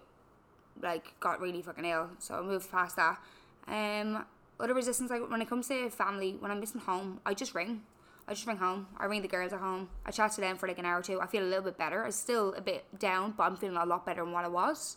like 0.81 1.18
got 1.20 1.40
really 1.40 1.62
fucking 1.62 1.85
ill. 1.85 2.11
So 2.18 2.35
I 2.35 2.42
moved 2.42 2.70
past 2.70 2.96
that. 2.96 3.18
Um 3.66 4.25
other 4.61 4.75
resistance 4.75 5.11
like 5.11 5.29
when 5.29 5.42
it 5.42 5.48
comes 5.48 5.68
to 5.68 5.90
family, 5.90 6.37
when 6.38 6.51
I'm 6.51 6.61
missing 6.61 6.81
home, 6.81 7.20
I 7.25 7.35
just 7.35 7.55
ring. 7.55 7.83
I 8.28 8.35
just 8.35 8.46
ring 8.46 8.56
home. 8.56 8.87
I 8.98 9.06
ring 9.06 9.22
the 9.22 9.28
girls 9.28 9.52
at 9.52 9.61
home. 9.61 9.88
I 10.06 10.11
chat 10.11 10.32
to 10.32 10.40
them 10.40 10.56
for 10.56 10.68
like 10.68 10.78
an 10.78 10.85
hour 10.85 11.00
or 11.00 11.02
two. 11.02 11.20
I 11.20 11.26
feel 11.26 11.42
a 11.42 11.44
little 11.44 11.64
bit 11.64 11.76
better. 11.76 12.04
I'm 12.04 12.12
still 12.12 12.54
a 12.54 12.61
bit 12.61 12.85
down, 12.98 13.35
but 13.37 13.44
I'm 13.44 13.56
feeling 13.56 13.76
a 13.76 13.85
lot 13.85 14.06
better 14.06 14.24
than 14.24 14.32
what 14.32 14.44
I 14.44 14.48
was. 14.48 14.96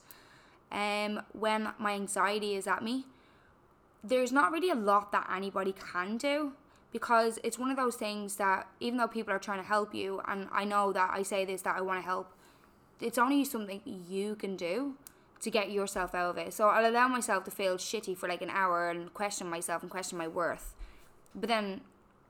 Um 0.71 1.21
when 1.33 1.73
my 1.79 1.93
anxiety 1.93 2.55
is 2.55 2.67
at 2.67 2.83
me, 2.83 3.05
there's 4.03 4.31
not 4.31 4.51
really 4.51 4.69
a 4.69 4.75
lot 4.75 5.11
that 5.11 5.27
anybody 5.35 5.73
can 5.73 6.17
do 6.17 6.53
because 6.91 7.39
it's 7.43 7.59
one 7.59 7.71
of 7.71 7.75
those 7.75 7.95
things 7.95 8.37
that 8.37 8.67
even 8.79 8.97
though 8.97 9.07
people 9.07 9.33
are 9.33 9.39
trying 9.39 9.59
to 9.59 9.67
help 9.67 9.93
you 9.93 10.21
and 10.27 10.47
I 10.51 10.63
know 10.63 10.93
that 10.93 11.09
I 11.11 11.23
say 11.23 11.43
this 11.43 11.61
that 11.63 11.75
I 11.75 11.81
want 11.81 11.99
to 11.99 12.05
help 12.05 12.31
it's 13.01 13.17
only 13.17 13.43
something 13.43 13.81
you 13.85 14.35
can 14.35 14.55
do 14.55 14.95
to 15.41 15.51
get 15.51 15.71
yourself 15.71 16.15
out 16.15 16.29
of 16.29 16.37
it 16.37 16.53
so 16.53 16.69
I'll 16.69 16.89
allow 16.89 17.07
myself 17.07 17.43
to 17.45 17.51
feel 17.51 17.75
shitty 17.75 18.15
for 18.15 18.29
like 18.29 18.41
an 18.41 18.49
hour 18.49 18.89
and 18.89 19.13
question 19.13 19.49
myself 19.49 19.81
and 19.81 19.91
question 19.91 20.17
my 20.17 20.27
worth 20.27 20.73
but 21.35 21.49
then 21.49 21.81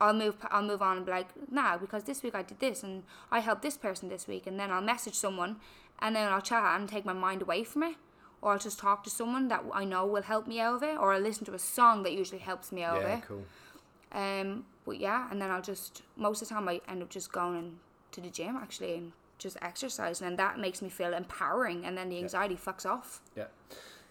I'll 0.02 0.14
move 0.14 0.36
I'll 0.52 0.62
move 0.64 0.82
on 0.82 0.98
and 0.98 1.06
be 1.06 1.12
like 1.12 1.28
nah 1.52 1.78
because 1.78 2.04
this 2.04 2.22
week 2.24 2.36
I 2.36 2.42
did 2.42 2.60
this 2.60 2.84
and 2.84 3.04
I 3.32 3.40
helped 3.40 3.62
this 3.62 3.78
person 3.78 4.10
this 4.10 4.28
week 4.28 4.46
and 4.48 4.60
then 4.60 4.72
I'll 4.72 4.82
message 4.82 5.16
someone 5.16 5.58
and 6.00 6.16
then 6.16 6.32
I'll 6.32 6.42
chat 6.42 6.80
and 6.80 6.90
take 6.90 7.06
my 7.06 7.14
mind 7.14 7.42
away 7.42 7.64
from 7.64 7.84
it 7.84 7.96
or 8.42 8.52
I'll 8.52 8.60
just 8.60 8.78
talk 8.80 9.04
to 9.06 9.10
someone 9.10 9.48
that 9.48 9.64
I 9.74 9.86
know 9.86 10.06
will 10.06 10.22
help 10.24 10.48
me 10.48 10.60
out 10.60 10.76
of 10.76 10.84
it 10.84 10.98
or 10.98 11.14
I'll 11.14 11.22
listen 11.22 11.46
to 11.46 11.54
a 11.54 11.60
song 11.60 12.04
that 12.04 12.14
usually 12.14 12.40
helps 12.42 12.72
me 12.72 12.84
out 12.84 12.98
of 12.98 13.04
Yeah, 13.04 13.18
it 13.18 13.24
cool. 13.28 13.46
um, 14.12 14.66
but 14.86 15.00
yeah, 15.00 15.28
and 15.32 15.42
then 15.42 15.50
I'll 15.50 15.62
just 15.62 16.04
most 16.18 16.42
of 16.42 16.50
the 16.50 16.54
time 16.56 16.68
I 16.68 16.82
end 16.88 17.02
up 17.02 17.10
just 17.10 17.32
going 17.32 17.80
to 18.12 18.22
the 18.22 18.30
gym 18.30 18.56
actually 18.56 18.96
and 18.96 19.12
just 19.38 19.58
exercising, 19.62 20.26
and 20.28 20.40
that 20.40 20.60
makes 20.60 20.82
me 20.82 20.88
feel 20.88 21.14
empowering, 21.14 21.84
and 21.86 21.98
then 21.98 22.08
the 22.08 22.18
anxiety 22.20 22.56
fucks 22.56 22.86
off. 22.86 23.22
Yeah. 23.36 23.46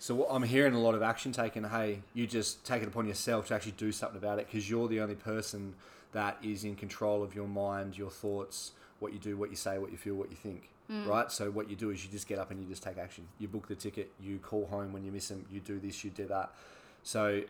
So 0.04 0.26
I'm 0.28 0.42
hearing 0.42 0.74
a 0.74 0.78
lot 0.78 0.94
of 0.94 1.02
action 1.02 1.32
taken. 1.32 1.64
Hey, 1.64 2.00
you 2.12 2.26
just 2.26 2.62
take 2.62 2.82
it 2.82 2.88
upon 2.88 3.06
yourself 3.08 3.46
to 3.46 3.54
actually 3.54 3.72
do 3.72 3.90
something 3.90 4.18
about 4.18 4.38
it 4.38 4.48
because 4.48 4.68
you're 4.68 4.86
the 4.86 5.00
only 5.00 5.14
person 5.14 5.72
that 6.12 6.36
is 6.42 6.62
in 6.62 6.76
control 6.76 7.22
of 7.22 7.34
your 7.34 7.48
mind, 7.48 7.96
your 7.96 8.10
thoughts, 8.10 8.72
what 8.98 9.14
you 9.14 9.18
do, 9.18 9.38
what 9.38 9.48
you 9.48 9.56
say, 9.56 9.78
what 9.78 9.90
you 9.90 9.96
feel, 9.96 10.14
what 10.14 10.28
you 10.28 10.36
think. 10.36 10.68
Mm. 10.90 11.06
Right. 11.06 11.32
So 11.32 11.50
what 11.50 11.70
you 11.70 11.74
do 11.74 11.88
is 11.88 12.04
you 12.04 12.10
just 12.10 12.28
get 12.28 12.38
up 12.38 12.50
and 12.50 12.60
you 12.60 12.68
just 12.68 12.82
take 12.82 12.98
action. 12.98 13.26
You 13.38 13.48
book 13.48 13.66
the 13.66 13.74
ticket. 13.74 14.12
You 14.20 14.36
call 14.40 14.66
home 14.66 14.92
when 14.92 15.06
you 15.06 15.10
miss 15.10 15.28
them. 15.28 15.46
You 15.50 15.60
do 15.60 15.80
this. 15.80 16.04
You 16.04 16.10
do 16.10 16.26
that. 16.26 16.52
So 17.02 17.44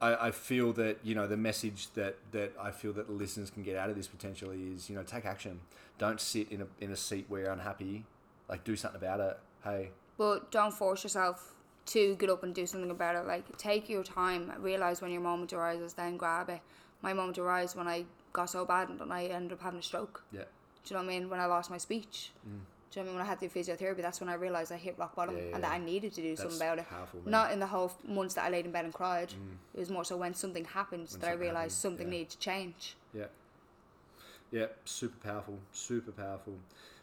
I, 0.00 0.28
I 0.28 0.30
feel 0.30 0.72
that 0.72 1.00
you 1.02 1.14
know 1.14 1.26
the 1.26 1.36
message 1.36 1.88
that 1.92 2.16
that 2.32 2.54
I 2.58 2.70
feel 2.70 2.94
that 2.94 3.08
the 3.08 3.12
listeners 3.12 3.50
can 3.50 3.62
get 3.62 3.76
out 3.76 3.90
of 3.90 3.96
this 3.96 4.06
potentially 4.06 4.72
is 4.72 4.88
you 4.88 4.96
know 4.96 5.02
take 5.02 5.26
action. 5.26 5.60
Don't 5.98 6.22
sit 6.22 6.50
in 6.50 6.62
a 6.62 6.66
in 6.80 6.90
a 6.90 6.96
seat 6.96 7.26
where 7.28 7.42
you're 7.42 7.52
unhappy. 7.52 8.06
Like 8.48 8.64
do 8.64 8.76
something 8.76 8.98
about 8.98 9.20
it. 9.20 9.38
Hey, 9.62 9.90
But 10.16 10.50
don't 10.50 10.72
force 10.72 11.02
yourself 11.02 11.52
to 11.88 12.16
get 12.16 12.30
up 12.30 12.42
and 12.42 12.54
do 12.54 12.66
something 12.66 12.90
about 12.90 13.16
it. 13.16 13.26
Like 13.26 13.56
take 13.56 13.88
your 13.88 14.04
time, 14.04 14.52
realize 14.60 15.00
when 15.00 15.10
your 15.10 15.20
moment 15.20 15.52
arises, 15.52 15.94
then 15.94 16.16
grab 16.16 16.48
it. 16.50 16.60
My 17.02 17.12
moment 17.12 17.38
arose 17.38 17.76
when 17.76 17.88
I 17.88 18.04
got 18.32 18.50
so 18.50 18.64
bad 18.64 18.88
and 18.88 19.12
I 19.12 19.24
ended 19.24 19.52
up 19.52 19.62
having 19.62 19.80
a 19.80 19.82
stroke. 19.82 20.22
Yeah. 20.32 20.40
Do 20.84 20.94
you 20.94 20.96
know 21.00 21.04
what 21.06 21.12
I 21.12 21.18
mean? 21.18 21.30
When 21.30 21.40
I 21.40 21.46
lost 21.46 21.70
my 21.70 21.78
speech. 21.78 22.32
Do 22.44 22.50
you 22.50 22.54
know 22.54 22.62
what 22.90 22.96
I 22.96 23.02
mean? 23.04 23.14
When 23.16 23.26
I 23.26 23.28
had 23.28 23.40
the 23.40 23.48
physiotherapy, 23.48 24.02
that's 24.02 24.20
when 24.20 24.28
I 24.28 24.34
realised 24.34 24.72
I 24.72 24.76
hit 24.76 24.98
rock 24.98 25.14
bottom 25.14 25.34
Mm. 25.34 25.38
Yeah, 25.38 25.48
yeah, 25.48 25.54
and 25.56 25.64
that. 25.64 25.72
I 25.72 25.78
needed 25.78 26.14
to 26.14 26.22
do 26.22 26.28
That's 26.30 26.40
something 26.42 26.58
about 26.60 26.78
it. 26.78 26.88
powerful. 26.88 27.20
Mm. 27.20 27.26
Not 27.26 27.52
in 27.52 27.60
the 27.60 27.66
whole 27.66 27.92
months 28.06 28.34
that 28.34 28.44
I 28.44 28.50
laid 28.50 28.64
in 28.64 28.72
bed 28.72 28.84
and 28.84 28.94
cried. 28.94 29.32
It 29.74 29.80
was 29.80 29.90
more 29.90 30.04
so 30.04 30.16
when 30.16 30.34
something 30.34 30.64
happened 30.64 31.08
that 31.08 31.28
I 31.28 31.32
realised 31.32 31.76
something 31.78 32.06
yeah. 32.06 32.12
needed 32.12 32.30
to 32.30 32.38
change. 32.38 32.96
Yeah. 33.14 33.26
Yeah, 34.50 34.66
super 34.84 35.18
powerful, 35.22 35.58
super 35.72 36.12
powerful. 36.12 36.54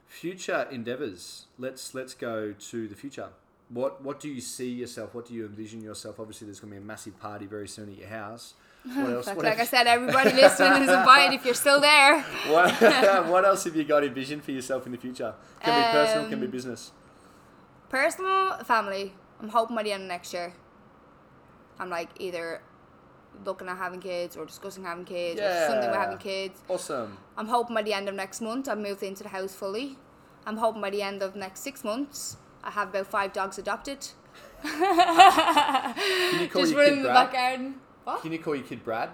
Future 0.08 0.68
endeavors. 0.72 1.46
Let's 1.60 1.94
let's 1.94 2.14
go 2.16 2.54
to 2.54 2.88
the 2.88 2.96
future. 2.96 3.30
What 3.70 4.04
what 4.04 4.20
do 4.20 4.30
you 4.30 4.42
see 4.42 4.70
yourself? 4.70 5.16
What 5.16 5.28
do 5.28 5.34
you 5.34 5.46
envision 5.46 5.82
yourself? 5.82 6.20
Obviously, 6.20 6.46
there's 6.46 6.60
going 6.60 6.72
to 6.74 6.80
be 6.80 6.84
a 6.84 6.86
massive 6.86 7.20
party 7.20 7.46
very 7.48 7.68
soon 7.68 7.90
at 7.90 7.98
your 7.98 8.10
house. 8.10 8.54
What 8.86 9.10
else? 9.12 9.26
Like, 9.28 9.38
what, 9.38 9.46
like 9.46 9.60
I 9.60 9.66
said, 9.66 9.88
everybody 9.88 10.32
listening 10.34 10.84
is 10.84 10.90
invited 10.90 11.34
if 11.34 11.44
you're 11.46 11.56
still 11.56 11.82
there. 11.82 12.22
what, 12.50 12.72
what 13.32 13.44
else 13.44 13.64
have 13.64 13.76
you 13.76 13.84
got 13.84 14.04
envisioned 14.04 14.44
for 14.44 14.52
yourself 14.52 14.86
in 14.86 14.92
the 14.92 14.98
future? 15.00 15.34
Can 15.64 15.74
be 15.82 15.92
personal, 15.92 16.30
can 16.30 16.40
be 16.40 16.46
Um, 16.46 16.52
business. 16.52 16.92
Personal, 17.90 18.58
family. 18.64 19.14
I'm 19.42 19.50
hoping 19.50 19.76
by 19.76 19.82
the 19.84 19.92
end 19.92 20.04
of 20.04 20.10
next 20.10 20.34
year. 20.34 20.54
I'm 21.80 21.90
like 21.90 22.10
either 22.20 22.62
looking 23.44 23.68
at 23.68 23.78
having 23.78 24.00
kids 24.00 24.38
or 24.38 24.46
discussing 24.46 24.84
having 24.84 25.06
kids 25.06 25.42
or 25.42 25.50
something 25.68 25.90
Yeah. 25.90 26.02
having 26.02 26.18
kids. 26.20 26.62
Awesome. 26.70 27.18
I'm 27.38 27.48
hoping 27.48 27.76
by 27.76 27.82
the 27.82 27.94
end 27.94 28.08
of 28.08 28.16
next 28.16 28.40
month 28.40 28.70
I 28.70 28.76
moved 28.76 29.02
into 29.04 29.24
the 29.24 29.30
house 29.30 29.54
fully. 29.56 29.98
I'm 30.46 30.58
hoping 30.58 30.82
by 30.82 30.92
the 30.92 31.02
end 31.02 31.22
of 31.24 31.36
next 31.36 31.62
six 31.62 31.84
months 31.84 32.38
I 32.66 32.72
have 32.72 32.90
about 32.90 33.08
five 33.08 33.32
dogs 33.34 33.58
adopted. 33.58 34.08
Can 34.64 36.42
you 36.42 36.48
call 36.50 36.62
Just 36.64 36.74
running 36.76 36.94
in 36.94 37.04
the 37.04 37.10
Brad? 37.10 37.32
back 37.32 37.34
garden. 37.34 37.76
What? 38.04 38.22
Can 38.22 38.32
you 38.32 38.40
call 38.40 38.56
your 38.56 38.66
kid 38.66 38.84
Brad? 38.84 39.10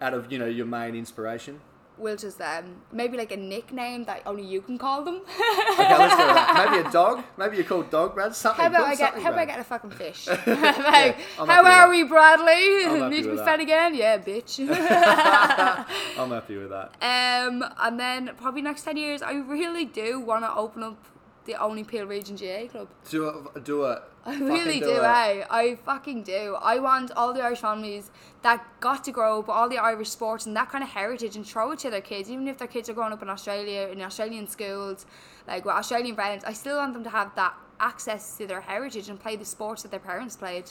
Out 0.00 0.14
of 0.14 0.30
you 0.32 0.38
know 0.38 0.46
your 0.46 0.66
main 0.66 0.94
inspiration. 0.94 1.60
We'll 1.98 2.16
just 2.16 2.40
um 2.40 2.76
maybe 2.92 3.18
like 3.18 3.30
a 3.32 3.36
nickname 3.36 4.04
that 4.04 4.22
only 4.24 4.42
you 4.42 4.62
can 4.62 4.78
call 4.78 5.04
them. 5.04 5.16
Okay, 5.16 5.98
let's 5.98 6.16
go 6.16 6.26
with 6.26 6.34
that. 6.40 6.68
Maybe 6.70 6.88
a 6.88 6.90
dog. 6.90 7.22
Maybe 7.36 7.56
you're 7.56 7.66
called 7.66 7.90
Dog 7.90 8.14
Brad. 8.14 8.34
Something. 8.34 8.62
How 8.62 8.68
about 8.70 8.84
I 8.86 8.94
get 8.94 9.14
how 9.14 9.28
about 9.30 9.38
I 9.40 9.44
get 9.44 9.58
a 9.60 9.64
fucking 9.64 9.90
fish? 9.90 10.26
Like, 10.46 10.46
happy 10.46 11.46
how 11.46 11.64
are 11.64 11.90
we, 11.90 12.04
Bradley? 12.04 13.08
Need 13.10 13.24
to 13.24 13.30
be 13.32 13.36
fed 13.36 13.60
again? 13.60 13.94
Yeah, 13.94 14.16
bitch. 14.18 14.58
I'm 14.60 16.30
happy 16.30 16.56
with 16.56 16.70
that. 16.70 16.94
um, 17.02 17.62
and 17.80 18.00
then 18.00 18.30
probably 18.38 18.62
next 18.62 18.82
ten 18.84 18.96
years, 18.96 19.20
I 19.22 19.32
really 19.34 19.84
do 19.84 20.20
want 20.20 20.44
to 20.44 20.54
open 20.54 20.82
up 20.82 21.04
the 21.50 21.60
only 21.60 21.84
Peel 21.84 22.06
Region 22.06 22.36
GAA 22.36 22.68
club. 22.70 22.88
Do 23.08 23.28
a 23.28 23.60
do 23.60 23.84
it. 23.84 23.98
I 24.24 24.38
really 24.38 24.80
do, 24.80 24.90
it. 24.90 25.02
eh? 25.02 25.44
I 25.50 25.78
fucking 25.84 26.22
do. 26.24 26.56
I 26.60 26.78
want 26.78 27.10
all 27.12 27.32
the 27.32 27.42
Irish 27.42 27.60
families 27.60 28.10
that 28.42 28.64
got 28.78 29.02
to 29.04 29.12
grow 29.12 29.38
up 29.38 29.48
with 29.48 29.56
all 29.56 29.68
the 29.68 29.78
Irish 29.78 30.10
sports 30.10 30.44
and 30.46 30.54
that 30.56 30.68
kind 30.70 30.84
of 30.84 30.90
heritage 30.90 31.36
and 31.36 31.46
throw 31.46 31.72
it 31.72 31.78
to 31.80 31.90
their 31.90 32.02
kids, 32.02 32.30
even 32.30 32.46
if 32.46 32.58
their 32.58 32.68
kids 32.68 32.88
are 32.90 32.92
growing 32.92 33.12
up 33.12 33.22
in 33.22 33.30
Australia, 33.30 33.88
in 33.88 34.00
Australian 34.02 34.46
schools, 34.46 35.06
like 35.48 35.64
with 35.64 35.74
Australian 35.74 36.14
friends. 36.14 36.44
I 36.44 36.52
still 36.52 36.76
want 36.76 36.92
them 36.92 37.04
to 37.04 37.10
have 37.10 37.34
that 37.36 37.54
access 37.80 38.36
to 38.36 38.46
their 38.46 38.60
heritage 38.60 39.08
and 39.08 39.18
play 39.18 39.36
the 39.36 39.44
sports 39.44 39.82
that 39.82 39.90
their 39.90 40.00
parents 40.00 40.36
played. 40.36 40.66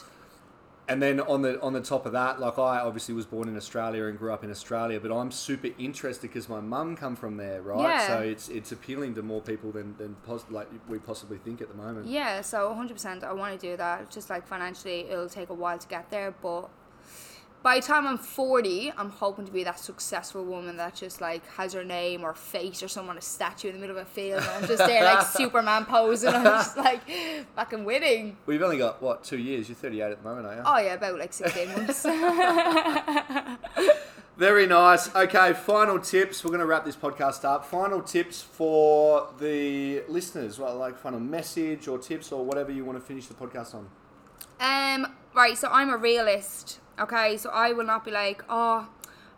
And 0.89 1.01
then 1.01 1.19
on 1.19 1.43
the 1.43 1.61
on 1.61 1.73
the 1.73 1.81
top 1.81 2.07
of 2.07 2.13
that, 2.13 2.39
like 2.39 2.57
I 2.57 2.79
obviously 2.79 3.13
was 3.13 3.27
born 3.27 3.47
in 3.47 3.55
Australia 3.55 4.05
and 4.05 4.17
grew 4.17 4.33
up 4.33 4.43
in 4.43 4.49
Australia, 4.49 4.99
but 4.99 5.15
I'm 5.15 5.31
super 5.31 5.69
interested 5.77 6.23
because 6.23 6.49
my 6.49 6.59
mum 6.59 6.95
come 6.95 7.15
from 7.15 7.37
there, 7.37 7.61
right? 7.61 7.81
Yeah. 7.81 8.07
So 8.07 8.19
it's 8.21 8.49
it's 8.49 8.71
appealing 8.71 9.13
to 9.15 9.21
more 9.21 9.39
people 9.39 9.71
than 9.71 9.95
than 9.97 10.15
pos- 10.25 10.45
like 10.49 10.67
we 10.87 10.97
possibly 10.97 11.37
think 11.37 11.61
at 11.61 11.69
the 11.69 11.75
moment. 11.75 12.07
Yeah, 12.07 12.41
so 12.41 12.75
100% 12.75 13.23
I 13.23 13.33
want 13.33 13.59
to 13.59 13.67
do 13.69 13.77
that. 13.77 14.09
Just 14.09 14.31
like 14.31 14.47
financially, 14.47 15.01
it'll 15.01 15.29
take 15.29 15.49
a 15.49 15.53
while 15.53 15.77
to 15.77 15.87
get 15.87 16.09
there, 16.09 16.33
but 16.41 16.69
by 17.61 17.79
the 17.79 17.85
time 17.85 18.07
I'm 18.07 18.17
40, 18.17 18.93
I'm 18.97 19.09
hoping 19.09 19.45
to 19.45 19.51
be 19.51 19.65
that 19.65 19.79
successful 19.79 20.45
woman 20.45 20.77
that 20.77 20.95
just 20.95 21.19
like 21.19 21.45
has 21.51 21.73
her 21.73 21.83
name 21.83 22.23
or 22.23 22.33
face 22.33 22.81
or 22.81 22.87
someone 22.87 23.17
a 23.17 23.21
statue 23.21 23.67
in 23.67 23.75
the 23.75 23.81
middle 23.81 23.97
of 23.97 24.01
a 24.03 24.05
field. 24.09 24.41
And 24.41 24.49
I'm 24.49 24.65
just 24.67 24.77
there 24.77 25.03
like 25.03 25.25
Superman 25.25 25.85
posing. 25.85 26.33
I'm 26.33 26.43
just 26.43 26.77
like 26.77 27.01
fucking 27.55 27.83
winning. 27.83 28.37
We've 28.45 28.61
only 28.61 28.77
got 28.77 29.01
what 29.01 29.25
two 29.25 29.37
years? 29.37 29.67
You're 29.67 29.75
38 29.75 30.03
at 30.03 30.23
the 30.23 30.29
moment, 30.29 30.47
are 30.47 30.55
you? 30.55 30.61
Oh 30.65 30.77
yeah, 30.77 30.93
about 30.93 31.19
like 31.19 31.33
16 31.33 31.67
months. 31.73 32.03
Very 34.37 34.67
nice. 34.67 35.13
Okay, 35.13 35.51
final 35.51 35.99
tips. 35.99 36.45
We're 36.45 36.51
going 36.51 36.61
to 36.61 36.65
wrap 36.65 36.85
this 36.85 36.95
podcast 36.95 37.43
up. 37.43 37.65
Final 37.65 38.01
tips 38.01 38.41
for 38.41 39.33
the 39.37 40.01
listeners. 40.07 40.57
Well, 40.57 40.77
like 40.77 40.97
final 40.97 41.19
message 41.19 41.89
or 41.89 41.97
tips 41.97 42.31
or 42.31 42.45
whatever 42.45 42.71
you 42.71 42.85
want 42.85 42.97
to 42.97 43.03
finish 43.03 43.27
the 43.27 43.33
podcast 43.33 43.75
on. 43.75 43.89
Um, 44.61 45.13
right, 45.33 45.57
so 45.57 45.67
I'm 45.69 45.89
a 45.89 45.97
realist. 45.97 46.79
Okay, 46.99 47.37
so 47.37 47.49
I 47.51 47.71
will 47.71 47.85
not 47.85 48.03
be 48.03 48.11
like, 48.11 48.43
oh, 48.49 48.89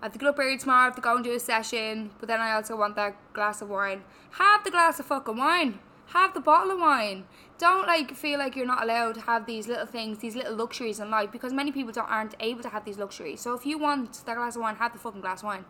I 0.01 0.05
have 0.05 0.13
to 0.13 0.19
get 0.19 0.29
up 0.29 0.39
early 0.39 0.57
tomorrow, 0.57 0.81
I 0.81 0.85
have 0.85 0.95
to 0.95 1.01
go 1.01 1.15
and 1.15 1.23
do 1.23 1.31
a 1.31 1.39
session, 1.39 2.09
but 2.19 2.27
then 2.27 2.41
I 2.41 2.53
also 2.53 2.75
want 2.75 2.95
that 2.95 3.15
glass 3.33 3.61
of 3.61 3.69
wine. 3.69 4.01
Have 4.31 4.63
the 4.63 4.71
glass 4.71 4.99
of 4.99 5.05
fucking 5.05 5.37
wine. 5.37 5.77
Have 6.07 6.33
the 6.33 6.39
bottle 6.39 6.71
of 6.71 6.79
wine. 6.79 7.25
Don't 7.59 7.85
like 7.85 8.15
feel 8.15 8.39
like 8.39 8.55
you're 8.55 8.65
not 8.65 8.81
allowed 8.81 9.13
to 9.13 9.21
have 9.21 9.45
these 9.45 9.67
little 9.67 9.85
things, 9.85 10.17
these 10.17 10.35
little 10.35 10.55
luxuries 10.55 10.99
in 10.99 11.11
life, 11.11 11.31
because 11.31 11.53
many 11.53 11.71
people 11.71 11.91
don't 11.91 12.09
aren't 12.09 12.33
able 12.39 12.63
to 12.63 12.69
have 12.69 12.83
these 12.83 12.97
luxuries. 12.97 13.41
So 13.41 13.53
if 13.53 13.63
you 13.63 13.77
want 13.77 14.25
that 14.25 14.35
glass 14.35 14.55
of 14.55 14.63
wine, 14.63 14.77
have 14.77 14.93
the 14.93 14.99
fucking 14.99 15.21
glass 15.21 15.41
of 15.41 15.45
wine. 15.45 15.65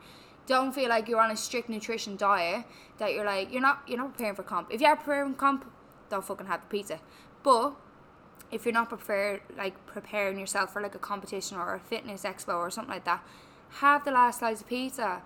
Don't 0.48 0.74
feel 0.74 0.88
like 0.88 1.10
you're 1.10 1.20
on 1.20 1.30
a 1.30 1.36
strict 1.36 1.68
nutrition 1.68 2.16
diet 2.16 2.66
that 2.98 3.14
you're 3.14 3.26
like 3.26 3.52
you're 3.52 3.62
not 3.62 3.82
you're 3.86 3.98
not 3.98 4.14
preparing 4.14 4.36
for 4.36 4.44
comp. 4.44 4.72
If 4.72 4.80
you 4.80 4.88
are 4.88 4.96
preparing 4.96 5.34
comp, 5.34 5.70
don't 6.10 6.24
fucking 6.24 6.48
have 6.48 6.62
the 6.62 6.68
pizza. 6.68 7.00
But 7.44 7.76
if 8.52 8.66
you're 8.66 8.74
not 8.74 8.90
prepared 8.90 9.42
like 9.58 9.74
preparing 9.88 10.38
yourself 10.40 10.74
for 10.74 10.82
like 10.82 10.96
a 10.96 11.00
competition 11.00 11.58
or 11.58 11.74
a 11.76 11.80
fitness 11.80 12.24
expo 12.24 12.56
or 12.58 12.70
something 12.70 12.94
like 12.94 13.06
that, 13.06 13.24
have 13.80 14.04
the 14.06 14.12
last 14.12 14.40
slice 14.40 14.62
of 14.62 14.68
pizza. 14.68 15.22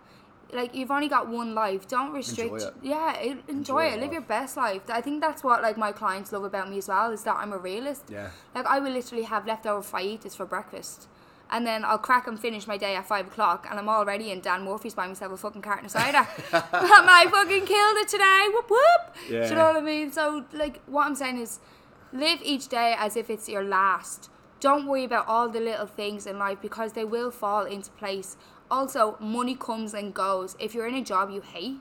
Like 0.54 0.76
you've 0.76 0.92
only 0.92 1.08
got 1.10 1.28
one 1.28 1.56
life. 1.56 1.88
Don't 1.88 2.14
restrict. 2.14 2.54
Enjoy 2.54 2.68
it. 2.68 2.74
Yeah, 2.84 3.20
enjoy, 3.20 3.44
Enjoy 3.48 3.84
it. 3.86 3.92
your 3.94 4.02
Live 4.02 4.12
your 4.14 4.22
best 4.22 4.56
life. 4.58 4.84
I 4.90 5.02
think 5.02 5.20
that's 5.22 5.44
what 5.44 5.62
like 5.64 5.76
my 5.78 5.92
clients 5.92 6.32
love 6.32 6.44
about 6.44 6.70
me 6.70 6.78
as 6.78 6.88
well 6.88 7.12
is 7.12 7.24
that 7.24 7.36
I'm 7.38 7.52
a 7.52 7.58
realist. 7.58 8.04
Yeah. 8.10 8.30
Like 8.54 8.66
I 8.68 8.80
will 8.80 8.92
literally 8.92 9.24
have 9.24 9.48
leftover 9.48 9.82
fajitas 9.82 10.36
for 10.36 10.46
breakfast. 10.46 11.08
And 11.50 11.66
then 11.66 11.86
I'll 11.86 12.00
crack 12.00 12.26
and 12.28 12.40
finish 12.40 12.66
my 12.66 12.76
day 12.76 12.96
at 12.96 13.06
five 13.08 13.28
o'clock, 13.28 13.68
and 13.70 13.78
I'm 13.78 13.88
already 13.88 14.32
in 14.32 14.40
Dan 14.42 14.64
Murphy's 14.66 14.96
buying 14.96 15.12
myself 15.12 15.32
a 15.32 15.38
fucking 15.38 15.62
carton 15.62 15.86
of 15.86 15.92
cider. 15.92 16.18
I 16.54 17.28
fucking 17.30 17.66
killed 17.68 17.98
it 17.98 18.08
today. 18.08 18.48
Whoop 18.52 18.68
whoop. 18.70 19.16
Do 19.28 19.34
Yeah. 19.36 19.50
you 19.50 19.56
know 19.56 19.66
what 19.66 19.76
I 19.76 19.82
mean? 19.82 20.12
So 20.12 20.44
like, 20.54 20.82
what 20.88 21.06
I'm 21.06 21.14
saying 21.16 21.38
is, 21.38 21.60
live 22.14 22.40
each 22.44 22.68
day 22.68 22.96
as 22.98 23.16
if 23.16 23.30
it's 23.30 23.50
your 23.50 23.64
last. 23.64 24.30
Don't 24.60 24.88
worry 24.88 25.04
about 25.04 25.28
all 25.28 25.50
the 25.50 25.60
little 25.60 25.86
things 25.86 26.26
in 26.26 26.40
life 26.40 26.60
because 26.62 26.94
they 26.94 27.06
will 27.06 27.32
fall 27.32 27.66
into 27.66 27.92
place. 27.92 28.38
Also, 28.72 29.18
money 29.20 29.56
comes 29.56 29.94
and 29.94 30.14
goes. 30.14 30.56
If 30.60 30.74
you're 30.74 30.88
in 30.88 30.96
a 30.96 31.04
job 31.04 31.30
you 31.30 31.42
hate, 31.42 31.78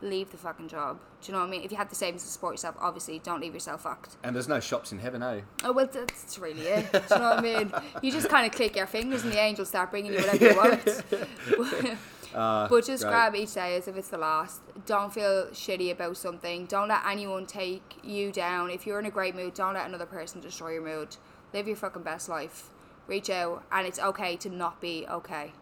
leave 0.00 0.30
the 0.30 0.36
fucking 0.36 0.68
job. 0.68 1.00
Do 1.20 1.28
you 1.28 1.34
know 1.34 1.40
what 1.40 1.48
I 1.48 1.50
mean? 1.50 1.62
If 1.62 1.70
you 1.70 1.76
have 1.76 1.88
the 1.88 1.94
savings 1.94 2.24
to 2.24 2.28
support 2.28 2.54
yourself, 2.54 2.76
obviously 2.80 3.20
don't 3.20 3.40
leave 3.40 3.54
yourself 3.54 3.82
fucked. 3.82 4.16
And 4.24 4.34
there's 4.34 4.48
no 4.48 4.60
shops 4.60 4.92
in 4.92 4.98
heaven, 4.98 5.22
eh? 5.22 5.40
Oh 5.64 5.72
well, 5.72 5.88
that's 5.92 6.38
really 6.38 6.62
it. 6.62 6.90
Do 6.92 6.98
you 6.98 7.20
know 7.20 7.30
what 7.30 7.38
I 7.38 7.42
mean? 7.42 7.72
You 8.02 8.10
just 8.10 8.28
kind 8.28 8.46
of 8.46 8.52
click 8.52 8.76
your 8.76 8.86
fingers 8.86 9.22
and 9.22 9.32
the 9.32 9.38
angels 9.38 9.68
start 9.68 9.90
bringing 9.90 10.12
you 10.12 10.18
whatever 10.18 10.44
you 10.44 10.56
want. 10.56 11.98
Uh, 12.34 12.68
but 12.68 12.84
just 12.84 13.02
great. 13.02 13.10
grab 13.10 13.34
each 13.34 13.54
day 13.54 13.76
as 13.76 13.88
if 13.88 13.96
it's 13.96 14.08
the 14.08 14.18
last. 14.18 14.60
Don't 14.86 15.12
feel 15.12 15.46
shitty 15.48 15.90
about 15.90 16.16
something. 16.16 16.66
Don't 16.66 16.88
let 16.88 17.04
anyone 17.06 17.46
take 17.46 17.96
you 18.02 18.32
down. 18.32 18.70
If 18.70 18.86
you're 18.86 18.98
in 18.98 19.06
a 19.06 19.10
great 19.10 19.34
mood, 19.34 19.54
don't 19.54 19.74
let 19.74 19.86
another 19.86 20.06
person 20.06 20.40
destroy 20.40 20.72
your 20.74 20.82
mood. 20.82 21.16
Live 21.52 21.66
your 21.66 21.76
fucking 21.76 22.02
best 22.02 22.28
life. 22.28 22.70
Reach 23.06 23.28
out, 23.28 23.64
and 23.70 23.86
it's 23.86 23.98
okay 23.98 24.36
to 24.36 24.48
not 24.48 24.80
be 24.80 25.06
okay. 25.10 25.52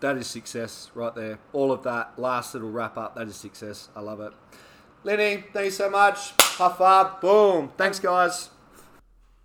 That 0.00 0.16
is 0.16 0.26
success 0.26 0.90
right 0.94 1.14
there. 1.14 1.38
All 1.52 1.70
of 1.72 1.82
that 1.82 2.18
last 2.18 2.54
little 2.54 2.70
wrap 2.70 2.96
up, 2.96 3.14
that 3.16 3.28
is 3.28 3.36
success. 3.36 3.88
I 3.94 4.00
love 4.00 4.20
it. 4.20 4.32
Lenny, 5.04 5.44
thanks 5.52 5.76
so 5.76 5.90
much. 5.90 6.32
High 6.38 6.72
five. 6.72 7.20
Boom. 7.20 7.70
Thanks, 7.76 7.98
guys. 7.98 8.50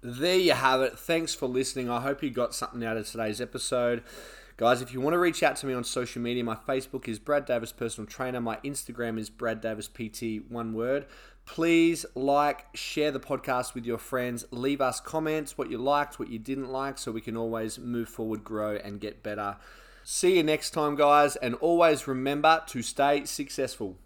There 0.01 0.37
you 0.37 0.53
have 0.53 0.81
it. 0.81 0.97
Thanks 0.97 1.33
for 1.33 1.47
listening. 1.47 1.89
I 1.89 2.01
hope 2.01 2.23
you 2.23 2.29
got 2.29 2.53
something 2.53 2.83
out 2.83 2.97
of 2.97 3.09
today's 3.09 3.39
episode. 3.39 4.03
Guys, 4.55 4.83
if 4.83 4.93
you 4.93 5.01
want 5.01 5.15
to 5.15 5.19
reach 5.19 5.41
out 5.41 5.55
to 5.55 5.65
me 5.65 5.73
on 5.73 5.83
social 5.83 6.21
media, 6.21 6.43
my 6.43 6.53
Facebook 6.53 7.07
is 7.07 7.17
Brad 7.17 7.45
Davis 7.45 7.71
Personal 7.71 8.05
Trainer. 8.05 8.39
My 8.39 8.57
Instagram 8.57 9.17
is 9.17 9.31
Brad 9.31 9.61
Davis 9.61 9.87
PT, 9.87 10.47
one 10.47 10.75
word. 10.75 11.07
Please 11.47 12.05
like, 12.13 12.67
share 12.75 13.09
the 13.09 13.19
podcast 13.19 13.73
with 13.73 13.83
your 13.83 13.97
friends. 13.97 14.45
Leave 14.51 14.79
us 14.79 14.99
comments, 14.99 15.57
what 15.57 15.71
you 15.71 15.79
liked, 15.79 16.19
what 16.19 16.29
you 16.29 16.37
didn't 16.37 16.69
like, 16.69 16.99
so 16.99 17.11
we 17.11 17.19
can 17.19 17.35
always 17.35 17.79
move 17.79 18.07
forward, 18.07 18.43
grow, 18.43 18.75
and 18.75 19.01
get 19.01 19.23
better. 19.23 19.57
See 20.03 20.37
you 20.37 20.43
next 20.43 20.69
time, 20.69 20.95
guys, 20.95 21.35
and 21.35 21.55
always 21.55 22.07
remember 22.07 22.61
to 22.67 22.83
stay 22.83 23.25
successful. 23.25 23.97